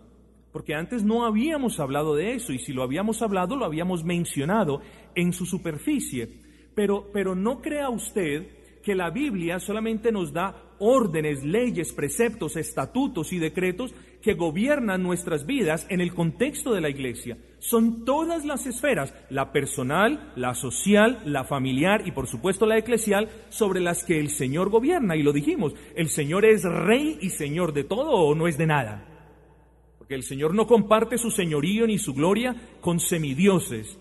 porque 0.53 0.75
antes 0.75 1.03
no 1.03 1.25
habíamos 1.25 1.81
hablado 1.81 2.15
de 2.15 2.35
eso 2.35 2.53
y 2.53 2.59
si 2.59 2.75
lo 2.75 2.83
habíamos 2.83 3.23
hablado 3.23 3.57
lo 3.57 3.65
habíamos 3.65 4.05
mencionado 4.05 4.83
en 5.15 5.33
su 5.33 5.47
superficie. 5.47 6.29
Pero, 6.75 7.09
pero 7.11 7.35
no 7.35 7.63
crea 7.63 7.89
usted 7.89 8.47
que 8.83 8.95
la 8.95 9.09
Biblia 9.09 9.59
solamente 9.61 10.13
nos 10.13 10.35
da 10.35 10.63
órdenes, 10.79 11.43
leyes, 11.43 11.95
preceptos, 11.95 12.57
estatutos 12.57 13.33
y 13.33 13.39
decretos 13.39 13.95
que 14.21 14.35
gobiernan 14.35 15.03
nuestras 15.03 15.47
vidas 15.47 15.87
en 15.89 16.03
el 16.03 16.13
contexto 16.13 16.75
de 16.75 16.83
la 16.83 16.91
iglesia. 16.91 17.39
Son 17.65 18.05
todas 18.05 18.45
las 18.45 18.67
esferas, 18.67 19.15
la 19.31 19.51
personal, 19.51 20.35
la 20.37 20.55
social, 20.55 21.23
la 21.25 21.45
familiar 21.45 22.07
y 22.07 22.13
por 22.13 22.27
supuesto 22.27 22.67
la 22.67 22.77
eclesial, 22.77 23.31
sobre 23.49 23.81
las 23.81 24.05
que 24.05 24.21
el 24.21 24.29
Señor 24.29 24.69
gobierna. 24.69 25.17
Y 25.17 25.23
lo 25.23 25.33
dijimos, 25.33 25.73
el 25.97 26.11
Señor 26.11 26.45
es 26.45 26.63
rey 26.63 27.17
y 27.23 27.31
Señor 27.31 27.73
de 27.73 27.85
todo 27.85 28.11
o 28.11 28.35
no 28.35 28.49
es 28.49 28.59
de 28.59 28.67
nada. 28.67 29.09
Porque 29.97 30.15
el 30.15 30.25
Señor 30.25 30.53
no 30.53 30.67
comparte 30.67 31.17
su 31.17 31.31
señorío 31.31 31.87
ni 31.87 31.97
su 31.97 32.13
gloria 32.13 32.55
con 32.83 33.01
semidioses 33.01 33.99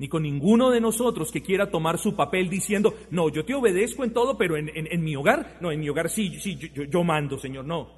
ni 0.00 0.08
con 0.08 0.24
ninguno 0.24 0.70
de 0.70 0.80
nosotros 0.80 1.30
que 1.30 1.42
quiera 1.42 1.70
tomar 1.70 1.98
su 1.98 2.16
papel 2.16 2.50
diciendo, 2.50 2.92
no, 3.10 3.28
yo 3.28 3.44
te 3.44 3.54
obedezco 3.54 4.02
en 4.02 4.12
todo, 4.12 4.36
pero 4.36 4.56
en, 4.56 5.04
mi 5.04 5.14
hogar, 5.14 5.58
no, 5.60 5.70
en 5.70 5.78
mi 5.78 5.88
hogar 5.88 6.10
sí, 6.10 6.38
sí, 6.40 6.58
yo, 6.74 7.04
mando, 7.04 7.38
Señor, 7.38 7.64
no. 7.64 7.88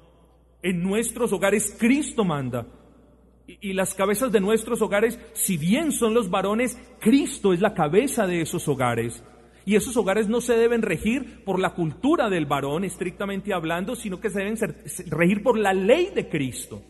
En 0.61 0.83
nuestros 0.83 1.33
hogares 1.33 1.75
Cristo 1.77 2.23
manda. 2.23 2.78
Y, 3.61 3.73
las 3.73 3.95
cabezas 3.95 4.31
de 4.31 4.39
nuestros 4.39 4.81
hogares, 4.81 5.19
si 5.33 5.57
bien 5.57 5.91
son 5.91 6.13
los 6.13 6.29
varones, 6.29 6.77
Cristo 6.99 7.51
es 7.51 7.61
la 7.61 7.73
cabeza 7.73 8.27
de 8.27 8.41
esos 8.41 8.67
hogares. 8.67 9.23
Y 9.65 9.75
esos 9.75 9.97
hogares 9.97 10.27
no 10.27 10.39
se 10.39 10.53
deben 10.53 10.81
regir 10.81 11.43
por 11.43 11.59
la 11.59 11.73
cultura 11.73 12.29
del 12.29 12.45
varón, 12.45 12.83
estrictamente 12.83 13.53
hablando, 13.53 13.95
sino 13.95 14.19
que 14.19 14.29
se 14.29 14.39
deben 14.39 14.57
regir 15.07 15.41
por 15.41 15.57
la 15.57 15.73
ley 15.73 16.11
de 16.13 16.29
Cristo. 16.29 16.81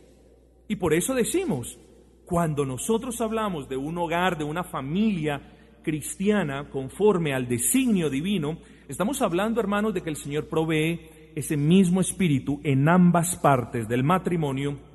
Y 0.67 0.75
por 0.75 0.93
eso 0.93 1.13
decimos, 1.13 1.79
cuando 2.25 2.65
nosotros 2.65 3.21
hablamos 3.21 3.69
de 3.69 3.77
un 3.77 3.97
hogar, 3.97 4.37
de 4.37 4.43
una 4.43 4.63
familia 4.63 5.41
cristiana 5.81 6.69
conforme 6.69 7.33
al 7.33 7.47
designio 7.47 8.09
divino, 8.09 8.57
estamos 8.87 9.21
hablando, 9.21 9.61
hermanos, 9.61 9.93
de 9.93 10.01
que 10.03 10.09
el 10.09 10.17
Señor 10.17 10.47
provee 10.47 11.31
ese 11.35 11.55
mismo 11.55 12.01
espíritu 12.01 12.59
en 12.63 12.87
ambas 12.89 13.37
partes 13.37 13.87
del 13.87 14.03
matrimonio 14.03 14.88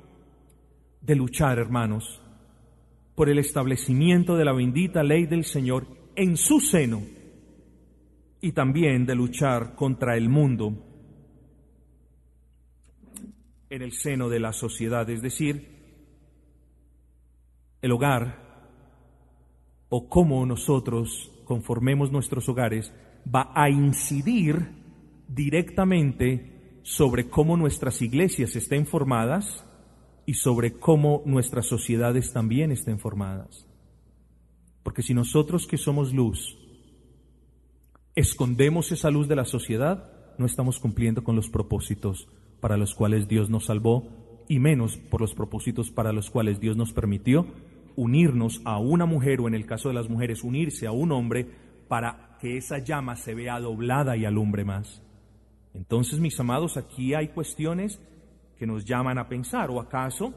de 1.05 1.15
luchar, 1.15 1.59
hermanos, 1.59 2.21
por 3.13 3.29
el 3.29 3.37
establecimiento 3.37 4.35
de 4.35 4.45
la 4.45 4.53
bendita 4.53 5.03
ley 5.03 5.25
del 5.25 5.45
Señor 5.45 5.85
en 6.15 6.35
su 6.35 6.59
seno 6.59 7.01
y 8.41 8.51
también 8.51 9.05
de 9.05 9.15
luchar 9.15 9.75
contra 9.75 10.17
el 10.17 10.29
mundo 10.29 10.73
en 13.69 13.81
el 13.81 13.91
seno 13.93 14.29
de 14.29 14.39
la 14.39 14.53
sociedad, 14.53 15.09
es 15.09 15.21
decir, 15.21 15.75
el 17.81 17.91
hogar 17.91 18.43
o 19.89 20.09
cómo 20.09 20.45
nosotros 20.45 21.31
conformemos 21.45 22.11
nuestros 22.11 22.49
hogares 22.49 22.91
va 23.33 23.51
a 23.53 23.69
incidir 23.69 24.69
directamente 25.27 26.79
sobre 26.83 27.29
cómo 27.29 27.57
nuestras 27.57 28.01
iglesias 28.01 28.55
estén 28.55 28.87
formadas 28.87 29.64
y 30.25 30.35
sobre 30.35 30.73
cómo 30.73 31.21
nuestras 31.25 31.67
sociedades 31.67 32.33
también 32.33 32.71
estén 32.71 32.99
formadas. 32.99 33.67
Porque 34.83 35.01
si 35.01 35.13
nosotros 35.13 35.67
que 35.67 35.77
somos 35.77 36.13
luz 36.13 36.57
escondemos 38.15 38.91
esa 38.91 39.11
luz 39.11 39.27
de 39.27 39.35
la 39.35 39.45
sociedad, 39.45 40.11
no 40.37 40.45
estamos 40.45 40.79
cumpliendo 40.79 41.23
con 41.23 41.35
los 41.35 41.49
propósitos 41.49 42.27
para 42.59 42.77
los 42.77 42.95
cuales 42.95 43.27
Dios 43.27 43.49
nos 43.49 43.65
salvó 43.65 44.07
y 44.47 44.59
menos 44.59 44.97
por 44.97 45.21
los 45.21 45.33
propósitos 45.33 45.91
para 45.91 46.13
los 46.13 46.29
cuales 46.29 46.59
Dios 46.59 46.77
nos 46.77 46.93
permitió 46.93 47.47
unirnos 47.95 48.61
a 48.65 48.77
una 48.77 49.05
mujer 49.05 49.41
o 49.41 49.47
en 49.47 49.55
el 49.55 49.65
caso 49.65 49.89
de 49.89 49.95
las 49.95 50.09
mujeres 50.09 50.43
unirse 50.43 50.87
a 50.87 50.91
un 50.91 51.11
hombre 51.11 51.47
para 51.87 52.37
que 52.39 52.57
esa 52.57 52.79
llama 52.79 53.15
se 53.15 53.33
vea 53.33 53.59
doblada 53.59 54.17
y 54.17 54.25
alumbre 54.25 54.65
más. 54.65 55.01
Entonces, 55.73 56.19
mis 56.19 56.39
amados, 56.39 56.77
aquí 56.77 57.13
hay 57.13 57.29
cuestiones 57.29 57.99
que 58.57 58.67
nos 58.67 58.85
llaman 58.85 59.17
a 59.17 59.27
pensar. 59.27 59.69
¿O 59.69 59.79
acaso 59.79 60.33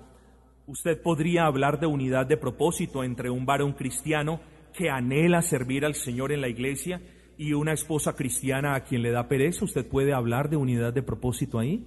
usted 0.66 1.00
podría 1.00 1.46
hablar 1.46 1.80
de 1.80 1.86
unidad 1.86 2.26
de 2.26 2.36
propósito 2.36 3.04
entre 3.04 3.30
un 3.30 3.46
varón 3.46 3.72
cristiano 3.72 4.40
que 4.72 4.90
anhela 4.90 5.42
servir 5.42 5.84
al 5.84 5.94
Señor 5.94 6.32
en 6.32 6.40
la 6.40 6.48
iglesia 6.48 7.00
y 7.36 7.52
una 7.52 7.72
esposa 7.72 8.14
cristiana 8.14 8.74
a 8.74 8.80
quien 8.80 9.02
le 9.02 9.10
da 9.10 9.28
pereza? 9.28 9.64
¿Usted 9.64 9.88
puede 9.88 10.12
hablar 10.12 10.50
de 10.50 10.56
unidad 10.56 10.92
de 10.92 11.02
propósito 11.02 11.58
ahí? 11.58 11.86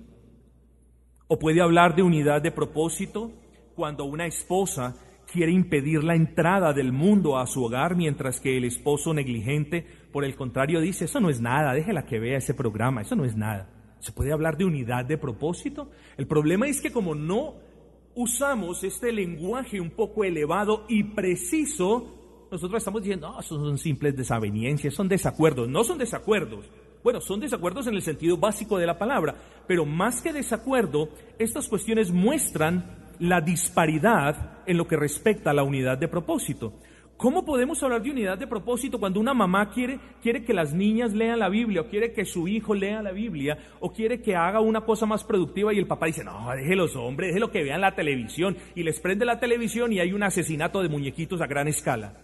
¿O 1.27 1.39
puede 1.39 1.61
hablar 1.61 1.95
de 1.95 2.03
unidad 2.03 2.41
de 2.41 2.51
propósito 2.51 3.31
cuando 3.75 4.05
una 4.05 4.25
esposa 4.25 4.95
quiere 5.31 5.51
impedir 5.51 6.03
la 6.03 6.15
entrada 6.15 6.73
del 6.73 6.91
mundo 6.91 7.37
a 7.37 7.47
su 7.47 7.63
hogar, 7.63 7.95
mientras 7.95 8.39
que 8.39 8.57
el 8.57 8.65
esposo 8.65 9.13
negligente, 9.13 9.85
por 10.11 10.25
el 10.25 10.35
contrario, 10.35 10.81
dice, 10.81 11.05
eso 11.05 11.19
no 11.19 11.29
es 11.29 11.39
nada, 11.39 11.73
déjela 11.73 12.05
que 12.05 12.19
vea 12.19 12.37
ese 12.37 12.53
programa, 12.53 13.01
eso 13.01 13.15
no 13.15 13.23
es 13.23 13.35
nada. 13.35 13.69
¿Se 14.01 14.11
puede 14.11 14.33
hablar 14.33 14.57
de 14.57 14.65
unidad 14.65 15.05
de 15.05 15.17
propósito? 15.17 15.91
El 16.17 16.27
problema 16.27 16.67
es 16.67 16.81
que 16.81 16.91
como 16.91 17.13
no 17.13 17.55
usamos 18.15 18.83
este 18.83 19.11
lenguaje 19.11 19.79
un 19.79 19.91
poco 19.91 20.23
elevado 20.23 20.85
y 20.89 21.03
preciso, 21.03 22.47
nosotros 22.51 22.79
estamos 22.79 23.03
diciendo, 23.03 23.31
no, 23.31 23.41
son 23.41 23.77
simples 23.77 24.17
desavenencias, 24.17 24.93
son 24.93 25.07
desacuerdos. 25.07 25.69
No 25.69 25.83
son 25.83 25.99
desacuerdos. 25.99 26.65
Bueno, 27.03 27.21
son 27.21 27.39
desacuerdos 27.39 27.87
en 27.87 27.95
el 27.95 28.01
sentido 28.01 28.37
básico 28.37 28.77
de 28.77 28.85
la 28.87 28.97
palabra, 28.97 29.35
pero 29.67 29.85
más 29.85 30.21
que 30.21 30.33
desacuerdo, 30.33 31.09
estas 31.39 31.67
cuestiones 31.67 32.11
muestran 32.11 33.13
la 33.19 33.39
disparidad 33.39 34.59
en 34.65 34.77
lo 34.77 34.87
que 34.87 34.97
respecta 34.97 35.51
a 35.51 35.53
la 35.53 35.63
unidad 35.63 35.97
de 35.97 36.07
propósito. 36.07 36.73
¿Cómo 37.21 37.45
podemos 37.45 37.83
hablar 37.83 38.01
de 38.01 38.09
unidad 38.09 38.39
de 38.39 38.47
propósito 38.47 38.99
cuando 38.99 39.19
una 39.19 39.35
mamá 39.35 39.69
quiere, 39.69 39.99
quiere 40.23 40.43
que 40.43 40.55
las 40.55 40.73
niñas 40.73 41.13
lean 41.13 41.37
la 41.37 41.49
Biblia 41.49 41.81
o 41.81 41.85
quiere 41.87 42.13
que 42.13 42.25
su 42.25 42.47
hijo 42.47 42.73
lea 42.73 43.03
la 43.03 43.11
Biblia 43.11 43.59
o 43.79 43.93
quiere 43.93 44.23
que 44.23 44.35
haga 44.35 44.59
una 44.59 44.81
cosa 44.81 45.05
más 45.05 45.23
productiva 45.23 45.71
y 45.71 45.77
el 45.77 45.85
papá 45.85 46.07
dice, 46.07 46.23
no, 46.23 46.49
déjelos 46.49 46.95
hombres, 46.95 47.27
déjelo 47.27 47.51
que 47.51 47.61
vean 47.61 47.81
la 47.81 47.93
televisión 47.93 48.57
y 48.73 48.81
les 48.81 48.99
prende 48.99 49.23
la 49.23 49.39
televisión 49.39 49.93
y 49.93 49.99
hay 49.99 50.13
un 50.13 50.23
asesinato 50.23 50.81
de 50.81 50.89
muñequitos 50.89 51.41
a 51.41 51.45
gran 51.45 51.67
escala? 51.67 52.15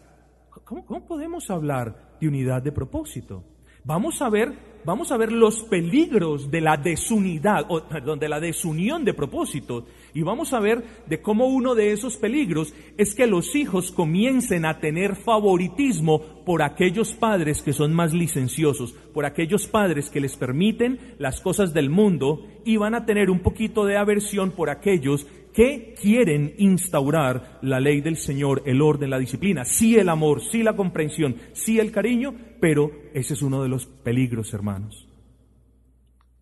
¿Cómo, 0.63 0.83
cómo 0.83 1.05
podemos 1.05 1.47
hablar 1.51 2.17
de 2.19 2.27
unidad 2.27 2.63
de 2.63 2.71
propósito? 2.71 3.43
Vamos 3.83 4.19
a 4.23 4.31
ver, 4.31 4.51
vamos 4.87 5.11
a 5.11 5.17
ver 5.17 5.33
los 5.33 5.63
peligros 5.63 6.49
de 6.49 6.61
la 6.61 6.77
desunidad, 6.77 7.65
o 7.67 7.83
perdón, 7.83 8.19
de 8.19 8.29
la 8.29 8.39
desunión 8.39 9.03
de 9.03 9.13
propósito. 9.13 9.85
Y 10.13 10.21
vamos 10.21 10.53
a 10.53 10.61
ver 10.61 10.81
de 11.07 11.21
cómo 11.21 11.47
uno 11.47 11.75
de 11.75 11.91
esos 11.91 12.15
peligros 12.15 12.73
es 12.97 13.13
que 13.13 13.27
los 13.27 13.53
hijos 13.53 13.91
comiencen 13.91 14.65
a 14.65 14.79
tener 14.79 15.17
favoritismo 15.17 16.21
por 16.45 16.63
aquellos 16.63 17.11
padres 17.11 17.61
que 17.61 17.73
son 17.73 17.93
más 17.93 18.13
licenciosos, 18.13 18.93
por 19.13 19.25
aquellos 19.25 19.67
padres 19.67 20.09
que 20.09 20.21
les 20.21 20.37
permiten 20.37 21.15
las 21.19 21.41
cosas 21.41 21.73
del 21.73 21.89
mundo 21.89 22.47
y 22.63 22.77
van 22.77 22.95
a 22.95 23.05
tener 23.05 23.29
un 23.29 23.41
poquito 23.41 23.83
de 23.83 23.97
aversión 23.97 24.51
por 24.51 24.69
aquellos 24.69 25.27
que 25.57 25.95
quieren 25.99 26.53
instaurar 26.59 27.57
la 27.63 27.79
ley 27.79 27.99
del 27.99 28.15
Señor, 28.15 28.61
el 28.67 28.79
orden, 28.79 29.09
la 29.09 29.17
disciplina, 29.17 29.65
sí 29.65 29.97
el 29.97 30.07
amor, 30.07 30.41
sí 30.43 30.61
la 30.61 30.75
comprensión, 30.75 31.35
sí 31.53 31.79
el 31.79 31.91
cariño, 31.91 32.35
pero 32.59 32.91
ese 33.13 33.33
es 33.33 33.41
uno 33.41 33.63
de 33.63 33.69
los 33.69 33.85
peligros, 33.85 34.53
hermanos. 34.53 35.07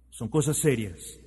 Son 0.10 0.28
cosas 0.28 0.58
serias. 0.58 1.19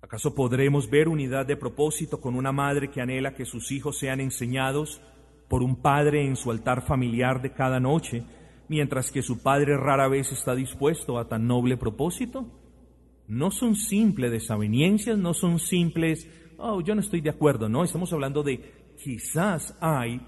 ¿Acaso 0.00 0.34
podremos 0.34 0.90
ver 0.90 1.08
unidad 1.08 1.46
de 1.46 1.56
propósito 1.56 2.20
con 2.20 2.34
una 2.34 2.52
madre 2.52 2.90
que 2.90 3.00
anhela 3.00 3.34
que 3.34 3.46
sus 3.46 3.72
hijos 3.72 3.98
sean 3.98 4.20
enseñados 4.20 5.00
por 5.48 5.62
un 5.62 5.76
padre 5.76 6.26
en 6.26 6.36
su 6.36 6.50
altar 6.50 6.86
familiar 6.86 7.40
de 7.40 7.52
cada 7.52 7.80
noche, 7.80 8.24
mientras 8.68 9.10
que 9.10 9.22
su 9.22 9.42
padre 9.42 9.76
rara 9.76 10.08
vez 10.08 10.32
está 10.32 10.54
dispuesto 10.54 11.18
a 11.18 11.28
tan 11.28 11.46
noble 11.46 11.76
propósito? 11.76 12.46
no 13.26 13.50
son 13.50 13.76
simples 13.76 14.30
desavenencias, 14.30 15.18
no 15.18 15.34
son 15.34 15.58
simples, 15.58 16.28
oh, 16.58 16.80
yo 16.80 16.94
no 16.94 17.00
estoy 17.00 17.20
de 17.20 17.30
acuerdo, 17.30 17.68
no, 17.68 17.84
estamos 17.84 18.12
hablando 18.12 18.42
de 18.42 18.92
quizás 19.02 19.76
hay 19.80 20.20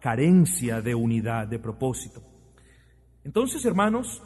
carencia 0.00 0.80
de 0.80 0.94
unidad, 0.94 1.46
de 1.46 1.58
propósito. 1.58 2.22
Entonces, 3.24 3.64
hermanos, 3.64 4.22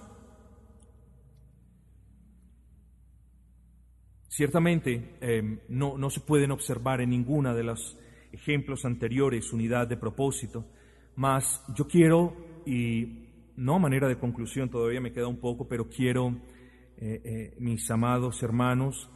ciertamente 4.29 5.17
em, 5.21 5.59
no, 5.69 5.99
no 5.99 6.11
se 6.11 6.21
pueden 6.21 6.53
observar 6.53 7.01
en 7.01 7.11
ninguna 7.11 7.55
de 7.55 7.65
los 7.65 7.99
ejemplos 8.33 8.85
anteriores 8.85 9.53
unidad 9.53 9.87
de 9.87 9.97
propósito, 9.97 10.65
mas 11.17 11.63
yo 11.75 11.87
quiero 11.87 12.37
y 12.67 13.25
no 13.57 13.77
a 13.77 13.79
manera 13.79 14.09
de 14.09 14.19
conclusión, 14.19 14.69
todavía 14.69 15.01
me 15.01 15.13
queda 15.13 15.29
un 15.29 15.39
poco, 15.39 15.69
pero 15.69 15.89
quiero, 15.89 16.35
eh, 16.97 17.21
eh, 17.25 17.55
mis 17.59 17.89
amados 17.91 18.43
hermanos, 18.43 19.09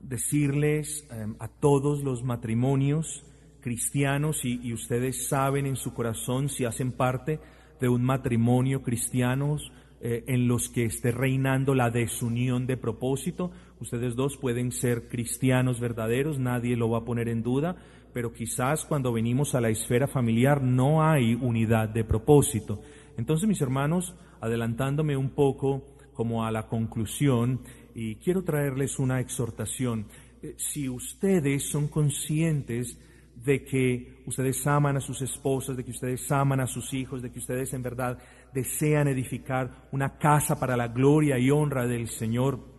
decirles 0.00 1.06
em, 1.10 1.36
a 1.38 1.48
todos 1.48 2.02
los 2.02 2.22
matrimonios 2.22 3.24
cristianos, 3.62 4.44
y, 4.44 4.72
ustedes 4.72 5.28
saben 5.28 5.66
en 5.66 5.76
su 5.76 5.94
corazón 5.94 6.50
si 6.50 6.66
hacen 6.66 6.92
parte 6.92 7.40
de 7.80 7.88
un 7.88 8.02
matrimonio 8.02 8.82
cristiano 8.82 9.56
eh, 10.00 10.24
en 10.26 10.48
los 10.48 10.68
que 10.68 10.84
esté 10.84 11.12
reinando 11.12 11.74
la 11.74 11.90
desunión 11.90 12.66
de 12.66 12.76
propósito, 12.76 13.50
ustedes 13.80 14.14
dos 14.16 14.36
pueden 14.36 14.72
ser 14.72 15.08
cristianos 15.08 15.80
verdaderos, 15.80 16.38
nadie 16.38 16.76
lo 16.76 16.90
va 16.90 16.98
a 16.98 17.04
poner 17.04 17.28
en 17.28 17.42
duda, 17.42 17.76
pero 18.12 18.32
quizás 18.32 18.84
cuando 18.84 19.12
venimos 19.12 19.54
a 19.54 19.60
la 19.60 19.70
esfera 19.70 20.06
familiar 20.06 20.62
no 20.62 21.02
hay 21.02 21.34
unidad 21.34 21.88
de 21.88 22.04
propósito. 22.04 22.82
Entonces, 23.16 23.48
mis 23.48 23.62
hermanos, 23.62 24.14
adelantándome 24.40 25.16
un 25.16 25.30
poco 25.30 25.86
como 26.12 26.44
a 26.44 26.50
la 26.50 26.66
conclusión, 26.66 27.60
y 27.94 28.16
quiero 28.16 28.42
traerles 28.42 28.98
una 28.98 29.20
exhortación. 29.20 30.06
Eh, 30.42 30.54
si 30.56 30.88
ustedes 30.88 31.68
son 31.68 31.88
conscientes 31.88 32.98
de 33.44 33.64
que 33.64 34.22
ustedes 34.26 34.66
aman 34.66 34.96
a 34.96 35.00
sus 35.00 35.20
esposas, 35.22 35.76
de 35.76 35.84
que 35.84 35.90
ustedes 35.90 36.30
aman 36.30 36.60
a 36.60 36.66
sus 36.66 36.92
hijos, 36.94 37.22
de 37.22 37.30
que 37.30 37.38
ustedes 37.38 37.72
en 37.72 37.82
verdad 37.82 38.18
desean 38.52 39.08
edificar 39.08 39.88
una 39.92 40.18
casa 40.18 40.58
para 40.58 40.76
la 40.76 40.88
gloria 40.88 41.38
y 41.38 41.50
honra 41.50 41.86
del 41.86 42.08
Señor, 42.08 42.72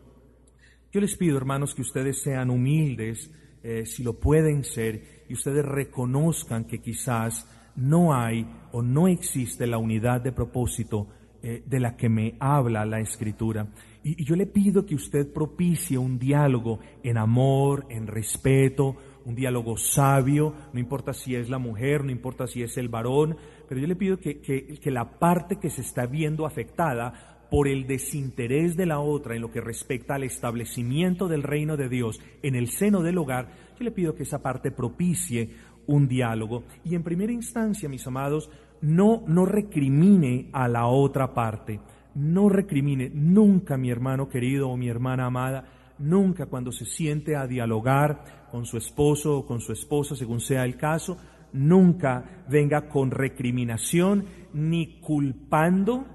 yo 0.94 1.02
les 1.02 1.18
pido, 1.18 1.38
hermanos, 1.38 1.74
que 1.74 1.82
ustedes 1.82 2.22
sean 2.22 2.52
humildes, 2.52 3.32
eh, 3.64 3.84
si 3.84 4.04
lo 4.04 4.20
pueden 4.20 4.64
ser, 4.64 5.24
y 5.28 5.34
ustedes 5.34 5.66
reconozcan 5.66 6.66
que 6.66 6.82
quizás 6.82 7.50
no 7.76 8.14
hay 8.14 8.48
o 8.74 8.84
no 8.84 9.08
existe 9.08 9.66
la 9.66 9.80
unidad 9.80 10.22
de 10.22 10.32
propósito 10.32 11.08
eh, 11.42 11.64
de 11.66 11.80
la 11.80 11.98
que 11.98 12.10
me 12.10 12.36
habla 12.40 12.86
la 12.86 13.00
Escritura. 13.00 13.68
Y, 14.04 14.24
yo 14.24 14.36
le 14.36 14.46
pido 14.46 14.86
que 14.86 14.94
usted 14.94 15.34
propicie 15.34 15.98
un 15.98 16.20
diálogo 16.20 16.80
en 17.02 17.18
amor, 17.18 17.88
en 17.90 18.06
respeto, 18.06 18.96
un 19.26 19.36
diálogo 19.36 19.78
sabio, 19.78 20.54
no 20.74 20.80
importa 20.80 21.14
si 21.14 21.36
es 21.36 21.50
la 21.50 21.58
mujer, 21.58 22.04
no 22.04 22.12
importa 22.12 22.48
si 22.48 22.64
es 22.64 22.78
el 22.78 22.90
varón, 22.90 23.38
pero 23.68 23.80
yo 23.80 23.88
le 23.88 23.96
pido 23.96 24.18
que, 24.18 24.40
que, 24.42 24.92
la 24.92 25.18
parte 25.20 25.58
que 25.58 25.70
se 25.70 25.82
está 25.82 26.06
viendo 26.06 26.46
afectada 26.46 27.48
por 27.50 27.68
el 27.68 27.88
desinterés 27.88 28.76
de 28.76 28.86
la 28.86 29.00
otra 29.00 29.36
en 29.36 29.42
lo 29.42 29.52
que 29.52 29.62
respecta 29.62 30.16
al 30.16 30.24
establecimiento 30.24 31.28
del 31.28 31.44
reino 31.44 31.78
de 31.78 31.88
Dios 31.88 32.20
en 32.42 32.56
el 32.56 32.70
seno 32.70 33.02
del 33.02 33.18
hogar, 33.18 33.50
yo 33.78 33.84
le 33.84 33.92
pido 33.92 34.16
que 34.16 34.24
esa 34.24 34.42
parte 34.42 34.72
propicie 34.72 35.52
un 35.86 36.08
diálogo. 36.08 36.64
Y 36.84 36.96
en 36.96 37.04
primera 37.04 37.32
instancia, 37.32 37.90
mis 37.90 38.06
amados, 38.08 38.50
no, 38.82 39.24
no 39.28 39.46
recrimine 39.46 40.50
a 40.52 40.68
la 40.68 40.88
otra 40.88 41.34
parte. 41.34 41.80
No 42.16 42.50
recrimine 42.50 43.10
nunca, 43.14 43.78
mi 43.78 43.90
hermano 43.90 44.30
querido 44.30 44.70
o 44.70 44.78
mi 44.78 44.90
hermana 44.90 45.26
amada, 45.26 45.66
nunca 46.00 46.46
cuando 46.46 46.72
se 46.72 46.86
siente 46.86 47.36
a 47.36 47.48
dialogar 47.48 48.48
con 48.52 48.66
su 48.66 48.78
esposo 48.78 49.38
o 49.38 49.46
con 49.46 49.60
su 49.62 49.72
esposa, 49.72 50.16
según 50.16 50.40
sea 50.40 50.66
el 50.66 50.78
caso, 50.78 51.18
nunca 51.54 52.44
venga 52.50 52.90
con 52.90 53.12
recriminación 53.12 54.26
ni 54.54 55.00
culpando, 55.00 56.06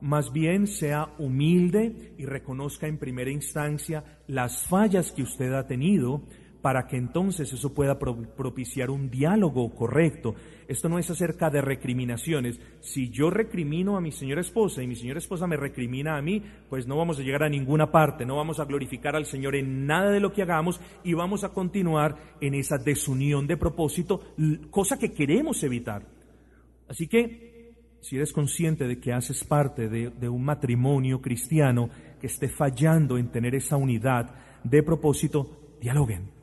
más 0.00 0.32
bien 0.32 0.66
sea 0.66 1.08
humilde 1.18 2.14
y 2.18 2.26
reconozca 2.26 2.86
en 2.88 2.98
primera 2.98 3.30
instancia 3.30 4.04
las 4.26 4.66
fallas 4.66 5.12
que 5.12 5.22
usted 5.22 5.52
ha 5.52 5.66
tenido 5.66 6.22
para 6.62 6.86
que 6.86 6.96
entonces 6.96 7.52
eso 7.52 7.74
pueda 7.74 7.98
propiciar 7.98 8.88
un 8.88 9.10
diálogo 9.10 9.74
correcto. 9.74 10.36
Esto 10.68 10.88
no 10.88 11.00
es 11.00 11.10
acerca 11.10 11.50
de 11.50 11.60
recriminaciones. 11.60 12.60
Si 12.80 13.10
yo 13.10 13.30
recrimino 13.30 13.96
a 13.96 14.00
mi 14.00 14.12
señora 14.12 14.40
esposa 14.40 14.80
y 14.80 14.86
mi 14.86 14.94
señora 14.94 15.18
esposa 15.18 15.48
me 15.48 15.56
recrimina 15.56 16.16
a 16.16 16.22
mí, 16.22 16.40
pues 16.70 16.86
no 16.86 16.96
vamos 16.96 17.18
a 17.18 17.22
llegar 17.22 17.42
a 17.42 17.48
ninguna 17.48 17.90
parte, 17.90 18.24
no 18.24 18.36
vamos 18.36 18.60
a 18.60 18.64
glorificar 18.64 19.16
al 19.16 19.26
Señor 19.26 19.56
en 19.56 19.86
nada 19.86 20.10
de 20.10 20.20
lo 20.20 20.32
que 20.32 20.42
hagamos 20.42 20.80
y 21.02 21.14
vamos 21.14 21.42
a 21.42 21.48
continuar 21.48 22.16
en 22.40 22.54
esa 22.54 22.78
desunión 22.78 23.48
de 23.48 23.56
propósito, 23.56 24.22
cosa 24.70 24.96
que 24.96 25.12
queremos 25.12 25.62
evitar. 25.64 26.06
Así 26.88 27.08
que, 27.08 27.74
si 28.00 28.16
eres 28.16 28.32
consciente 28.32 28.86
de 28.86 29.00
que 29.00 29.12
haces 29.12 29.42
parte 29.44 29.88
de, 29.88 30.28
un 30.28 30.44
matrimonio 30.44 31.20
cristiano 31.20 31.90
que 32.20 32.28
esté 32.28 32.48
fallando 32.48 33.18
en 33.18 33.32
tener 33.32 33.56
esa 33.56 33.76
unidad 33.76 34.34
de 34.62 34.82
propósito, 34.82 35.76
dialoguen 35.80 36.41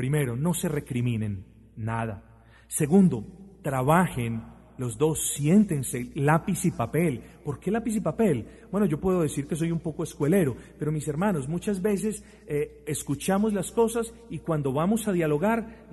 Primero, 0.00 0.34
no 0.34 0.54
se 0.54 0.66
recriminen 0.66 1.44
nada. 1.76 2.22
Segundo, 2.68 3.22
trabajen 3.60 4.42
los 4.78 4.96
dos, 4.96 5.34
siéntense, 5.34 6.10
lápiz 6.14 6.64
y 6.64 6.70
papel. 6.70 7.22
¿Por 7.44 7.60
qué 7.60 7.70
lápiz 7.70 7.96
y 7.96 8.00
papel? 8.00 8.46
Bueno, 8.72 8.86
yo 8.86 8.98
puedo 8.98 9.20
decir 9.20 9.46
que 9.46 9.56
soy 9.56 9.70
un 9.70 9.80
poco 9.80 10.02
escuelero, 10.02 10.56
pero 10.78 10.90
mis 10.90 11.06
hermanos, 11.06 11.50
muchas 11.50 11.82
veces 11.82 12.24
eh, 12.46 12.82
escuchamos 12.86 13.52
las 13.52 13.72
cosas 13.72 14.14
y 14.30 14.38
cuando 14.38 14.72
vamos 14.72 15.06
a 15.06 15.12
dialogar 15.12 15.90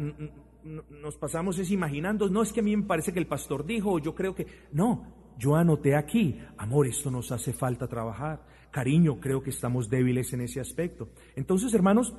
nos 0.64 1.18
pasamos 1.18 1.60
es 1.60 1.70
imaginando, 1.70 2.30
no 2.30 2.44
es 2.44 2.54
que 2.54 2.62
a 2.62 2.64
mí 2.64 2.78
me 2.78 2.84
parece 2.84 3.12
que 3.12 3.20
el 3.20 3.28
pastor 3.28 3.66
dijo 3.66 3.92
o 3.92 4.00
yo 4.00 4.16
creo 4.16 4.34
que, 4.34 4.48
no, 4.72 5.06
yo 5.38 5.58
anoté 5.58 5.98
aquí, 5.98 6.40
amor, 6.58 6.88
esto 6.88 7.12
nos 7.12 7.34
hace 7.34 7.52
falta 7.52 7.90
trabajar, 7.90 8.42
cariño, 8.72 9.20
creo 9.20 9.44
que 9.44 9.50
estamos 9.50 9.90
débiles 9.90 10.32
en 10.32 10.40
ese 10.40 10.62
aspecto. 10.62 11.10
Entonces, 11.36 11.74
hermanos, 11.74 12.16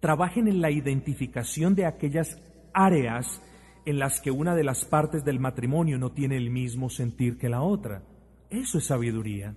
trabajen 0.00 0.48
en 0.48 0.60
la 0.60 0.70
identificación 0.70 1.74
de 1.74 1.86
aquellas 1.86 2.38
áreas 2.72 3.42
en 3.86 3.98
las 3.98 4.20
que 4.20 4.30
una 4.30 4.54
de 4.54 4.64
las 4.64 4.84
partes 4.84 5.24
del 5.24 5.40
matrimonio 5.40 5.98
no 5.98 6.12
tiene 6.12 6.36
el 6.36 6.50
mismo 6.50 6.90
sentir 6.90 7.38
que 7.38 7.48
la 7.48 7.62
otra. 7.62 8.02
Eso 8.48 8.78
es 8.78 8.86
sabiduría. 8.86 9.54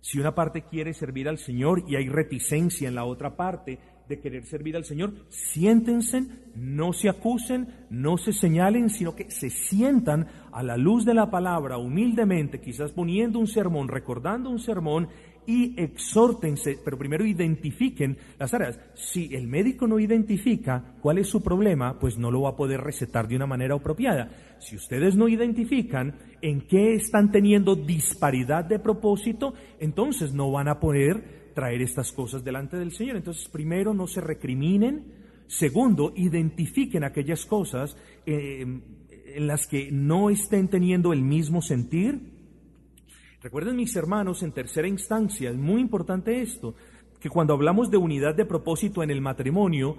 Si 0.00 0.20
una 0.20 0.34
parte 0.34 0.62
quiere 0.62 0.94
servir 0.94 1.28
al 1.28 1.38
Señor 1.38 1.84
y 1.88 1.96
hay 1.96 2.08
reticencia 2.08 2.88
en 2.88 2.94
la 2.94 3.04
otra 3.04 3.36
parte 3.36 3.78
de 4.08 4.20
querer 4.20 4.44
servir 4.44 4.76
al 4.76 4.84
Señor, 4.84 5.14
siéntense, 5.30 6.22
no 6.54 6.92
se 6.92 7.08
acusen, 7.08 7.86
no 7.90 8.16
se 8.16 8.32
señalen, 8.32 8.88
sino 8.88 9.16
que 9.16 9.30
se 9.30 9.50
sientan 9.50 10.28
a 10.52 10.62
la 10.62 10.76
luz 10.76 11.04
de 11.04 11.14
la 11.14 11.28
palabra 11.28 11.78
humildemente, 11.78 12.60
quizás 12.60 12.92
poniendo 12.92 13.40
un 13.40 13.48
sermón, 13.48 13.88
recordando 13.88 14.48
un 14.48 14.60
sermón 14.60 15.08
y 15.46 15.80
exhórtense, 15.80 16.78
pero 16.84 16.98
primero 16.98 17.24
identifiquen 17.24 18.16
las 18.38 18.52
áreas. 18.52 18.78
Si 18.94 19.34
el 19.34 19.46
médico 19.46 19.86
no 19.86 19.98
identifica 20.00 20.96
cuál 21.00 21.18
es 21.18 21.28
su 21.28 21.42
problema, 21.42 21.98
pues 21.98 22.18
no 22.18 22.30
lo 22.30 22.42
va 22.42 22.50
a 22.50 22.56
poder 22.56 22.80
recetar 22.80 23.28
de 23.28 23.36
una 23.36 23.46
manera 23.46 23.76
apropiada. 23.76 24.30
Si 24.58 24.76
ustedes 24.76 25.14
no 25.14 25.28
identifican 25.28 26.14
en 26.42 26.62
qué 26.62 26.94
están 26.94 27.30
teniendo 27.30 27.76
disparidad 27.76 28.64
de 28.64 28.78
propósito, 28.78 29.54
entonces 29.78 30.32
no 30.32 30.50
van 30.50 30.68
a 30.68 30.80
poder 30.80 31.50
traer 31.54 31.80
estas 31.80 32.12
cosas 32.12 32.44
delante 32.44 32.76
del 32.76 32.92
Señor. 32.92 33.16
Entonces, 33.16 33.48
primero, 33.48 33.94
no 33.94 34.06
se 34.06 34.20
recriminen. 34.20 35.26
Segundo, 35.46 36.12
identifiquen 36.16 37.04
aquellas 37.04 37.46
cosas 37.46 37.96
eh, 38.26 38.66
en 39.26 39.46
las 39.46 39.66
que 39.66 39.90
no 39.92 40.28
estén 40.28 40.68
teniendo 40.68 41.12
el 41.12 41.22
mismo 41.22 41.62
sentir 41.62 42.35
Recuerden 43.42 43.76
mis 43.76 43.94
hermanos, 43.96 44.42
en 44.42 44.52
tercera 44.52 44.88
instancia, 44.88 45.50
es 45.50 45.56
muy 45.56 45.80
importante 45.80 46.40
esto, 46.40 46.74
que 47.20 47.28
cuando 47.28 47.54
hablamos 47.54 47.90
de 47.90 47.96
unidad 47.96 48.34
de 48.34 48.44
propósito 48.44 49.02
en 49.02 49.10
el 49.10 49.20
matrimonio, 49.20 49.96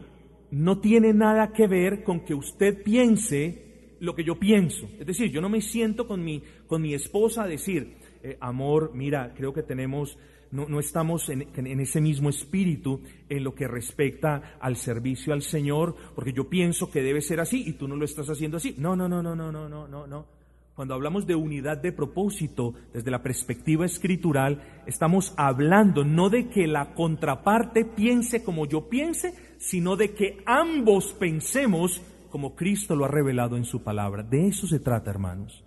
no 0.51 0.79
tiene 0.79 1.13
nada 1.13 1.51
que 1.51 1.67
ver 1.67 2.03
con 2.03 2.21
que 2.21 2.33
usted 2.33 2.81
piense 2.83 3.95
lo 3.99 4.15
que 4.15 4.23
yo 4.23 4.39
pienso. 4.39 4.87
Es 4.99 5.05
decir, 5.05 5.31
yo 5.31 5.41
no 5.41 5.49
me 5.49 5.61
siento 5.61 6.07
con 6.07 6.23
mi, 6.23 6.41
con 6.67 6.81
mi 6.81 6.93
esposa 6.93 7.43
a 7.43 7.47
decir, 7.47 7.97
eh, 8.23 8.37
amor, 8.39 8.91
mira, 8.93 9.33
creo 9.35 9.53
que 9.53 9.63
tenemos, 9.63 10.17
no, 10.51 10.67
no 10.67 10.79
estamos 10.79 11.29
en, 11.29 11.47
en, 11.55 11.79
ese 11.79 12.01
mismo 12.01 12.29
espíritu 12.29 13.01
en 13.29 13.43
lo 13.43 13.53
que 13.53 13.67
respecta 13.67 14.57
al 14.59 14.77
servicio 14.77 15.33
al 15.33 15.41
Señor, 15.41 15.95
porque 16.15 16.33
yo 16.33 16.49
pienso 16.49 16.89
que 16.89 17.01
debe 17.01 17.21
ser 17.21 17.39
así 17.39 17.63
y 17.67 17.73
tú 17.73 17.87
no 17.87 17.95
lo 17.95 18.05
estás 18.05 18.27
haciendo 18.29 18.57
así. 18.57 18.75
No, 18.77 18.95
no, 18.95 19.07
no, 19.07 19.21
no, 19.21 19.35
no, 19.35 19.51
no, 19.51 19.67
no, 19.67 19.87
no, 19.87 20.07
no. 20.07 20.36
Cuando 20.77 20.93
hablamos 20.93 21.25
de 21.25 21.33
unidad 21.33 21.81
de 21.81 21.91
propósito 21.91 22.75
desde 22.93 23.09
la 23.09 23.23
perspectiva 23.23 23.83
escritural, 23.83 24.83
estamos 24.85 25.33
hablando 25.35 26.03
no 26.05 26.29
de 26.29 26.49
que 26.49 26.67
la 26.67 26.93
contraparte 26.93 27.83
piense 27.83 28.43
como 28.43 28.67
yo 28.67 28.87
piense, 28.87 29.33
sino 29.57 29.95
de 29.95 30.13
que 30.13 30.43
ambos 30.45 31.15
pensemos 31.19 31.99
como 32.29 32.55
Cristo 32.55 32.95
lo 32.95 33.05
ha 33.05 33.07
revelado 33.07 33.57
en 33.57 33.65
su 33.65 33.81
palabra. 33.81 34.21
De 34.21 34.49
eso 34.49 34.67
se 34.67 34.79
trata, 34.79 35.09
hermanos. 35.09 35.63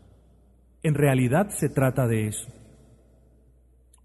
En 0.84 0.94
realidad 0.94 1.50
se 1.50 1.68
trata 1.68 2.06
de 2.06 2.28
eso. 2.28 2.46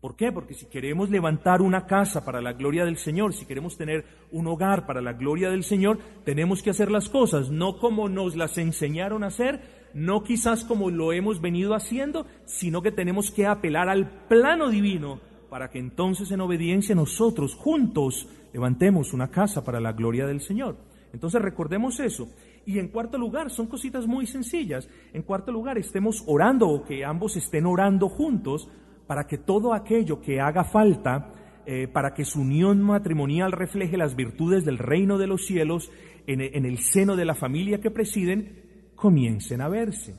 ¿Por 0.02 0.16
qué? 0.16 0.32
Porque 0.32 0.54
si 0.56 0.66
queremos 0.68 1.12
levantar 1.12 1.62
una 1.62 1.86
casa 1.86 2.26
para 2.26 2.42
la 2.42 2.54
gloria 2.54 2.86
del 2.86 2.98
Señor, 2.98 3.34
si 3.34 3.46
queremos 3.46 3.78
tener 3.78 4.06
un 4.32 4.46
hogar 4.48 4.88
para 4.88 5.02
la 5.02 5.14
gloria 5.14 5.50
del 5.52 5.64
Señor, 5.64 6.00
tenemos 6.24 6.64
que 6.64 6.70
hacer 6.72 6.90
las 6.90 7.10
cosas 7.10 7.50
no 7.50 7.78
como 7.78 8.10
nos 8.10 8.36
las 8.36 8.58
enseñaron 8.58 9.24
a 9.24 9.28
hacer, 9.28 9.75
no 9.96 10.24
quizás 10.24 10.66
como 10.66 10.92
lo 10.92 11.14
hemos 11.14 11.40
venido 11.40 11.74
haciendo, 11.74 12.28
sino 12.44 12.82
que 12.82 12.92
tenemos 12.92 13.32
que 13.32 13.48
apelar 13.48 13.88
al 13.88 14.28
plano 14.28 14.70
divino 14.70 15.22
para 15.50 15.70
que 15.70 15.80
entonces 15.80 16.30
en 16.32 16.42
obediencia 16.42 16.94
nosotros 16.94 17.56
juntos 17.56 18.28
levantemos 18.52 19.14
una 19.14 19.32
casa 19.32 19.64
para 19.64 19.80
la 19.80 19.94
gloria 19.94 20.28
del 20.28 20.42
Señor. 20.42 20.76
Entonces 21.14 21.42
recordemos 21.42 22.02
eso. 22.02 22.28
Y 22.66 22.78
en 22.78 22.90
cuarto 22.90 23.18
lugar, 23.18 23.50
son 23.50 23.68
cositas 23.68 24.06
muy 24.06 24.28
sencillas. 24.28 24.90
En 25.14 25.22
cuarto 25.22 25.54
lugar, 25.54 25.78
estemos 25.78 26.24
orando 26.28 26.68
o 26.68 26.84
que 26.84 27.06
ambos 27.06 27.38
estén 27.38 27.66
orando 27.66 28.10
juntos 28.10 28.68
para 29.08 29.28
que 29.28 29.38
todo 29.38 29.74
aquello 29.74 30.20
que 30.20 30.42
haga 30.42 30.66
falta, 30.66 31.32
eh, 31.66 31.88
para 31.88 32.14
que 32.14 32.26
su 32.26 32.42
unión 32.42 32.82
matrimonial 32.82 33.54
refleje 33.54 33.96
las 33.96 34.18
virtudes 34.18 34.66
del 34.66 34.78
reino 34.78 35.18
de 35.18 35.28
los 35.28 35.46
cielos 35.46 35.90
en, 36.28 36.42
en 36.42 36.66
el 36.66 36.80
seno 36.80 37.16
de 37.16 37.24
la 37.24 37.36
familia 37.36 37.80
que 37.80 37.92
presiden, 37.92 38.65
comiencen 38.96 39.62
a 39.62 39.70
verse. 39.70 40.16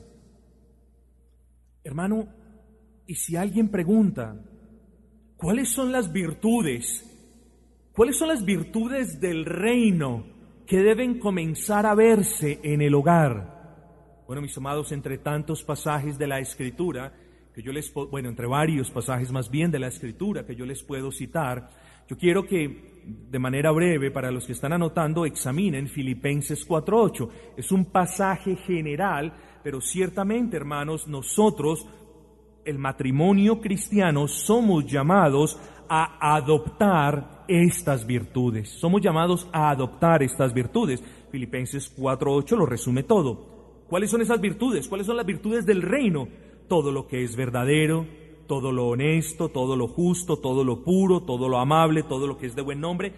Hermano, 1.83 2.27
y 3.05 3.15
si 3.15 3.35
alguien 3.35 3.69
pregunta, 3.69 4.35
¿cuáles 5.35 5.69
son 5.69 5.91
las 5.91 6.11
virtudes? 6.11 7.03
¿Cuáles 7.93 8.17
son 8.17 8.27
las 8.27 8.45
virtudes 8.45 9.19
del 9.19 9.45
reino 9.45 10.25
que 10.67 10.77
deben 10.83 11.19
comenzar 11.19 11.85
a 11.85 11.95
verse 11.95 12.59
en 12.63 12.81
el 12.81 12.93
hogar? 12.93 13.57
Bueno, 14.27 14.41
mis 14.41 14.57
amados, 14.57 14.91
entre 14.91 15.17
tantos 15.17 15.63
pasajes 15.63 16.17
de 16.17 16.27
la 16.27 16.39
Escritura, 16.39 17.13
que 17.55 17.63
yo 17.63 17.71
les, 17.71 17.91
bueno, 17.93 18.29
entre 18.29 18.45
varios 18.45 18.91
pasajes 18.91 19.31
más 19.31 19.49
bien 19.49 19.71
de 19.71 19.79
la 19.79 19.87
Escritura 19.87 20.45
que 20.45 20.55
yo 20.55 20.65
les 20.65 20.83
puedo 20.83 21.11
citar, 21.11 21.69
yo 22.07 22.17
quiero 22.17 22.45
que 22.45 22.87
de 23.07 23.39
manera 23.39 23.71
breve, 23.71 24.11
para 24.11 24.31
los 24.31 24.45
que 24.45 24.51
están 24.51 24.73
anotando, 24.73 25.25
examinen 25.25 25.87
Filipenses 25.87 26.67
4.8. 26.67 27.29
Es 27.55 27.71
un 27.71 27.85
pasaje 27.85 28.55
general, 28.57 29.33
pero 29.63 29.79
ciertamente, 29.79 30.57
hermanos, 30.57 31.07
nosotros, 31.07 31.87
el 32.65 32.77
matrimonio 32.77 33.61
cristiano, 33.61 34.27
somos 34.27 34.85
llamados 34.85 35.57
a 35.89 36.35
adoptar 36.35 37.45
estas 37.47 38.05
virtudes. 38.05 38.69
Somos 38.69 39.01
llamados 39.01 39.47
a 39.53 39.69
adoptar 39.69 40.21
estas 40.21 40.53
virtudes. 40.53 41.01
Filipenses 41.31 41.95
4.8 41.97 42.57
lo 42.57 42.65
resume 42.65 43.03
todo. 43.03 43.85
¿Cuáles 43.87 44.11
son 44.11 44.21
esas 44.21 44.41
virtudes? 44.41 44.87
¿Cuáles 44.87 45.07
son 45.07 45.15
las 45.15 45.25
virtudes 45.25 45.65
del 45.65 45.81
reino? 45.81 46.27
Todo 46.67 46.91
lo 46.91 47.07
que 47.07 47.23
es 47.23 47.37
verdadero, 47.37 48.05
todo 48.47 48.71
lo 48.71 48.87
honesto, 48.87 49.49
todo 49.49 49.75
lo 49.75 49.87
justo, 49.87 50.37
todo 50.37 50.63
lo 50.63 50.83
puro, 50.83 51.21
todo 51.21 51.49
lo 51.49 51.59
amable, 51.59 52.03
todo 52.03 52.25
lo 52.25 52.37
que 52.37 52.47
es 52.47 52.55
de 52.55 52.61
buen 52.61 52.79
nombre. 52.79 53.13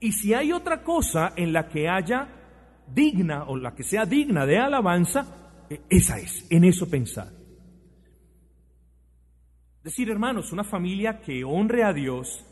Y 0.00 0.12
si 0.12 0.32
hay 0.32 0.52
otra 0.52 0.82
cosa 0.82 1.32
en 1.36 1.52
la 1.52 1.68
que 1.68 1.88
haya 1.88 2.28
digna 2.86 3.44
o 3.44 3.56
la 3.56 3.74
que 3.74 3.82
sea 3.82 4.06
digna 4.06 4.46
de 4.46 4.58
alabanza, 4.58 5.66
eh, 5.68 5.82
esa 5.90 6.18
es, 6.18 6.46
en 6.50 6.64
eso 6.64 6.88
pensar. 6.88 7.28
Decir, 9.82 10.10
hermanos, 10.10 10.52
una 10.52 10.64
familia 10.64 11.20
que 11.20 11.44
honre 11.44 11.82
a 11.82 11.92
Dios 11.92 12.44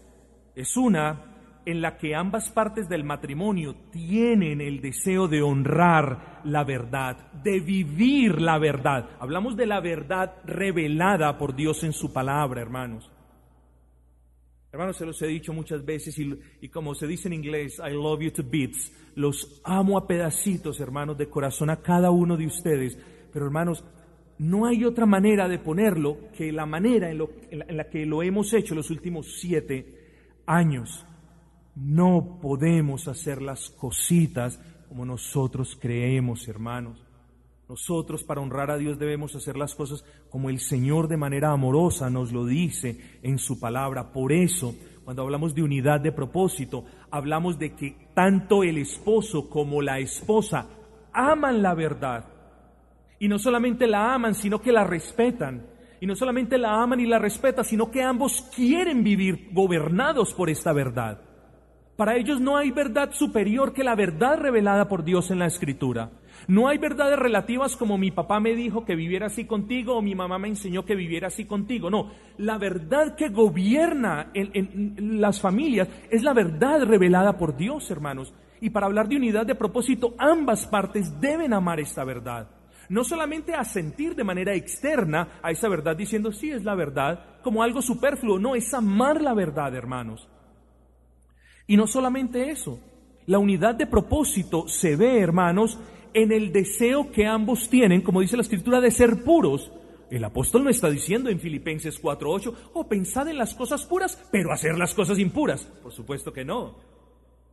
es 0.55 0.77
una 0.77 1.36
en 1.67 1.83
la 1.83 1.99
que 1.99 2.15
ambas 2.15 2.49
partes 2.51 2.89
del 2.89 3.03
matrimonio 3.03 3.75
tienen 3.91 4.61
el 4.61 4.81
deseo 4.81 5.27
de 5.27 5.43
honrar 5.43 6.41
la 6.45 6.63
verdad, 6.63 7.33
de 7.43 7.59
vivir 7.59 8.41
la 8.41 8.57
verdad. 8.59 9.11
Hablamos 9.19 9.57
de 9.57 9.67
la 9.67 9.81
verdad 9.81 10.37
revelada 10.45 11.37
por 11.37 11.57
Dios 11.57 11.83
en 11.83 11.93
su 11.93 12.13
palabra, 12.13 12.63
hermanos. 12.63 13.11
Hermanos, 14.71 14.97
se 14.97 15.07
los 15.07 15.21
he 15.23 15.27
dicho 15.27 15.53
muchas 15.53 15.85
veces 15.85 16.17
y, 16.19 16.69
como 16.69 16.95
se 16.95 17.09
dice 17.09 17.27
en 17.27 17.35
inglés, 17.35 17.81
I 17.85 17.93
love 17.93 18.21
you 18.21 18.31
to 18.31 18.45
bits. 18.45 18.93
Los 19.17 19.61
amo 19.65 19.99
a 19.99 20.07
pedacitos, 20.07 20.79
hermanos, 20.79 21.19
de 21.19 21.29
corazón 21.29 21.71
a 21.71 21.83
cada 21.83 22.13
uno 22.13 22.37
de 22.37 22.47
ustedes. 22.47 22.97
Pero 23.33 23.47
hermanos, 23.47 23.83
no 24.39 24.67
hay 24.67 24.85
otra 24.85 25.07
manera 25.07 25.49
de 25.49 25.59
ponerlo 25.59 26.31
que 26.37 26.53
la 26.53 26.67
manera 26.67 27.11
en, 27.11 27.27
en 27.51 27.77
la 27.77 27.89
que 27.89 28.07
lo 28.07 28.23
hemos 28.23 28.53
hecho 28.53 28.75
los 28.75 28.91
últimos 28.91 29.41
siete 29.41 30.43
años. 30.47 31.05
No 31.77 32.39
podemos 32.41 33.07
hacer 33.07 33.43
las 33.43 33.69
cositas 33.69 34.59
como 34.89 35.05
nosotros 35.05 35.77
creemos, 35.79 36.49
hermanos. 36.49 37.05
Nosotros 37.69 38.25
para 38.25 38.41
honrar 38.41 38.71
a 38.71 38.79
Dios 38.79 38.99
debemos 38.99 39.35
hacer 39.35 39.59
las 39.59 39.75
cosas 39.75 40.03
como 40.31 40.49
el 40.49 40.59
Señor 40.59 41.07
de 41.07 41.19
manera 41.19 41.51
amorosa 41.51 42.09
nos 42.09 42.33
lo 42.33 42.47
dice 42.47 43.19
en 43.23 43.39
su 43.39 43.61
palabra. 43.61 44.11
Por 44.11 44.33
eso, 44.33 44.75
cuando 45.05 45.23
hablamos 45.23 45.55
de 45.55 45.65
unidad 45.65 46.01
de 46.01 46.13
propósito, 46.13 46.87
hablamos 47.11 47.59
de 47.59 47.75
que 47.75 48.09
tanto 48.15 48.63
el 48.63 48.79
esposo 48.79 49.51
como 49.51 49.83
la 49.83 49.99
esposa 49.99 50.67
aman 51.13 51.61
la 51.61 51.75
verdad. 51.75 52.25
Y 53.19 53.29
no 53.29 53.39
solamente 53.39 53.87
la 53.87 54.15
aman, 54.15 54.35
sino 54.35 54.63
que 54.63 54.73
la 54.73 54.85
respetan. 54.85 55.67
Y 56.01 56.07
no 56.07 56.17
solamente 56.17 56.57
la 56.57 56.83
aman 56.83 57.01
y 57.01 57.07
la 57.07 57.19
respetan, 57.19 57.67
sino 57.67 57.91
que 57.91 58.03
ambos 58.03 58.49
quieren 58.55 59.05
vivir 59.05 59.51
gobernados 59.53 60.33
por 60.33 60.49
esta 60.49 60.73
verdad. 60.73 61.21
Para 61.97 62.17
ellos 62.17 62.41
no 62.41 62.59
hay 62.59 62.71
verdad 62.73 63.13
superior 63.13 63.73
que 63.73 63.83
la 63.83 63.95
verdad 63.95 64.39
revelada 64.39 64.87
por 64.87 65.03
Dios 65.03 65.31
en 65.31 65.39
la 65.39 65.47
Escritura. 65.47 66.11
No 66.47 66.69
hay 66.69 66.77
verdades 66.77 67.19
relativas 67.19 67.75
como 67.75 67.97
mi 67.97 68.11
papá 68.11 68.39
me 68.39 68.55
dijo 68.55 68.85
que 68.85 68.95
viviera 68.95 69.27
así 69.27 69.47
contigo 69.47 69.97
o 69.97 70.03
mi 70.03 70.15
mamá 70.15 70.39
me 70.39 70.49
enseñó 70.49 70.85
que 70.85 70.95
viviera 70.95 71.29
así 71.29 71.47
contigo. 71.47 71.89
No, 71.89 72.11
la 72.37 72.59
verdad 72.59 73.17
que 73.17 73.31
gobierna 73.31 74.31
en, 74.35 75.21
las 75.21 75.41
familias 75.41 75.89
es 76.11 76.23
la 76.23 76.35
verdad 76.35 76.85
revelada 76.85 77.39
por 77.39 77.57
Dios, 77.57 77.91
hermanos. 77.91 78.35
Y 78.61 78.69
para 78.71 78.87
hablar 78.87 79.09
de 79.09 79.17
unidad 79.17 79.47
de 79.47 79.55
propósito, 79.55 80.15
ambas 80.19 80.67
partes 80.67 81.19
deben 81.19 81.55
amar 81.55 81.81
esta 81.81 82.05
verdad. 82.05 82.51
No 82.91 83.05
solamente 83.05 83.55
asentir 83.55 84.15
de 84.15 84.23
manera 84.23 84.55
externa 84.55 85.41
a 85.43 85.51
esa 85.51 85.69
verdad 85.69 85.97
diciendo 85.97 86.31
sí 86.31 86.51
es 86.51 86.63
la 86.63 86.75
verdad 86.75 87.41
como 87.43 87.63
algo 87.63 87.81
superfluo, 87.81 88.39
no, 88.39 88.55
es 88.55 88.73
amar 88.75 89.23
la 89.23 89.33
verdad, 89.33 89.75
hermanos. 89.75 90.29
Y 91.67 91.77
no 91.77 91.87
solamente 91.87 92.51
eso, 92.51 92.79
la 93.27 93.39
unidad 93.39 93.75
de 93.75 93.87
propósito 93.87 94.69
se 94.69 94.95
ve, 94.95 95.19
hermanos, 95.19 95.79
en 96.15 96.33
el 96.33 96.53
deseo 96.53 97.11
que 97.11 97.27
ambos 97.27 97.69
tienen, 97.69 98.03
como 98.03 98.21
dice 98.21 98.37
la 98.37 98.43
escritura, 98.43 98.81
de 98.81 98.91
ser 98.91 99.25
puros. 99.25 99.73
El 100.11 100.25
apóstol 100.25 100.63
no 100.63 100.71
está 100.71 100.89
diciendo 100.89 101.29
en 101.29 101.41
Filipenses 101.41 102.01
4:8, 102.01 102.55
oh, 102.75 102.89
pensad 102.89 103.29
en 103.29 103.37
las 103.37 103.55
cosas 103.55 103.85
puras, 103.85 104.17
pero 104.31 104.53
hacer 104.53 104.79
las 104.79 104.95
cosas 104.95 105.19
impuras. 105.19 105.65
Por 105.83 105.93
supuesto 105.93 106.33
que 106.33 106.45
no. 106.45 106.77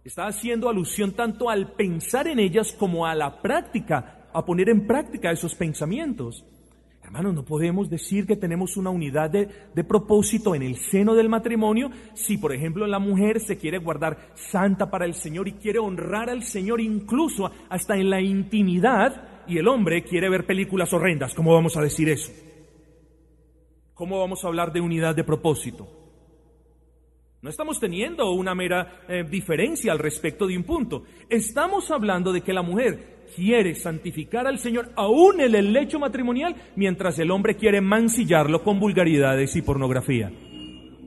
Está 0.03 0.27
haciendo 0.27 0.69
alusión 0.69 1.13
tanto 1.13 1.49
al 1.49 1.71
pensar 1.71 2.27
en 2.27 2.37
ellas 2.37 2.71
como 2.73 3.07
a 3.07 3.15
la 3.15 3.41
práctica, 3.41 4.27
a 4.31 4.45
poner 4.45 4.69
en 4.69 4.85
práctica 4.85 5.31
esos 5.31 5.55
pensamientos. 5.55 6.45
Hermanos, 7.03 7.33
no 7.33 7.43
podemos 7.43 7.89
decir 7.89 8.25
que 8.25 8.37
tenemos 8.37 8.77
una 8.77 8.89
unidad 8.89 9.29
de, 9.29 9.83
propósito 9.83 10.55
en 10.55 10.63
el 10.63 10.77
seno 10.77 11.13
del 11.13 11.27
matrimonio 11.27 11.91
si, 12.13 12.37
por 12.37 12.53
ejemplo, 12.53 12.87
la 12.87 12.97
mujer 12.97 13.41
se 13.41 13.57
quiere 13.57 13.77
guardar 13.77 14.31
santa 14.35 14.89
para 14.89 15.05
el 15.05 15.13
Señor 15.13 15.47
y 15.47 15.53
quiere 15.53 15.79
honrar 15.79 16.29
al 16.29 16.43
Señor 16.43 16.79
incluso 16.79 17.51
hasta 17.69 17.97
en 17.97 18.09
la 18.09 18.21
intimidad 18.21 19.43
y 19.47 19.57
el 19.57 19.67
hombre 19.67 20.03
quiere 20.03 20.29
ver 20.29 20.45
películas 20.45 20.93
horrendas. 20.93 21.33
¿Cómo 21.33 21.53
vamos 21.53 21.75
a 21.75 21.81
decir 21.81 22.07
eso? 22.07 22.31
¿Cómo 23.93 24.19
vamos 24.19 24.43
a 24.43 24.47
hablar 24.47 24.71
de 24.71 24.81
unidad 24.81 25.13
de 25.13 25.25
propósito? 25.25 25.87
No 27.41 27.49
estamos 27.49 27.77
teniendo 27.81 28.31
una 28.31 28.55
mera 28.55 29.03
eh, 29.09 29.25
diferencia 29.29 29.91
al 29.91 29.99
respecto 29.99 30.47
de 30.47 30.55
un 30.55 30.63
punto. 30.63 31.03
Estamos 31.29 31.91
hablando 31.91 32.31
de 32.31 32.39
que 32.39 32.53
la 32.53 32.61
mujer 32.61 33.22
quiere 33.35 33.75
santificar 33.75 34.47
al 34.47 34.59
Señor 34.59 34.91
aún 34.95 35.41
en 35.41 35.55
el 35.55 35.73
lecho 35.73 35.99
matrimonial, 35.99 36.55
mientras 36.75 37.17
el 37.19 37.31
hombre 37.31 37.55
quiere 37.55 37.81
mancillarlo 37.81 38.63
con 38.63 38.79
vulgaridades 38.79 39.55
y 39.55 39.61
pornografía. 39.61 40.31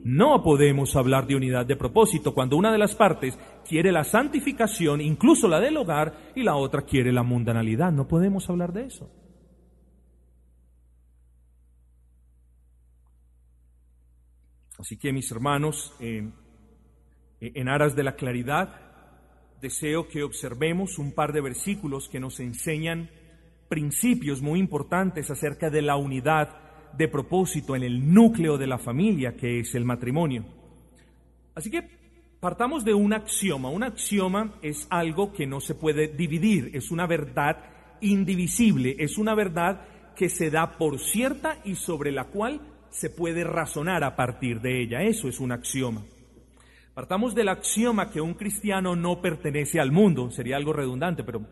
No 0.05 0.43
podemos 0.43 0.95
hablar 0.95 1.27
de 1.27 1.35
unidad 1.35 1.67
de 1.67 1.75
propósito 1.75 2.33
cuando 2.33 2.57
una 2.57 2.71
de 2.71 2.79
las 2.79 2.95
partes 2.95 3.37
quiere 3.69 3.91
la 3.91 4.05
santificación, 4.05 5.01
incluso 5.01 5.49
la 5.49 5.59
del 5.59 5.77
hogar, 5.77 6.33
y 6.37 6.45
la 6.45 6.55
otra 6.55 6.83
quiere 6.83 7.13
la 7.13 7.25
mundanalidad. 7.25 7.91
No 7.91 8.07
podemos 8.07 8.49
hablar 8.49 8.73
de 8.73 8.87
eso. 8.87 9.11
Así 14.79 14.97
que 14.97 15.13
mis 15.13 15.29
hermanos, 15.33 15.97
en 15.99 17.69
aras 17.69 17.97
de 17.97 18.05
la 18.05 18.15
claridad, 18.15 18.86
deseo 19.61 20.09
que 20.09 20.23
observemos 20.23 20.99
un 20.99 21.13
par 21.13 21.33
de 21.33 21.41
versículos 21.41 22.09
que 22.09 22.21
nos 22.21 22.41
enseñan 22.41 23.11
principios 23.69 24.43
muy 24.43 24.61
importantes 24.61 25.31
acerca 25.31 25.71
de 25.71 25.83
la 25.83 25.97
unidad 25.97 26.93
de 26.97 27.09
propósito 27.09 27.77
en 27.77 27.83
el 27.83 28.13
núcleo 28.13 28.59
de 28.59 28.67
la 28.67 28.79
familia, 28.79 29.37
que 29.37 29.61
es 29.61 29.75
el 29.75 29.85
matrimonio. 29.85 30.45
Así 31.55 31.71
que 31.71 31.89
partamos 32.41 32.85
de 32.85 32.95
un 32.95 33.13
axioma. 33.13 33.71
Un 33.71 33.83
axioma 33.83 34.55
es 34.63 34.87
algo 34.91 35.33
que 35.33 35.47
no 35.47 35.61
se 35.61 35.75
puede 35.75 36.09
dividir, 36.09 36.71
es 36.75 36.91
una 36.91 37.07
verdad 37.07 37.57
indivisible, 38.01 38.97
es 38.99 39.19
una 39.19 39.35
verdad 39.35 39.83
que 40.15 40.29
se 40.29 40.51
da 40.51 40.79
por 40.79 40.99
cierta 40.99 41.59
y 41.65 41.75
sobre 41.75 42.13
la 42.13 42.25
cual 42.25 42.61
se 42.91 43.11
puede 43.11 43.45
razonar 43.45 44.05
a 44.05 44.17
partir 44.17 44.61
de 44.61 44.83
ella. 44.83 45.03
Eso 45.03 45.29
es 45.29 45.41
un 45.41 45.53
axioma. 45.53 46.03
Partamos 46.97 47.35
del 47.35 47.51
axioma 47.51 48.11
que 48.11 48.23
un 48.23 48.33
cristiano 48.33 48.97
no 48.97 49.21
pertenece 49.21 49.79
al 49.79 49.93
mundo, 49.93 50.31
sería 50.31 50.57
algo 50.57 50.73
redundante, 50.73 51.25
pero 51.25 51.43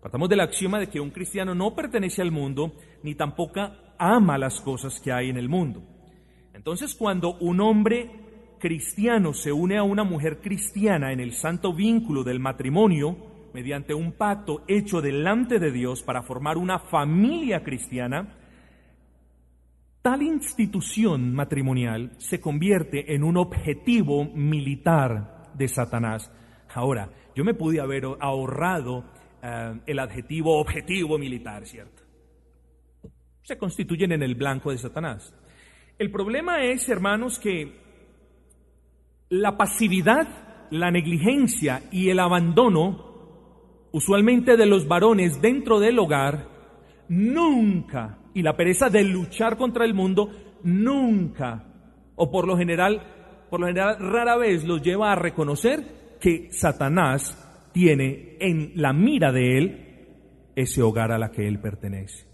partamos 0.00 0.28
del 0.28 0.38
axioma 0.38 0.78
de 0.78 0.86
que 0.86 1.00
un 1.00 1.10
cristiano 1.10 1.52
no 1.52 1.74
pertenece 1.74 2.22
al 2.22 2.30
mundo 2.30 2.76
ni 3.02 3.16
tampoco 3.16 3.72
ama 3.98 4.38
las 4.38 4.60
cosas 4.60 5.00
que 5.00 5.10
hay 5.10 5.30
en 5.30 5.36
el 5.36 5.48
mundo. 5.48 5.82
Entonces, 6.54 6.94
cuando 6.94 7.38
un 7.38 7.60
hombre 7.60 8.08
cristiano 8.60 9.34
se 9.34 9.50
une 9.50 9.78
a 9.78 9.82
una 9.82 10.04
mujer 10.04 10.38
cristiana 10.40 11.12
en 11.12 11.18
el 11.18 11.32
santo 11.32 11.72
vínculo 11.72 12.22
del 12.22 12.38
matrimonio, 12.38 13.16
mediante 13.52 13.94
un 13.94 14.12
pacto 14.12 14.62
hecho 14.68 15.02
delante 15.02 15.58
de 15.58 15.72
Dios 15.72 16.04
para 16.04 16.22
formar 16.22 16.56
una 16.56 16.78
familia 16.78 17.64
cristiana, 17.64 18.32
tal 20.08 20.22
institución 20.22 21.34
matrimonial 21.34 22.12
se 22.16 22.40
convierte 22.40 23.14
en 23.14 23.22
un 23.22 23.36
objetivo 23.36 24.24
militar 24.24 25.52
de 25.52 25.68
Satanás. 25.68 26.32
Ahora, 26.72 27.10
yo 27.36 27.44
me 27.44 27.52
pude 27.52 27.78
haber 27.78 28.04
ahorrado 28.18 29.04
eh, 29.42 29.78
el 29.86 29.98
adjetivo 29.98 30.58
objetivo 30.58 31.18
militar, 31.18 31.66
¿cierto? 31.66 32.04
Se 33.42 33.58
constituyen 33.58 34.12
en 34.12 34.22
el 34.22 34.34
blanco 34.34 34.70
de 34.70 34.78
Satanás. 34.78 35.34
El 35.98 36.10
problema 36.10 36.64
es, 36.64 36.88
hermanos, 36.88 37.38
que 37.38 37.78
la 39.28 39.58
pasividad, 39.58 40.26
la 40.70 40.90
negligencia 40.90 41.82
y 41.92 42.08
el 42.08 42.18
abandono, 42.20 43.90
usualmente 43.92 44.56
de 44.56 44.64
los 44.64 44.88
varones 44.88 45.42
dentro 45.42 45.80
del 45.80 45.98
hogar, 45.98 46.48
nunca, 47.10 48.17
y 48.34 48.42
la 48.42 48.56
pereza 48.56 48.88
de 48.90 49.04
luchar 49.04 49.56
contra 49.56 49.84
el 49.84 49.94
mundo, 49.94 50.30
nunca, 50.62 51.64
o 52.16 52.30
por 52.30 52.46
lo 52.46 52.56
general, 52.56 53.02
por 53.50 53.60
lo 53.60 53.66
general 53.66 53.96
rara 53.98 54.36
vez 54.36 54.64
los 54.64 54.82
lleva 54.82 55.12
a 55.12 55.16
reconocer 55.16 56.16
que 56.20 56.48
Satanás 56.52 57.36
tiene 57.72 58.36
en 58.40 58.72
la 58.74 58.92
mira 58.92 59.32
de 59.32 59.58
él 59.58 59.84
ese 60.56 60.82
hogar 60.82 61.12
a 61.12 61.18
la 61.18 61.30
que 61.30 61.46
él 61.46 61.60
pertenece. 61.60 62.26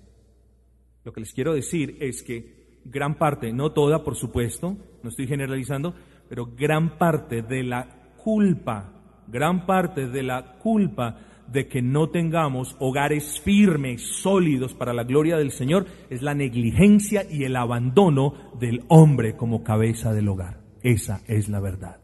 Lo 1.05 1.12
que 1.12 1.20
les 1.20 1.34
quiero 1.34 1.53
decir 1.53 1.99
es 2.01 2.22
que 2.22 2.80
gran 2.84 3.16
parte, 3.16 3.53
no 3.53 3.72
toda 3.72 4.03
por 4.03 4.16
supuesto, 4.16 4.76
no 5.03 5.09
estoy 5.09 5.26
generalizando, 5.26 5.95
pero 6.28 6.47
gran 6.57 6.97
parte 6.97 7.42
de 7.42 7.62
la 7.62 8.14
culpa, 8.16 8.92
gran 9.28 9.66
parte 9.66 10.09
de 10.09 10.22
la 10.22 10.55
culpa 10.59 11.18
de 11.49 11.68
que 11.68 11.82
no 11.82 12.11
tengamos 12.11 12.76
hogares 12.78 13.40
firmes, 13.40 14.03
sólidos 14.22 14.74
para 14.74 14.92
la 14.92 15.05
gloria 15.05 15.36
del 15.36 15.53
Señor, 15.53 15.86
es 16.11 16.22
la 16.22 16.34
negligencia 16.34 17.24
y 17.30 17.45
el 17.45 17.57
abandono 17.57 18.53
del 18.59 18.84
hombre 18.88 19.36
como 19.36 19.62
cabeza 19.62 20.12
del 20.12 20.28
hogar. 20.28 20.61
Esa 20.82 21.20
es 21.26 21.49
la 21.49 21.61
verdad. 21.61 22.01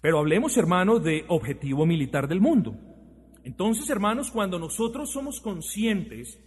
Pero 0.00 0.18
hablemos, 0.18 0.56
hermanos, 0.56 1.04
de 1.04 1.24
objetivo 1.28 1.84
militar 1.84 2.26
del 2.26 2.40
mundo. 2.40 2.74
Entonces, 3.44 3.88
hermanos, 3.90 4.30
cuando 4.30 4.58
nosotros 4.58 5.10
somos 5.12 5.40
conscientes 5.40 6.38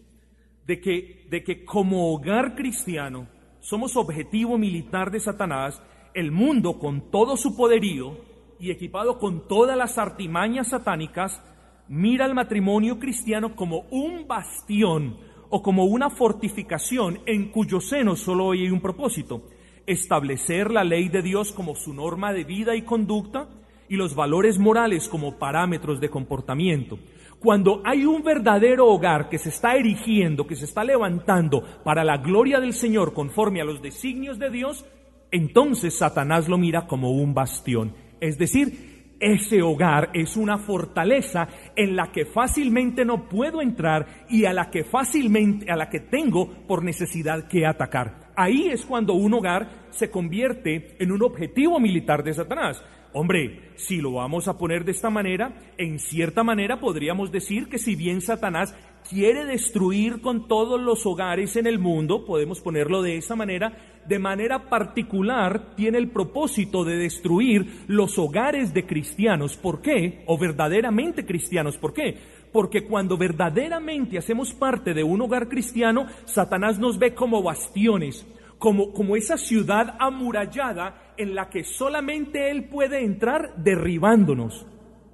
de 0.65 0.79
que, 0.79 1.27
de 1.29 1.43
que 1.43 1.65
como 1.65 2.13
hogar 2.13 2.55
cristiano 2.55 3.27
somos 3.59 3.95
objetivo 3.95 4.57
militar 4.57 5.11
de 5.11 5.19
Satanás, 5.19 5.81
el 6.13 6.31
mundo 6.31 6.79
con 6.79 7.11
todo 7.11 7.37
su 7.37 7.55
poderío 7.55 8.17
y 8.59 8.71
equipado 8.71 9.19
con 9.19 9.47
todas 9.47 9.77
las 9.77 9.97
artimañas 9.97 10.69
satánicas, 10.69 11.41
mira 11.87 12.25
al 12.25 12.33
matrimonio 12.33 12.99
cristiano 12.99 13.55
como 13.55 13.85
un 13.91 14.27
bastión 14.27 15.17
o 15.49 15.61
como 15.61 15.85
una 15.85 16.09
fortificación 16.09 17.19
en 17.25 17.49
cuyo 17.49 17.79
seno 17.79 18.15
solo 18.15 18.51
hay 18.51 18.69
un 18.69 18.81
propósito, 18.81 19.43
establecer 19.85 20.71
la 20.71 20.83
ley 20.83 21.09
de 21.09 21.21
Dios 21.21 21.51
como 21.51 21.75
su 21.75 21.93
norma 21.93 22.33
de 22.33 22.43
vida 22.43 22.75
y 22.75 22.83
conducta 22.83 23.49
y 23.89 23.95
los 23.95 24.15
valores 24.15 24.57
morales 24.57 25.07
como 25.09 25.37
parámetros 25.37 25.99
de 25.99 26.09
comportamiento. 26.09 26.97
Cuando 27.39 27.81
hay 27.83 28.05
un 28.05 28.23
verdadero 28.23 28.87
hogar 28.87 29.27
que 29.27 29.37
se 29.37 29.49
está 29.49 29.75
erigiendo, 29.75 30.47
que 30.47 30.55
se 30.55 30.65
está 30.65 30.83
levantando 30.83 31.61
para 31.83 32.05
la 32.05 32.17
gloria 32.17 32.61
del 32.61 32.73
Señor 32.73 33.13
conforme 33.13 33.59
a 33.59 33.65
los 33.65 33.81
designios 33.81 34.39
de 34.39 34.49
Dios, 34.49 34.85
entonces 35.33 35.97
Satanás 35.97 36.47
lo 36.47 36.59
mira 36.59 36.85
como 36.85 37.11
un 37.11 37.33
bastión. 37.33 37.95
Es 38.21 38.37
decir, 38.37 39.15
ese 39.19 39.63
hogar 39.63 40.11
es 40.13 40.37
una 40.37 40.59
fortaleza 40.59 41.47
en 41.75 41.95
la 41.95 42.11
que 42.11 42.25
fácilmente 42.25 43.03
no 43.03 43.27
puedo 43.27 43.59
entrar 43.59 44.25
y 44.29 44.45
a 44.45 44.53
la 44.53 44.69
que 44.69 44.83
fácilmente, 44.83 45.71
a 45.71 45.75
la 45.75 45.89
que 45.89 46.01
tengo 46.01 46.67
por 46.67 46.83
necesidad 46.83 47.47
que 47.47 47.65
atacar. 47.65 48.31
Ahí 48.35 48.67
es 48.67 48.85
cuando 48.85 49.15
un 49.15 49.33
hogar 49.33 49.87
se 49.89 50.11
convierte 50.11 50.95
en 50.99 51.11
un 51.11 51.23
objetivo 51.23 51.79
militar 51.79 52.23
de 52.23 52.35
Satanás. 52.35 52.83
Hombre, 53.13 53.71
si 53.75 54.01
lo 54.01 54.13
vamos 54.13 54.47
a 54.47 54.57
poner 54.57 54.85
de 54.85 54.91
esta 54.91 55.09
manera, 55.09 55.53
en 55.77 55.97
cierta 55.99 56.43
manera 56.43 56.79
podríamos 56.79 57.31
decir 57.31 57.69
que 57.69 57.79
si 57.79 57.95
bien 57.95 58.21
Satanás 58.21 58.75
quiere 59.09 59.45
destruir 59.45 60.21
con 60.21 60.47
todos 60.47 60.81
los 60.81 61.05
hogares 61.05 61.55
en 61.55 61.67
el 61.67 61.79
mundo, 61.79 62.25
podemos 62.25 62.61
ponerlo 62.61 63.01
de 63.01 63.17
esa 63.17 63.35
manera, 63.35 63.92
de 64.07 64.19
manera 64.19 64.69
particular 64.69 65.75
tiene 65.75 65.97
el 65.97 66.09
propósito 66.09 66.83
de 66.83 66.97
destruir 66.97 67.83
los 67.87 68.17
hogares 68.17 68.73
de 68.73 68.85
cristianos. 68.85 69.57
¿Por 69.57 69.81
qué? 69.81 70.23
O 70.27 70.37
verdaderamente 70.37 71.25
cristianos. 71.25 71.77
¿Por 71.77 71.93
qué? 71.93 72.17
Porque 72.51 72.85
cuando 72.85 73.17
verdaderamente 73.17 74.17
hacemos 74.17 74.53
parte 74.53 74.93
de 74.93 75.03
un 75.03 75.21
hogar 75.21 75.49
cristiano, 75.49 76.07
Satanás 76.25 76.79
nos 76.79 76.99
ve 76.99 77.13
como 77.13 77.41
bastiones, 77.41 78.25
como, 78.59 78.93
como 78.93 79.15
esa 79.15 79.37
ciudad 79.37 79.95
amurallada 79.99 81.13
en 81.17 81.35
la 81.35 81.49
que 81.49 81.63
solamente 81.63 82.51
Él 82.51 82.65
puede 82.65 83.03
entrar 83.03 83.55
derribándonos. 83.57 84.65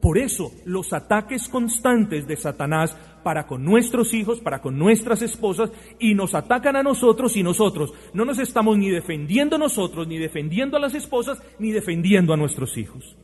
Por 0.01 0.17
eso 0.17 0.51
los 0.65 0.93
ataques 0.93 1.49
constantes 1.49 2.25
de 2.25 2.37
Satanás 2.37 2.95
para 3.23 3.47
con 3.47 3.63
nuestros 3.63 4.13
hijos, 4.13 4.39
para 4.39 4.61
con 4.61 4.77
nuestras 4.77 5.21
esposas, 5.21 5.71
y 5.99 6.15
nos 6.15 6.35
atacan 6.35 6.75
a 6.75 6.83
nosotros 6.83 7.35
y 7.37 7.43
nosotros 7.43 7.93
no 8.13 8.25
nos 8.25 8.39
estamos 8.39 8.77
ni 8.77 8.89
defendiendo 8.89 9.57
nosotros, 9.57 10.07
ni 10.07 10.17
defendiendo 10.17 10.77
a 10.77 10.79
las 10.79 10.95
esposas, 10.95 11.41
ni 11.59 11.71
defendiendo 11.71 12.33
a 12.33 12.37
nuestros 12.37 12.77
hijos. 12.77 13.17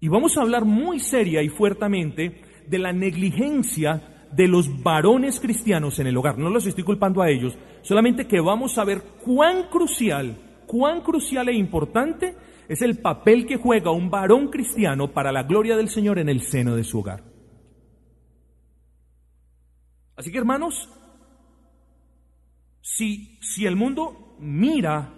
Y 0.00 0.08
vamos 0.08 0.36
a 0.36 0.42
hablar 0.42 0.64
muy 0.64 1.00
seria 1.00 1.42
y 1.42 1.48
fuertemente 1.48 2.42
de 2.66 2.78
la 2.78 2.92
negligencia 2.92 4.28
de 4.32 4.48
los 4.48 4.82
varones 4.82 5.40
cristianos 5.40 5.98
en 5.98 6.06
el 6.06 6.16
hogar. 6.16 6.38
No 6.38 6.50
los 6.50 6.66
estoy 6.66 6.84
culpando 6.84 7.22
a 7.22 7.30
ellos, 7.30 7.56
solamente 7.82 8.26
que 8.26 8.40
vamos 8.40 8.76
a 8.78 8.84
ver 8.84 9.02
cuán 9.24 9.68
crucial, 9.70 10.36
cuán 10.66 11.00
crucial 11.00 11.48
e 11.48 11.54
importante 11.54 12.36
es 12.68 12.82
el 12.82 12.98
papel 12.98 13.46
que 13.46 13.56
juega 13.56 13.90
un 13.90 14.10
varón 14.10 14.48
cristiano 14.48 15.12
para 15.12 15.32
la 15.32 15.44
gloria 15.44 15.76
del 15.76 15.88
Señor 15.88 16.18
en 16.18 16.28
el 16.28 16.42
seno 16.42 16.74
de 16.74 16.84
su 16.84 16.98
hogar. 16.98 17.35
Así 20.16 20.32
que 20.32 20.38
hermanos, 20.38 20.88
si, 22.80 23.38
si 23.42 23.66
el 23.66 23.76
mundo 23.76 24.36
mira 24.38 25.12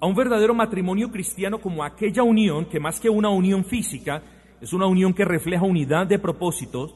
a 0.00 0.06
un 0.06 0.14
verdadero 0.14 0.54
matrimonio 0.54 1.10
cristiano 1.10 1.60
como 1.60 1.82
aquella 1.82 2.22
unión, 2.22 2.66
que 2.66 2.78
más 2.78 3.00
que 3.00 3.10
una 3.10 3.30
unión 3.30 3.64
física, 3.64 4.22
es 4.60 4.72
una 4.72 4.86
unión 4.86 5.12
que 5.12 5.24
refleja 5.24 5.64
unidad 5.64 6.06
de 6.06 6.18
propósitos. 6.18 6.94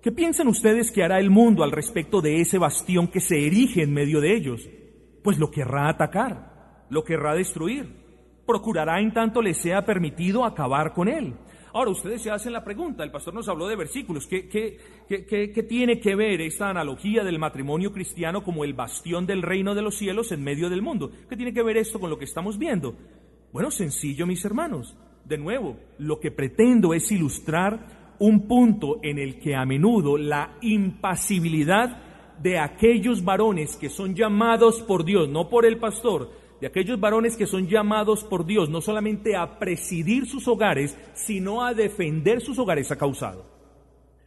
¿Qué 0.00 0.12
piensan 0.12 0.48
ustedes 0.48 0.90
que 0.90 1.02
hará 1.02 1.18
el 1.18 1.30
mundo 1.30 1.62
al 1.62 1.72
respecto 1.72 2.20
de 2.20 2.40
ese 2.40 2.58
bastión 2.58 3.08
que 3.08 3.20
se 3.20 3.46
erige 3.46 3.82
en 3.82 3.92
medio 3.92 4.20
de 4.20 4.34
ellos? 4.34 4.68
Pues 5.22 5.38
lo 5.38 5.50
querrá 5.50 5.88
atacar, 5.88 6.86
lo 6.90 7.04
querrá 7.04 7.34
destruir. 7.34 8.04
Procurará 8.46 9.00
en 9.00 9.12
tanto 9.12 9.42
le 9.42 9.54
sea 9.54 9.84
permitido 9.84 10.44
acabar 10.44 10.92
con 10.92 11.08
él. 11.08 11.34
Ahora, 11.74 11.90
ustedes 11.90 12.22
se 12.22 12.30
hacen 12.30 12.52
la 12.52 12.62
pregunta, 12.62 13.02
el 13.02 13.10
pastor 13.10 13.34
nos 13.34 13.48
habló 13.48 13.66
de 13.66 13.74
versículos, 13.74 14.28
¿qué, 14.28 14.48
qué, 14.48 14.78
qué, 15.08 15.26
qué, 15.26 15.62
tiene 15.64 15.98
que 15.98 16.14
ver 16.14 16.40
esta 16.40 16.70
analogía 16.70 17.24
del 17.24 17.40
matrimonio 17.40 17.92
cristiano 17.92 18.44
como 18.44 18.62
el 18.62 18.74
bastión 18.74 19.26
del 19.26 19.42
reino 19.42 19.74
de 19.74 19.82
los 19.82 19.98
cielos 19.98 20.30
en 20.30 20.44
medio 20.44 20.70
del 20.70 20.82
mundo? 20.82 21.10
¿Qué 21.28 21.36
tiene 21.36 21.52
que 21.52 21.64
ver 21.64 21.76
esto 21.76 21.98
con 21.98 22.10
lo 22.10 22.16
que 22.16 22.26
estamos 22.26 22.58
viendo? 22.58 22.94
Bueno, 23.52 23.72
sencillo, 23.72 24.24
mis 24.24 24.44
hermanos 24.44 24.96
de 25.24 25.36
nuevo, 25.36 25.76
lo 25.98 26.20
que 26.20 26.30
pretendo 26.30 26.94
es 26.94 27.10
ilustrar 27.10 28.14
un 28.20 28.46
punto 28.46 29.00
en 29.02 29.18
el 29.18 29.40
que 29.40 29.56
a 29.56 29.64
menudo 29.64 30.16
la 30.16 30.56
impasibilidad 30.60 32.38
de 32.40 32.60
aquellos 32.60 33.24
varones 33.24 33.76
que 33.76 33.90
son 33.90 34.14
llamados 34.14 34.80
por 34.82 35.04
Dios, 35.04 35.28
no 35.28 35.48
por 35.48 35.66
el 35.66 35.78
pastor, 35.78 36.30
aquellos 36.66 37.00
varones 37.00 37.36
que 37.36 37.46
son 37.46 37.68
llamados 37.68 38.24
por 38.24 38.46
Dios 38.46 38.70
no 38.70 38.80
solamente 38.80 39.36
a 39.36 39.58
presidir 39.58 40.26
sus 40.26 40.46
hogares, 40.48 40.96
sino 41.14 41.64
a 41.64 41.74
defender 41.74 42.40
sus 42.40 42.58
hogares 42.58 42.90
ha 42.90 42.96
causado. 42.96 43.46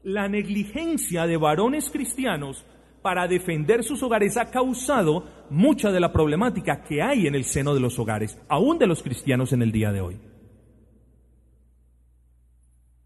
La 0.03 0.27
negligencia 0.27 1.27
de 1.27 1.37
varones 1.37 1.89
cristianos 1.89 2.65
para 3.01 3.27
defender 3.27 3.83
sus 3.83 4.03
hogares 4.03 4.37
ha 4.37 4.51
causado 4.51 5.23
mucha 5.49 5.91
de 5.91 5.99
la 5.99 6.11
problemática 6.11 6.83
que 6.83 7.01
hay 7.01 7.27
en 7.27 7.35
el 7.35 7.45
seno 7.45 7.73
de 7.73 7.79
los 7.79 7.97
hogares, 7.99 8.37
aún 8.49 8.77
de 8.77 8.87
los 8.87 9.01
cristianos 9.01 9.53
en 9.53 9.61
el 9.61 9.71
día 9.71 9.91
de 9.91 10.01
hoy. 10.01 10.19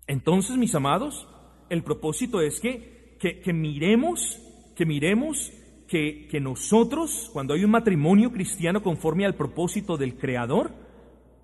Entonces, 0.07 0.57
mis 0.57 0.75
amados, 0.75 1.27
el 1.69 1.83
propósito 1.83 2.41
es 2.41 2.59
que, 2.59 3.17
que, 3.19 3.53
miremos, 3.53 4.41
que 4.75 4.85
miremos 4.85 5.53
que, 5.91 6.27
que 6.31 6.39
nosotros, 6.39 7.29
cuando 7.33 7.53
hay 7.53 7.65
un 7.65 7.71
matrimonio 7.71 8.31
cristiano 8.31 8.81
conforme 8.81 9.25
al 9.25 9.35
propósito 9.35 9.97
del 9.97 10.15
Creador, 10.15 10.71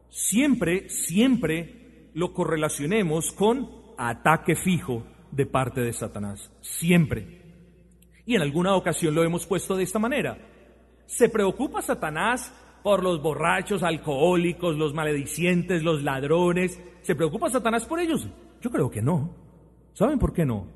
siempre, 0.10 0.90
siempre 0.90 2.10
lo 2.14 2.34
correlacionemos 2.34 3.34
con 3.34 3.70
ataque 3.98 4.56
fijo 4.56 5.04
de 5.32 5.46
parte 5.46 5.82
de 5.82 5.92
Satanás. 5.92 6.50
Siempre. 6.62 7.42
Y 8.26 8.36
en 8.36 8.42
alguna 8.42 8.76
ocasión 8.76 9.14
lo 9.14 9.24
hemos 9.24 9.46
puesto 9.46 9.76
de 9.76 9.84
esta 9.84 10.00
manera. 10.00 10.38
¿Se 11.06 11.30
preocupa 11.30 11.82
Satanás 11.82 12.54
por 12.88 13.04
los 13.04 13.22
borrachos, 13.22 13.84
alcohólicos, 13.84 14.78
los 14.78 14.94
maledicientes, 14.94 15.84
los 15.84 16.04
ladrones. 16.04 16.82
¿Se 17.02 17.16
preocupa 17.16 17.50
Satanás 17.50 17.86
por 17.86 18.00
ellos? 18.00 18.26
Yo 18.62 18.70
creo 18.70 18.90
que 18.90 19.02
no. 19.02 19.36
¿Saben 19.92 20.18
por 20.18 20.32
qué 20.32 20.46
no? 20.46 20.68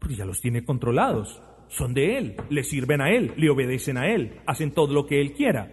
Porque 0.00 0.16
ya 0.16 0.24
los 0.24 0.40
tiene 0.40 0.64
controlados. 0.64 1.40
Son 1.68 1.94
de 1.94 2.18
Él, 2.18 2.36
le 2.50 2.64
sirven 2.64 3.00
a 3.00 3.10
Él, 3.10 3.32
le 3.36 3.50
obedecen 3.50 3.98
a 3.98 4.12
Él, 4.12 4.40
hacen 4.46 4.72
todo 4.72 4.92
lo 4.92 5.06
que 5.06 5.20
Él 5.20 5.32
quiera. 5.32 5.70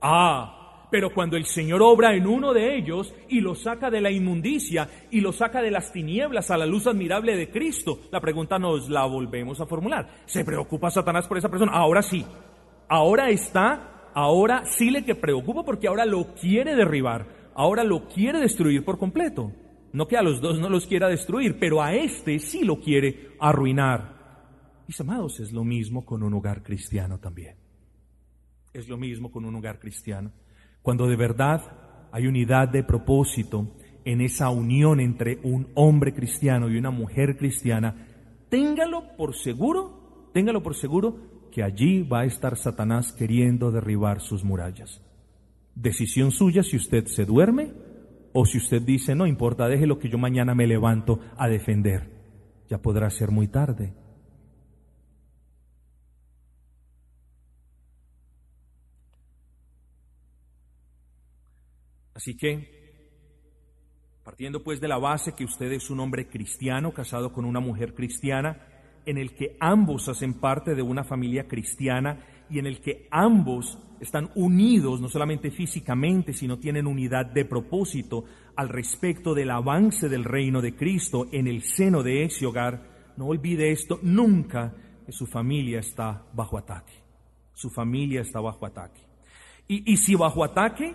Ah, 0.00 0.88
pero 0.90 1.12
cuando 1.12 1.36
el 1.36 1.44
Señor 1.44 1.82
obra 1.82 2.14
en 2.14 2.26
uno 2.26 2.52
de 2.52 2.76
ellos 2.76 3.14
y 3.28 3.40
lo 3.40 3.54
saca 3.54 3.90
de 3.90 4.00
la 4.00 4.10
inmundicia 4.10 4.88
y 5.10 5.20
lo 5.20 5.32
saca 5.32 5.62
de 5.62 5.70
las 5.70 5.92
tinieblas 5.92 6.50
a 6.50 6.56
la 6.56 6.66
luz 6.66 6.86
admirable 6.86 7.36
de 7.36 7.50
Cristo, 7.50 8.00
la 8.10 8.20
pregunta 8.20 8.58
nos 8.58 8.88
la 8.88 9.04
volvemos 9.06 9.60
a 9.60 9.66
formular. 9.66 10.08
¿Se 10.26 10.44
preocupa 10.44 10.90
Satanás 10.90 11.28
por 11.28 11.38
esa 11.38 11.48
persona? 11.48 11.72
Ahora 11.72 12.02
sí. 12.02 12.24
Ahora 12.88 13.30
está 13.30 14.10
ahora 14.14 14.64
sí 14.66 14.90
le 14.90 15.04
que 15.04 15.14
preocupa 15.14 15.64
porque 15.64 15.86
ahora 15.86 16.04
lo 16.04 16.34
quiere 16.34 16.74
derribar, 16.74 17.26
ahora 17.54 17.84
lo 17.84 18.08
quiere 18.08 18.40
destruir 18.40 18.84
por 18.84 18.98
completo. 18.98 19.52
No 19.92 20.06
que 20.06 20.16
a 20.16 20.22
los 20.22 20.40
dos 20.40 20.58
no 20.58 20.68
los 20.68 20.86
quiera 20.86 21.08
destruir, 21.08 21.58
pero 21.58 21.82
a 21.82 21.94
este 21.94 22.38
sí 22.38 22.64
lo 22.64 22.80
quiere 22.80 23.32
arruinar. 23.40 24.19
Mis 24.90 25.00
amados, 25.00 25.38
es 25.38 25.52
lo 25.52 25.62
mismo 25.62 26.04
con 26.04 26.24
un 26.24 26.34
hogar 26.34 26.64
cristiano 26.64 27.20
también. 27.20 27.54
Es 28.72 28.88
lo 28.88 28.96
mismo 28.96 29.30
con 29.30 29.44
un 29.44 29.54
hogar 29.54 29.78
cristiano. 29.78 30.32
Cuando 30.82 31.06
de 31.06 31.14
verdad 31.14 32.08
hay 32.10 32.26
unidad 32.26 32.68
de 32.68 32.82
propósito 32.82 33.68
en 34.04 34.20
esa 34.20 34.50
unión 34.50 34.98
entre 34.98 35.38
un 35.44 35.68
hombre 35.76 36.12
cristiano 36.12 36.68
y 36.68 36.76
una 36.76 36.90
mujer 36.90 37.36
cristiana, 37.36 38.04
téngalo 38.48 39.16
por 39.16 39.36
seguro, 39.36 40.28
téngalo 40.34 40.60
por 40.60 40.74
seguro 40.74 41.48
que 41.52 41.62
allí 41.62 42.02
va 42.02 42.22
a 42.22 42.24
estar 42.24 42.56
Satanás 42.56 43.12
queriendo 43.12 43.70
derribar 43.70 44.20
sus 44.20 44.42
murallas. 44.42 45.00
Decisión 45.72 46.32
suya 46.32 46.64
si 46.64 46.76
usted 46.76 47.06
se 47.06 47.24
duerme 47.24 47.70
o 48.32 48.44
si 48.44 48.58
usted 48.58 48.82
dice, 48.82 49.14
no 49.14 49.28
importa, 49.28 49.68
déjelo 49.68 50.00
que 50.00 50.08
yo 50.08 50.18
mañana 50.18 50.56
me 50.56 50.66
levanto 50.66 51.20
a 51.36 51.46
defender. 51.46 52.10
Ya 52.68 52.78
podrá 52.82 53.08
ser 53.10 53.30
muy 53.30 53.46
tarde. 53.46 53.99
Así 62.20 62.36
que, 62.36 62.68
partiendo 64.22 64.62
pues 64.62 64.78
de 64.78 64.88
la 64.88 64.98
base 64.98 65.32
que 65.32 65.46
usted 65.46 65.72
es 65.72 65.88
un 65.88 66.00
hombre 66.00 66.28
cristiano 66.28 66.92
casado 66.92 67.32
con 67.32 67.46
una 67.46 67.60
mujer 67.60 67.94
cristiana, 67.94 68.60
en 69.06 69.16
el 69.16 69.34
que 69.34 69.56
ambos 69.58 70.06
hacen 70.06 70.34
parte 70.34 70.74
de 70.74 70.82
una 70.82 71.02
familia 71.02 71.48
cristiana 71.48 72.22
y 72.50 72.58
en 72.58 72.66
el 72.66 72.82
que 72.82 73.08
ambos 73.10 73.78
están 74.00 74.30
unidos, 74.34 75.00
no 75.00 75.08
solamente 75.08 75.50
físicamente, 75.50 76.34
sino 76.34 76.58
tienen 76.58 76.86
unidad 76.86 77.24
de 77.24 77.46
propósito 77.46 78.26
al 78.54 78.68
respecto 78.68 79.32
del 79.32 79.50
avance 79.50 80.10
del 80.10 80.24
reino 80.24 80.60
de 80.60 80.76
Cristo 80.76 81.26
en 81.32 81.46
el 81.46 81.62
seno 81.62 82.02
de 82.02 82.24
ese 82.24 82.44
hogar. 82.44 83.14
No 83.16 83.28
olvide 83.28 83.70
esto 83.70 83.98
nunca, 84.02 84.74
que 85.06 85.12
su 85.12 85.26
familia 85.26 85.78
está 85.78 86.26
bajo 86.34 86.58
ataque. 86.58 86.92
Su 87.54 87.70
familia 87.70 88.20
está 88.20 88.40
bajo 88.40 88.66
ataque. 88.66 89.00
Y, 89.66 89.90
y 89.90 89.96
si 89.96 90.16
bajo 90.16 90.44
ataque, 90.44 90.94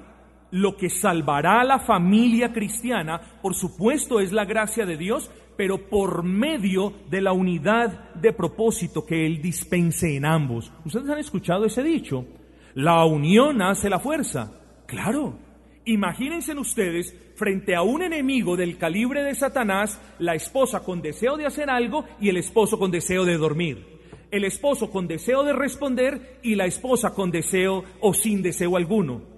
lo 0.55 0.77
que 0.77 0.89
salvará 0.89 1.59
a 1.59 1.65
la 1.65 1.79
familia 1.79 2.53
cristiana, 2.53 3.19
por 3.41 3.55
supuesto, 3.55 4.21
es 4.21 4.31
la 4.31 4.45
gracia 4.45 4.85
de 4.85 4.95
Dios, 4.95 5.29
pero 5.57 5.89
por 5.89 6.23
medio 6.23 6.93
de 7.09 7.19
la 7.19 7.33
unidad 7.33 8.13
de 8.13 8.31
propósito 8.31 9.05
que 9.05 9.25
Él 9.25 9.41
dispense 9.41 10.15
en 10.15 10.23
ambos. 10.23 10.71
¿Ustedes 10.85 11.09
han 11.09 11.19
escuchado 11.19 11.65
ese 11.65 11.83
dicho? 11.83 12.25
La 12.73 13.03
unión 13.03 13.61
hace 13.61 13.89
la 13.89 13.99
fuerza. 13.99 14.53
Claro. 14.85 15.37
Imagínense 15.83 16.57
ustedes 16.57 17.13
frente 17.35 17.75
a 17.75 17.81
un 17.81 18.03
enemigo 18.03 18.55
del 18.55 18.77
calibre 18.77 19.23
de 19.23 19.35
Satanás, 19.35 19.99
la 20.19 20.35
esposa 20.35 20.85
con 20.85 21.01
deseo 21.01 21.35
de 21.35 21.47
hacer 21.47 21.69
algo 21.69 22.05
y 22.21 22.29
el 22.29 22.37
esposo 22.37 22.79
con 22.79 22.91
deseo 22.91 23.25
de 23.25 23.37
dormir. 23.37 23.85
El 24.31 24.45
esposo 24.45 24.89
con 24.89 25.05
deseo 25.05 25.43
de 25.43 25.51
responder 25.51 26.39
y 26.43 26.55
la 26.55 26.65
esposa 26.65 27.13
con 27.13 27.29
deseo 27.29 27.83
o 27.99 28.13
sin 28.13 28.41
deseo 28.41 28.77
alguno. 28.77 29.34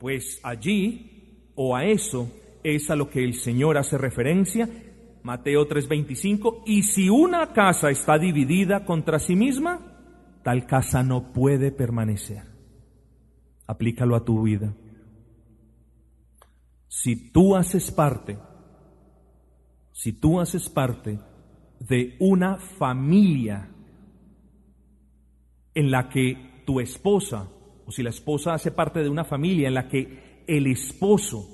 Pues 0.00 0.40
allí 0.42 1.52
o 1.54 1.76
a 1.76 1.84
eso 1.84 2.28
es 2.64 2.90
a 2.90 2.96
lo 2.96 3.08
que 3.08 3.22
el 3.22 3.34
Señor 3.34 3.78
hace 3.78 3.96
referencia 3.96 4.68
Mateo 5.22 5.68
3:25, 5.68 6.62
y 6.66 6.82
si 6.82 7.08
una 7.08 7.52
casa 7.52 7.90
está 7.90 8.18
dividida 8.18 8.84
contra 8.84 9.18
sí 9.18 9.36
misma, 9.36 9.80
tal 10.42 10.66
casa 10.66 11.02
no 11.02 11.32
puede 11.32 11.72
permanecer. 11.72 12.44
Aplícalo 13.66 14.16
a 14.16 14.24
tu 14.24 14.42
vida. 14.42 14.74
Si 16.88 17.30
tú 17.30 17.54
haces 17.54 17.90
parte, 17.90 18.38
si 19.92 20.12
tú 20.12 20.40
haces 20.40 20.68
parte 20.68 21.20
de 21.78 22.16
una 22.18 22.56
familia 22.56 23.70
en 25.74 25.90
la 25.90 26.08
que 26.08 26.62
tu 26.66 26.80
esposa, 26.80 27.48
o 27.90 27.92
si 27.92 28.04
la 28.04 28.10
esposa 28.10 28.54
hace 28.54 28.70
parte 28.70 29.02
de 29.02 29.08
una 29.08 29.24
familia 29.24 29.66
en 29.66 29.74
la 29.74 29.88
que 29.88 30.44
el 30.46 30.68
esposo 30.68 31.44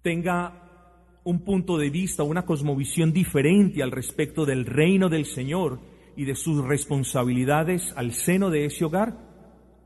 tenga 0.00 1.20
un 1.24 1.44
punto 1.44 1.76
de 1.76 1.90
vista, 1.90 2.22
una 2.22 2.46
cosmovisión 2.46 3.12
diferente 3.12 3.82
al 3.82 3.90
respecto 3.90 4.46
del 4.46 4.64
reino 4.64 5.10
del 5.10 5.26
Señor 5.26 5.78
y 6.16 6.24
de 6.24 6.34
sus 6.34 6.64
responsabilidades 6.64 7.92
al 7.94 8.14
seno 8.14 8.48
de 8.48 8.64
ese 8.64 8.86
hogar, 8.86 9.14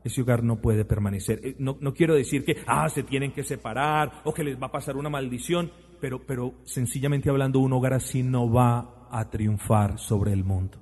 ese 0.05 0.21
hogar 0.21 0.41
no 0.41 0.61
puede 0.61 0.85
permanecer. 0.85 1.41
Eh, 1.43 1.55
no, 1.59 1.77
no, 1.81 1.93
quiero 1.93 2.15
decir 2.15 2.45
que, 2.45 2.55
ah, 2.65 2.87
se 2.87 3.03
tienen 3.03 3.33
que 3.33 3.43
separar 3.43 4.21
o 4.23 4.33
que 4.33 4.45
les 4.45 4.57
va 4.57 4.67
a 4.67 4.71
pasar 4.71 4.95
una 4.95 5.09
maldición, 5.09 5.69
pero, 5.99 6.25
pero 6.25 6.53
sencillamente 6.63 7.29
hablando, 7.29 7.59
un 7.59 7.73
hogar 7.73 7.91
así 7.91 8.23
no 8.23 8.49
va 8.49 9.09
a 9.11 9.29
triunfar 9.29 9.99
sobre 9.99 10.31
el 10.31 10.45
mundo. 10.45 10.77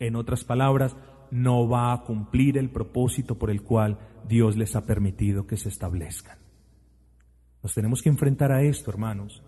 En 0.00 0.16
otras 0.16 0.44
palabras, 0.44 0.94
no 1.30 1.68
va 1.68 1.92
a 1.92 2.02
cumplir 2.02 2.58
el 2.58 2.70
propósito 2.70 3.38
por 3.38 3.50
el 3.50 3.62
cual 3.62 3.98
Dios 4.28 4.56
les 4.56 4.76
ha 4.76 4.84
permitido 4.84 5.46
que 5.46 5.56
se 5.56 5.68
establezcan. 5.68 6.38
Nos 7.62 7.74
tenemos 7.74 8.02
que 8.02 8.08
enfrentar 8.08 8.52
a 8.52 8.62
esto, 8.62 8.90
hermanos 8.90 9.42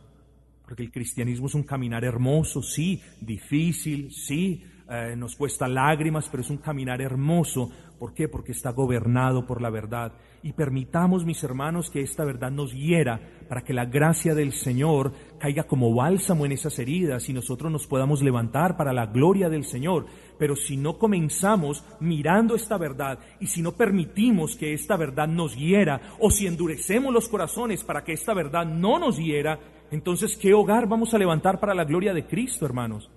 porque 0.70 0.84
el 0.84 0.92
cristianismo 0.92 1.48
es 1.48 1.56
un 1.56 1.64
caminar 1.64 2.04
hermoso, 2.04 2.62
sí, 2.62 3.02
difícil, 3.20 4.12
sí, 4.12 4.62
eh, 4.90 5.14
nos 5.16 5.36
cuesta 5.36 5.68
lágrimas, 5.68 6.28
pero 6.28 6.42
es 6.42 6.50
un 6.50 6.56
caminar 6.56 7.00
hermoso. 7.00 7.70
¿Por 7.96 8.12
qué? 8.12 8.26
Porque 8.26 8.50
está 8.50 8.72
gobernado 8.72 9.46
por 9.46 9.62
la 9.62 9.70
verdad. 9.70 10.12
Y 10.42 10.52
permitamos, 10.52 11.24
mis 11.24 11.44
hermanos, 11.44 11.90
que 11.90 12.00
esta 12.00 12.24
verdad 12.24 12.50
nos 12.50 12.72
hiera 12.72 13.20
para 13.48 13.60
que 13.62 13.72
la 13.72 13.84
gracia 13.84 14.34
del 14.34 14.52
Señor 14.52 15.12
caiga 15.38 15.62
como 15.62 15.94
bálsamo 15.94 16.44
en 16.44 16.52
esas 16.52 16.76
heridas 16.80 17.28
y 17.28 17.32
nosotros 17.32 17.70
nos 17.70 17.86
podamos 17.86 18.20
levantar 18.20 18.76
para 18.76 18.92
la 18.92 19.06
gloria 19.06 19.48
del 19.48 19.64
Señor. 19.64 20.06
Pero 20.38 20.56
si 20.56 20.76
no 20.76 20.98
comenzamos 20.98 21.84
mirando 22.00 22.56
esta 22.56 22.76
verdad 22.76 23.20
y 23.38 23.46
si 23.46 23.62
no 23.62 23.72
permitimos 23.72 24.56
que 24.56 24.72
esta 24.72 24.96
verdad 24.96 25.28
nos 25.28 25.56
hiera 25.56 26.00
o 26.18 26.32
si 26.32 26.48
endurecemos 26.48 27.14
los 27.14 27.28
corazones 27.28 27.84
para 27.84 28.02
que 28.02 28.14
esta 28.14 28.34
verdad 28.34 28.66
no 28.66 28.98
nos 28.98 29.18
hiera, 29.18 29.60
entonces, 29.92 30.36
¿qué 30.36 30.52
hogar 30.52 30.88
vamos 30.88 31.14
a 31.14 31.18
levantar 31.18 31.60
para 31.60 31.74
la 31.74 31.84
gloria 31.84 32.12
de 32.12 32.26
Cristo, 32.26 32.66
hermanos? 32.66 33.08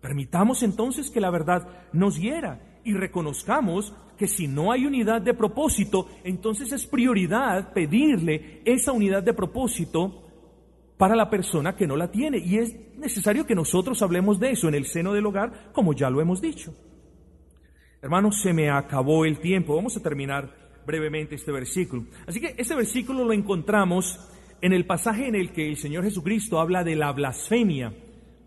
Permitamos 0.00 0.62
entonces 0.62 1.10
que 1.10 1.20
la 1.20 1.30
verdad 1.30 1.68
nos 1.92 2.18
hiera 2.18 2.60
y 2.84 2.94
reconozcamos 2.94 3.94
que 4.16 4.26
si 4.26 4.48
no 4.48 4.72
hay 4.72 4.86
unidad 4.86 5.22
de 5.22 5.34
propósito, 5.34 6.08
entonces 6.24 6.72
es 6.72 6.86
prioridad 6.86 7.72
pedirle 7.72 8.62
esa 8.64 8.92
unidad 8.92 9.22
de 9.22 9.34
propósito 9.34 10.24
para 10.96 11.16
la 11.16 11.30
persona 11.30 11.74
que 11.74 11.86
no 11.86 11.96
la 11.96 12.10
tiene. 12.10 12.38
Y 12.38 12.58
es 12.58 12.74
necesario 12.98 13.46
que 13.46 13.54
nosotros 13.54 14.02
hablemos 14.02 14.38
de 14.38 14.50
eso 14.50 14.68
en 14.68 14.74
el 14.74 14.86
seno 14.86 15.12
del 15.12 15.26
hogar, 15.26 15.72
como 15.72 15.94
ya 15.94 16.10
lo 16.10 16.20
hemos 16.20 16.40
dicho. 16.40 16.74
Hermanos, 18.02 18.40
se 18.42 18.52
me 18.52 18.70
acabó 18.70 19.24
el 19.24 19.40
tiempo. 19.40 19.76
Vamos 19.76 19.96
a 19.96 20.02
terminar 20.02 20.54
brevemente 20.86 21.34
este 21.34 21.52
versículo. 21.52 22.04
Así 22.26 22.40
que 22.40 22.54
este 22.56 22.74
versículo 22.74 23.24
lo 23.24 23.32
encontramos 23.32 24.18
en 24.60 24.72
el 24.72 24.86
pasaje 24.86 25.28
en 25.28 25.34
el 25.34 25.52
que 25.52 25.68
el 25.68 25.76
Señor 25.76 26.04
Jesucristo 26.04 26.60
habla 26.60 26.84
de 26.84 26.96
la 26.96 27.12
blasfemia 27.12 27.94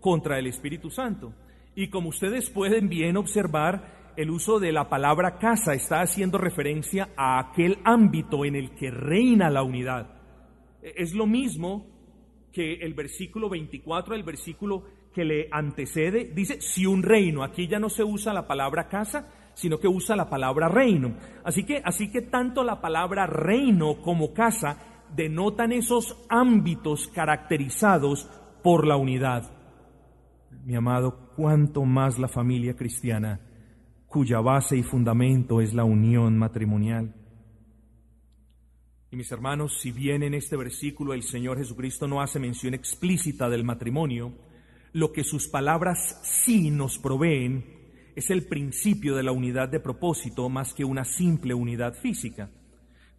contra 0.00 0.38
el 0.38 0.46
Espíritu 0.46 0.90
Santo. 0.90 1.32
Y 1.76 1.88
como 1.88 2.10
ustedes 2.10 2.50
pueden 2.50 2.88
bien 2.88 3.16
observar, 3.16 4.12
el 4.16 4.30
uso 4.30 4.60
de 4.60 4.72
la 4.72 4.88
palabra 4.88 5.38
casa 5.38 5.74
está 5.74 6.00
haciendo 6.00 6.38
referencia 6.38 7.10
a 7.16 7.38
aquel 7.38 7.78
ámbito 7.84 8.44
en 8.44 8.54
el 8.54 8.74
que 8.76 8.90
reina 8.90 9.50
la 9.50 9.62
unidad. 9.62 10.08
Es 10.82 11.14
lo 11.14 11.26
mismo 11.26 11.86
que 12.52 12.74
el 12.74 12.94
versículo 12.94 13.48
24, 13.48 14.14
el 14.14 14.22
versículo 14.22 14.84
que 15.12 15.24
le 15.24 15.48
antecede, 15.50 16.30
dice, 16.32 16.60
si 16.60 16.86
un 16.86 17.02
reino, 17.02 17.42
aquí 17.42 17.66
ya 17.66 17.80
no 17.80 17.88
se 17.88 18.04
usa 18.04 18.32
la 18.32 18.46
palabra 18.46 18.88
casa, 18.88 19.28
sino 19.54 19.78
que 19.78 19.88
usa 19.88 20.14
la 20.14 20.28
palabra 20.28 20.68
reino. 20.68 21.16
Así 21.44 21.64
que, 21.64 21.80
así 21.84 22.10
que 22.10 22.22
tanto 22.22 22.62
la 22.62 22.80
palabra 22.80 23.26
reino 23.26 24.00
como 24.00 24.32
casa 24.32 25.04
denotan 25.14 25.72
esos 25.72 26.16
ámbitos 26.28 27.08
caracterizados 27.08 28.28
por 28.62 28.86
la 28.86 28.96
unidad. 28.96 29.53
Mi 30.64 30.74
amado, 30.74 31.30
cuánto 31.36 31.84
más 31.84 32.18
la 32.18 32.26
familia 32.26 32.74
cristiana, 32.74 33.38
cuya 34.06 34.40
base 34.40 34.76
y 34.76 34.82
fundamento 34.82 35.60
es 35.60 35.74
la 35.74 35.84
unión 35.84 36.38
matrimonial. 36.38 37.14
Y 39.10 39.16
mis 39.16 39.30
hermanos, 39.30 39.78
si 39.80 39.92
bien 39.92 40.22
en 40.22 40.32
este 40.32 40.56
versículo 40.56 41.12
el 41.12 41.22
Señor 41.22 41.58
Jesucristo 41.58 42.08
no 42.08 42.22
hace 42.22 42.40
mención 42.40 42.72
explícita 42.72 43.50
del 43.50 43.62
matrimonio, 43.62 44.32
lo 44.92 45.12
que 45.12 45.22
sus 45.22 45.48
palabras 45.48 46.20
sí 46.22 46.70
nos 46.70 46.98
proveen 46.98 47.64
es 48.16 48.30
el 48.30 48.46
principio 48.46 49.16
de 49.16 49.22
la 49.22 49.32
unidad 49.32 49.68
de 49.68 49.80
propósito 49.80 50.48
más 50.48 50.72
que 50.72 50.84
una 50.84 51.04
simple 51.04 51.52
unidad 51.52 51.94
física. 51.94 52.50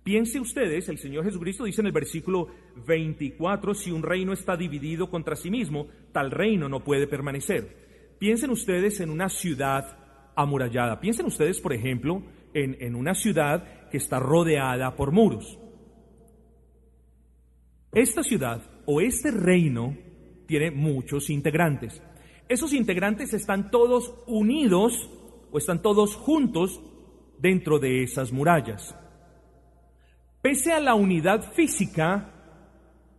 Piense 0.06 0.40
ustedes, 0.40 0.88
el 0.88 1.00
Señor 1.00 1.24
Jesucristo 1.24 1.64
dice 1.64 1.82
en 1.82 1.88
el 1.88 1.92
versículo 1.92 2.50
24, 2.86 3.74
si 3.74 3.90
un 3.90 4.04
reino 4.04 4.34
está 4.34 4.56
dividido 4.56 5.10
contra 5.10 5.36
sí 5.36 5.50
mismo, 5.50 5.88
tal 6.12 6.30
reino 6.30 6.70
no 6.70 6.84
puede 6.84 7.08
permanecer. 7.08 8.16
Piensen 8.20 8.52
ustedes 8.52 9.00
en 9.00 9.10
una 9.10 9.30
ciudad 9.30 9.98
amurallada. 10.36 11.00
Piensen 11.00 11.26
ustedes, 11.26 11.60
por 11.60 11.74
ejemplo, 11.74 12.22
en, 12.54 12.78
en 12.82 12.94
una 12.94 13.16
ciudad 13.16 13.90
que 13.90 13.98
está 13.98 14.20
rodeada 14.20 14.96
por 14.96 15.12
muros. 15.12 15.58
Esta 17.92 18.22
ciudad 18.22 18.62
o 18.86 19.02
este 19.02 19.32
reino 19.32 19.98
tiene 20.46 20.70
muchos 20.70 21.32
integrantes. 21.32 22.00
Esos 22.48 22.74
integrantes 22.74 23.34
están 23.34 23.72
todos 23.72 24.14
unidos 24.28 25.10
o 25.52 25.58
están 25.58 25.82
todos 25.82 26.16
juntos 26.16 26.80
dentro 27.40 27.80
de 27.80 28.04
esas 28.04 28.32
murallas. 28.32 28.96
Pese 30.46 30.74
a 30.74 30.80
la 30.80 30.94
unidad 30.94 31.54
física 31.54 32.30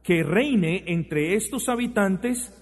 que 0.05 0.23
reine 0.23 0.85
entre 0.87 1.35
estos 1.35 1.69
habitantes, 1.69 2.55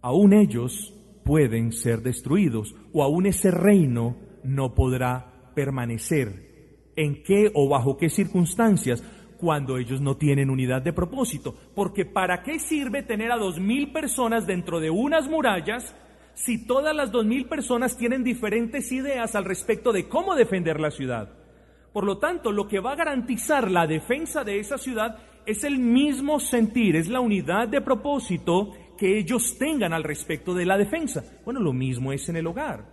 aún 0.00 0.32
ellos 0.32 0.94
pueden 1.24 1.72
ser 1.72 2.02
destruidos 2.02 2.76
o 2.92 3.02
aún 3.02 3.26
ese 3.26 3.50
reino 3.50 4.16
no 4.44 4.76
podrá 4.76 5.50
permanecer. 5.56 6.92
¿En 6.94 7.24
qué 7.24 7.50
o 7.52 7.68
bajo 7.68 7.96
qué 7.96 8.08
circunstancias? 8.08 9.02
cuando 9.40 9.76
ellos 9.76 10.00
no 10.00 10.16
tienen 10.16 10.50
unidad 10.50 10.82
de 10.82 10.92
propósito. 10.92 11.56
Porque 11.74 12.04
¿para 12.04 12.44
qué 12.44 12.60
sirve 12.60 13.02
tener 13.02 13.32
a 13.32 13.38
dos 13.38 13.58
mil 13.58 13.90
personas 13.90 14.46
dentro 14.46 14.78
de 14.78 14.90
unas 14.90 15.28
murallas 15.28 15.96
si 16.34 16.64
todas 16.64 16.94
las 16.94 17.10
dos 17.10 17.26
mil 17.26 17.48
personas 17.48 17.96
tienen 17.96 18.22
diferentes 18.22 18.92
ideas 18.92 19.34
al 19.34 19.44
respecto 19.44 19.92
de 19.92 20.08
cómo 20.08 20.36
defender 20.36 20.78
la 20.78 20.92
ciudad? 20.92 21.37
Por 21.92 22.04
lo 22.04 22.18
tanto, 22.18 22.52
lo 22.52 22.68
que 22.68 22.80
va 22.80 22.92
a 22.92 22.96
garantizar 22.96 23.70
la 23.70 23.86
defensa 23.86 24.44
de 24.44 24.58
esa 24.58 24.78
ciudad 24.78 25.16
es 25.46 25.64
el 25.64 25.78
mismo 25.78 26.38
sentir, 26.38 26.96
es 26.96 27.08
la 27.08 27.20
unidad 27.20 27.68
de 27.68 27.80
propósito 27.80 28.72
que 28.98 29.18
ellos 29.18 29.56
tengan 29.58 29.92
al 29.92 30.04
respecto 30.04 30.52
de 30.54 30.66
la 30.66 30.76
defensa. 30.76 31.24
Bueno, 31.44 31.60
lo 31.60 31.72
mismo 31.72 32.12
es 32.12 32.28
en 32.28 32.36
el 32.36 32.46
hogar. 32.46 32.84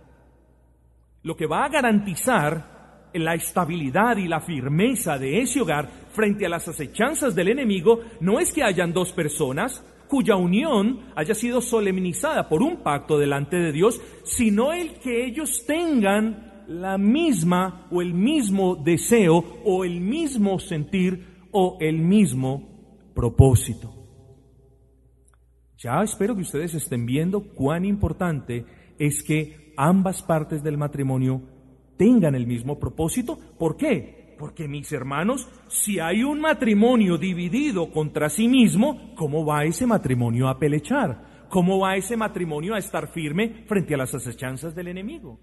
Lo 1.22 1.36
que 1.36 1.46
va 1.46 1.64
a 1.64 1.68
garantizar 1.68 2.76
la 3.12 3.34
estabilidad 3.34 4.16
y 4.16 4.28
la 4.28 4.40
firmeza 4.40 5.18
de 5.18 5.40
ese 5.40 5.60
hogar 5.60 5.88
frente 6.12 6.46
a 6.46 6.48
las 6.48 6.68
acechanzas 6.68 7.34
del 7.34 7.48
enemigo 7.48 8.00
no 8.20 8.38
es 8.38 8.52
que 8.52 8.62
hayan 8.62 8.92
dos 8.92 9.12
personas 9.12 9.84
cuya 10.08 10.36
unión 10.36 11.00
haya 11.16 11.34
sido 11.34 11.60
solemnizada 11.60 12.48
por 12.48 12.62
un 12.62 12.76
pacto 12.78 13.18
delante 13.18 13.56
de 13.56 13.72
Dios, 13.72 14.00
sino 14.24 14.72
el 14.72 14.94
que 15.00 15.26
ellos 15.26 15.64
tengan 15.66 16.55
la 16.68 16.98
misma 16.98 17.86
o 17.90 18.02
el 18.02 18.14
mismo 18.14 18.76
deseo 18.76 19.44
o 19.64 19.84
el 19.84 20.00
mismo 20.00 20.58
sentir 20.58 21.48
o 21.52 21.76
el 21.80 21.98
mismo 21.98 23.10
propósito. 23.14 23.92
Ya 25.78 26.02
espero 26.02 26.34
que 26.34 26.42
ustedes 26.42 26.74
estén 26.74 27.06
viendo 27.06 27.42
cuán 27.54 27.84
importante 27.84 28.64
es 28.98 29.22
que 29.22 29.72
ambas 29.76 30.22
partes 30.22 30.62
del 30.62 30.78
matrimonio 30.78 31.42
tengan 31.96 32.34
el 32.34 32.46
mismo 32.46 32.78
propósito. 32.78 33.38
¿Por 33.58 33.76
qué? 33.76 34.34
Porque 34.38 34.68
mis 34.68 34.92
hermanos, 34.92 35.48
si 35.68 35.98
hay 35.98 36.22
un 36.22 36.40
matrimonio 36.40 37.16
dividido 37.16 37.90
contra 37.90 38.28
sí 38.28 38.48
mismo, 38.48 39.14
¿cómo 39.14 39.44
va 39.44 39.64
ese 39.64 39.86
matrimonio 39.86 40.48
a 40.48 40.58
pelechar? 40.58 41.46
¿Cómo 41.48 41.78
va 41.78 41.96
ese 41.96 42.16
matrimonio 42.16 42.74
a 42.74 42.78
estar 42.78 43.08
firme 43.08 43.64
frente 43.66 43.94
a 43.94 43.98
las 43.98 44.14
acechanzas 44.14 44.74
del 44.74 44.88
enemigo? 44.88 45.38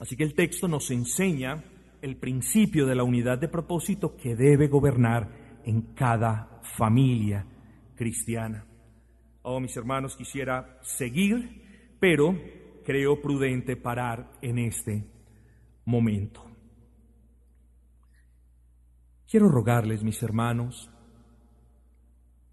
Así 0.00 0.16
que 0.16 0.24
el 0.24 0.34
texto 0.34 0.66
nos 0.68 0.90
enseña 0.90 1.62
el 2.02 2.16
principio 2.16 2.86
de 2.86 2.94
la 2.94 3.04
unidad 3.04 3.38
de 3.38 3.48
propósito 3.48 4.16
que 4.16 4.34
debe 4.36 4.68
gobernar 4.68 5.60
en 5.64 5.94
cada 5.94 6.60
familia 6.76 7.46
cristiana. 7.94 8.66
Oh, 9.42 9.60
mis 9.60 9.76
hermanos, 9.76 10.16
quisiera 10.16 10.78
seguir, 10.82 11.96
pero 12.00 12.34
creo 12.84 13.20
prudente 13.20 13.76
parar 13.76 14.32
en 14.42 14.58
este 14.58 15.04
momento. 15.84 16.44
Quiero 19.28 19.48
rogarles, 19.48 20.02
mis 20.02 20.22
hermanos, 20.22 20.90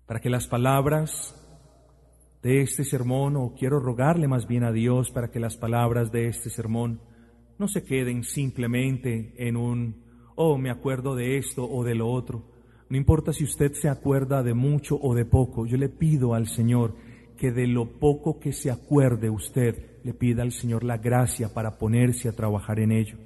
para 0.05 0.19
que 0.19 0.29
las 0.29 0.47
palabras 0.47 1.35
de 2.41 2.61
este 2.61 2.83
sermón, 2.83 3.35
o 3.35 3.53
quiero 3.53 3.79
rogarle 3.79 4.27
más 4.27 4.47
bien 4.47 4.63
a 4.63 4.71
Dios 4.71 5.11
para 5.11 5.29
que 5.29 5.39
las 5.39 5.57
palabras 5.57 6.11
de 6.11 6.27
este 6.27 6.49
sermón 6.49 7.01
no 7.62 7.68
se 7.68 7.84
queden 7.84 8.24
simplemente 8.24 9.36
en 9.38 9.55
un, 9.55 10.03
oh, 10.36 10.57
me 10.57 10.72
acuerdo 10.72 11.16
de 11.16 11.38
esto 11.38 11.64
o 11.64 11.84
de 11.84 11.93
lo 11.93 12.12
otro. 12.12 12.43
No 12.89 12.97
importa 12.97 13.34
si 13.34 13.43
usted 13.43 13.74
se 13.74 13.88
acuerda 13.88 14.41
de 14.41 14.55
mucho 14.55 14.99
o 14.99 15.14
de 15.14 15.26
poco, 15.26 15.68
yo 15.68 15.78
le 15.78 15.88
pido 15.88 16.34
al 16.34 16.47
Señor 16.47 16.95
que 17.38 17.51
de 17.51 17.68
lo 17.68 17.99
poco 17.99 18.39
que 18.39 18.51
se 18.51 18.72
acuerde 18.72 19.30
usted, 19.30 20.01
le 20.03 20.16
pida 20.16 20.41
al 20.41 20.51
Señor 20.51 20.84
la 20.84 20.97
gracia 20.97 21.53
para 21.53 21.78
ponerse 21.78 22.28
a 22.28 22.36
trabajar 22.36 22.80
en 22.80 22.91
ello. 22.91 23.18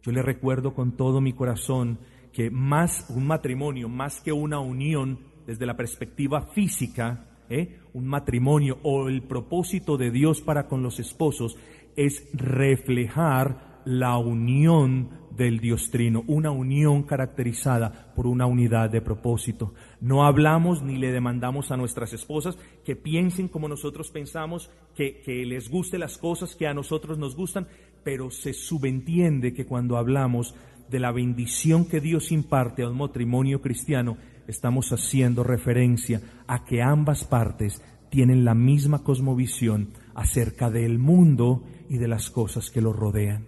Yo 0.00 0.12
le 0.12 0.22
recuerdo 0.22 0.72
con 0.72 0.96
todo 0.96 1.20
mi 1.20 1.32
corazón 1.32 1.98
que 2.32 2.50
más 2.50 3.10
un 3.10 3.26
matrimonio, 3.26 3.88
más 3.88 4.20
que 4.20 4.30
una 4.30 4.60
unión 4.60 5.18
desde 5.44 5.66
la 5.66 5.76
perspectiva 5.76 6.42
física, 6.52 7.26
¿eh? 7.50 7.80
un 7.94 8.06
matrimonio 8.06 8.78
o 8.84 9.08
el 9.08 9.22
propósito 9.22 9.96
de 9.96 10.12
Dios 10.12 10.40
para 10.40 10.68
con 10.68 10.84
los 10.84 11.00
esposos 11.00 11.56
es 11.96 12.28
reflejar 12.32 13.82
la 13.84 14.18
unión 14.18 15.10
del 15.36 15.60
Dios 15.60 15.90
Trino, 15.90 16.24
una 16.26 16.50
unión 16.50 17.02
caracterizada 17.02 18.12
por 18.14 18.26
una 18.26 18.46
unidad 18.46 18.90
de 18.90 19.02
propósito. 19.02 19.74
No 20.00 20.24
hablamos 20.24 20.82
ni 20.82 20.96
le 20.96 21.12
demandamos 21.12 21.70
a 21.70 21.76
nuestras 21.76 22.12
esposas 22.12 22.58
que 22.84 22.96
piensen 22.96 23.48
como 23.48 23.68
nosotros 23.68 24.10
pensamos, 24.10 24.70
que, 24.94 25.20
que 25.20 25.44
les 25.44 25.70
guste 25.70 25.98
las 25.98 26.16
cosas 26.16 26.56
que 26.56 26.66
a 26.66 26.74
nosotros 26.74 27.18
nos 27.18 27.36
gustan, 27.36 27.68
pero 28.02 28.30
se 28.30 28.54
subentiende 28.54 29.52
que 29.52 29.66
cuando 29.66 29.98
hablamos 29.98 30.54
de 30.88 31.00
la 31.00 31.12
bendición 31.12 31.86
que 31.86 32.00
Dios 32.00 32.32
imparte 32.32 32.82
a 32.82 32.88
un 32.88 32.96
matrimonio 32.96 33.60
cristiano, 33.60 34.16
estamos 34.46 34.90
haciendo 34.92 35.42
referencia 35.42 36.22
a 36.46 36.64
que 36.64 36.82
ambas 36.82 37.24
partes 37.24 37.82
tienen 38.10 38.44
la 38.44 38.54
misma 38.54 39.02
cosmovisión 39.02 39.90
acerca 40.16 40.70
del 40.70 40.98
mundo 40.98 41.62
y 41.88 41.98
de 41.98 42.08
las 42.08 42.30
cosas 42.30 42.70
que 42.70 42.80
lo 42.80 42.92
rodean. 42.92 43.46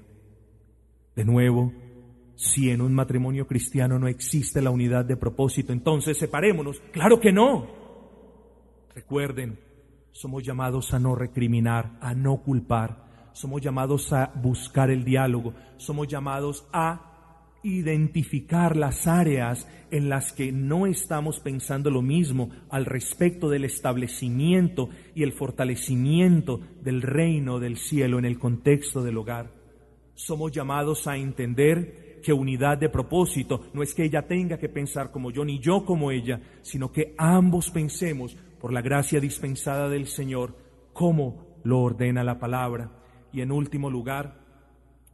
De 1.16 1.24
nuevo, 1.24 1.72
si 2.36 2.70
en 2.70 2.82
un 2.82 2.94
matrimonio 2.94 3.46
cristiano 3.46 3.98
no 3.98 4.06
existe 4.06 4.62
la 4.62 4.70
unidad 4.70 5.06
de 5.06 5.16
propósito, 5.16 5.72
entonces 5.72 6.18
separémonos. 6.18 6.80
Claro 6.92 7.18
que 7.18 7.32
no. 7.32 7.66
Recuerden, 8.94 9.58
somos 10.12 10.44
llamados 10.44 10.92
a 10.92 10.98
no 10.98 11.14
recriminar, 11.14 11.98
a 12.02 12.14
no 12.14 12.42
culpar. 12.42 13.30
Somos 13.32 13.62
llamados 13.62 14.12
a 14.12 14.30
buscar 14.34 14.90
el 14.90 15.04
diálogo. 15.04 15.54
Somos 15.78 16.06
llamados 16.06 16.66
a 16.72 17.07
identificar 17.62 18.76
las 18.76 19.06
áreas 19.06 19.66
en 19.90 20.08
las 20.08 20.32
que 20.32 20.52
no 20.52 20.86
estamos 20.86 21.40
pensando 21.40 21.90
lo 21.90 22.02
mismo 22.02 22.50
al 22.70 22.84
respecto 22.84 23.48
del 23.48 23.64
establecimiento 23.64 24.88
y 25.14 25.22
el 25.22 25.32
fortalecimiento 25.32 26.60
del 26.82 27.02
reino 27.02 27.58
del 27.58 27.76
cielo 27.76 28.18
en 28.18 28.24
el 28.24 28.38
contexto 28.38 29.02
del 29.02 29.18
hogar 29.18 29.58
somos 30.18 30.50
llamados 30.50 31.06
a 31.06 31.16
entender 31.16 32.20
que 32.22 32.32
unidad 32.32 32.76
de 32.76 32.88
propósito 32.88 33.66
no 33.72 33.84
es 33.84 33.94
que 33.94 34.04
ella 34.04 34.26
tenga 34.26 34.58
que 34.58 34.68
pensar 34.68 35.12
como 35.12 35.30
yo 35.30 35.44
ni 35.44 35.60
yo 35.60 35.84
como 35.84 36.10
ella, 36.10 36.40
sino 36.62 36.90
que 36.90 37.14
ambos 37.16 37.70
pensemos 37.70 38.36
por 38.60 38.72
la 38.72 38.82
gracia 38.82 39.20
dispensada 39.20 39.88
del 39.88 40.08
Señor 40.08 40.56
como 40.92 41.46
lo 41.62 41.78
ordena 41.78 42.24
la 42.24 42.40
palabra. 42.40 42.90
Y 43.32 43.42
en 43.42 43.52
último 43.52 43.90
lugar, 43.90 44.40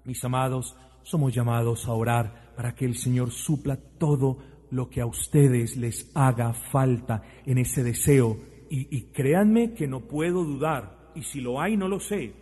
mis 0.05 0.24
amados, 0.24 0.74
somos 1.05 1.33
llamados 1.33 1.87
a 1.87 1.93
orar 1.93 2.53
para 2.57 2.75
que 2.75 2.85
el 2.85 2.97
Señor 2.97 3.31
supla 3.31 3.77
todo 3.77 4.39
lo 4.71 4.91
que 4.91 5.01
a 5.01 5.07
ustedes 5.07 5.77
les 5.77 6.11
haga 6.15 6.53
falta 6.53 7.23
en 7.47 7.59
ese 7.59 7.85
deseo. 7.85 8.37
Y, 8.71 9.03
créanme 9.13 9.73
que 9.73 9.87
no 9.87 10.01
puedo 10.01 10.43
dudar, 10.43 11.13
y 11.15 11.23
si 11.23 11.41
lo 11.41 11.61
hay 11.61 11.77
no 11.77 11.87
lo 11.87 12.01
sé, 12.01 12.33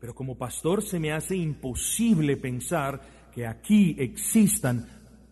pero 0.00 0.14
como 0.14 0.38
pastor 0.38 0.82
se 0.82 0.98
me 0.98 1.12
hace 1.12 1.36
imposible 1.36 2.38
pensar 2.38 3.02
que 3.34 3.46
aquí 3.46 3.94
existan 3.98 4.86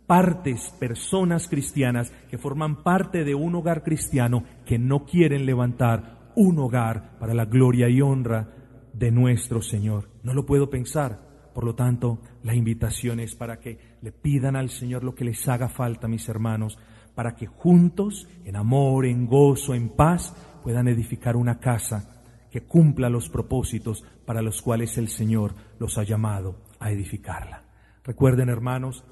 partes, 0.06 0.70
personas 0.78 1.48
cristianas 1.48 2.12
que 2.28 2.36
forman 2.36 2.82
parte 2.82 3.24
de 3.24 3.34
un 3.34 3.54
hogar 3.54 3.82
cristiano 3.82 4.44
que 4.66 4.78
no 4.78 5.06
quieren 5.06 5.46
levantar 5.46 6.32
un 6.36 6.58
hogar 6.58 7.16
para 7.18 7.32
la 7.32 7.46
gloria 7.46 7.88
y 7.88 8.02
honra 8.02 8.52
de 8.92 9.10
nuestro 9.10 9.62
Señor. 9.62 10.10
No 10.22 10.34
lo 10.34 10.44
puedo 10.44 10.68
pensar. 10.68 11.29
Por 11.54 11.64
lo 11.64 11.74
tanto, 11.74 12.20
la 12.42 12.54
invitación 12.54 13.20
es 13.20 13.34
para 13.34 13.58
que 13.58 13.78
le 14.02 14.12
pidan 14.12 14.56
al 14.56 14.70
Señor 14.70 15.04
lo 15.04 15.14
que 15.14 15.24
les 15.24 15.48
haga 15.48 15.68
falta, 15.68 16.08
mis 16.08 16.28
hermanos, 16.28 16.78
para 17.14 17.34
que 17.34 17.46
juntos, 17.46 18.28
en 18.44 18.56
amor, 18.56 19.06
en 19.06 19.26
gozo, 19.26 19.74
en 19.74 19.88
paz, 19.90 20.34
puedan 20.62 20.88
edificar 20.88 21.36
una 21.36 21.58
casa 21.58 22.22
que 22.50 22.62
cumpla 22.62 23.08
los 23.08 23.28
propósitos 23.28 24.04
para 24.24 24.42
los 24.42 24.62
cuales 24.62 24.98
el 24.98 25.08
Señor 25.08 25.54
los 25.78 25.98
ha 25.98 26.02
llamado 26.02 26.56
a 26.78 26.90
edificarla. 26.90 27.64
Recuerden, 28.04 28.48
hermanos, 28.48 29.04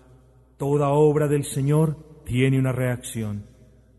toda 0.57 0.89
obra 0.89 1.29
del 1.29 1.45
Señor 1.45 2.23
tiene 2.25 2.59
una 2.59 2.73
reacción. 2.73 3.47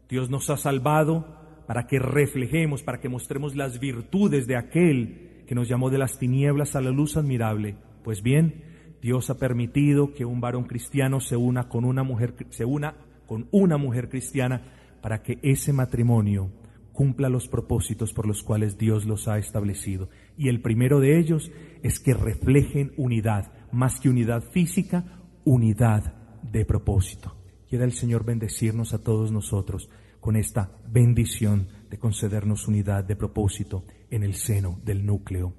Dios 0.10 0.30
nos 0.30 0.50
ha 0.50 0.58
salvado 0.58 1.40
para 1.68 1.88
que 1.88 2.00
reflejemos, 2.00 2.84
para 2.84 3.00
que 3.00 3.10
mostremos 3.10 3.56
las 3.56 3.80
virtudes 3.80 4.48
de 4.48 4.58
aquel 4.58 5.44
que 5.48 5.56
nos 5.56 5.68
llamó 5.68 5.90
de 5.90 6.00
las 6.00 6.18
tinieblas 6.18 6.76
a 6.76 6.82
la 6.82 6.90
luz 6.90 7.16
admirable. 7.16 7.76
Pues 8.04 8.22
bien, 8.22 8.64
Dios 9.02 9.30
ha 9.30 9.38
permitido 9.38 10.14
que 10.14 10.26
un 10.26 10.42
varón 10.42 10.66
cristiano 10.66 11.20
se 11.20 11.36
una 11.36 11.70
con 11.70 11.86
una 11.86 12.04
mujer 12.04 12.36
se 12.50 12.66
una 12.66 12.96
con 13.26 13.48
una 13.52 13.78
mujer 13.78 14.10
cristiana 14.10 14.64
para 15.02 15.22
que 15.22 15.38
ese 15.44 15.72
matrimonio 15.72 16.50
cumpla 16.92 17.30
los 17.30 17.48
propósitos 17.48 18.12
por 18.12 18.28
los 18.28 18.44
cuales 18.44 18.78
Dios 18.78 19.06
los 19.06 19.28
ha 19.28 19.38
establecido. 19.38 20.10
Y 20.36 20.50
el 20.50 20.62
primero 20.62 21.00
de 21.00 21.20
ellos 21.20 21.52
es 21.84 22.00
que 22.00 22.14
reflejen 22.14 22.92
unidad, 22.98 23.54
más 23.72 24.00
que 24.00 24.10
unidad 24.10 24.44
física, 24.52 25.22
unidad 25.46 26.14
de 26.42 26.66
propósito. 26.66 27.36
Quiera 27.70 27.86
el 27.86 27.94
Señor 27.94 28.26
bendecirnos 28.26 28.94
a 28.94 29.02
todos 29.04 29.32
nosotros 29.32 29.90
con 30.20 30.36
esta 30.36 30.72
bendición 30.90 31.68
de 31.90 32.00
concedernos 32.00 32.68
unidad 32.68 33.04
de 33.04 33.16
propósito 33.16 33.86
en 34.10 34.24
el 34.24 34.34
seno 34.34 34.80
del 34.84 35.06
núcleo 35.06 35.54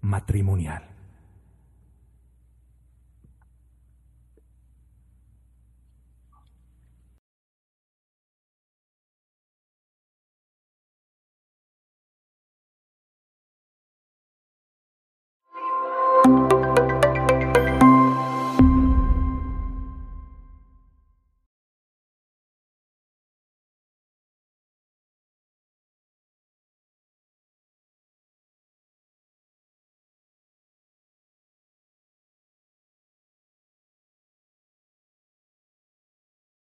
matrimonial. 0.00 0.89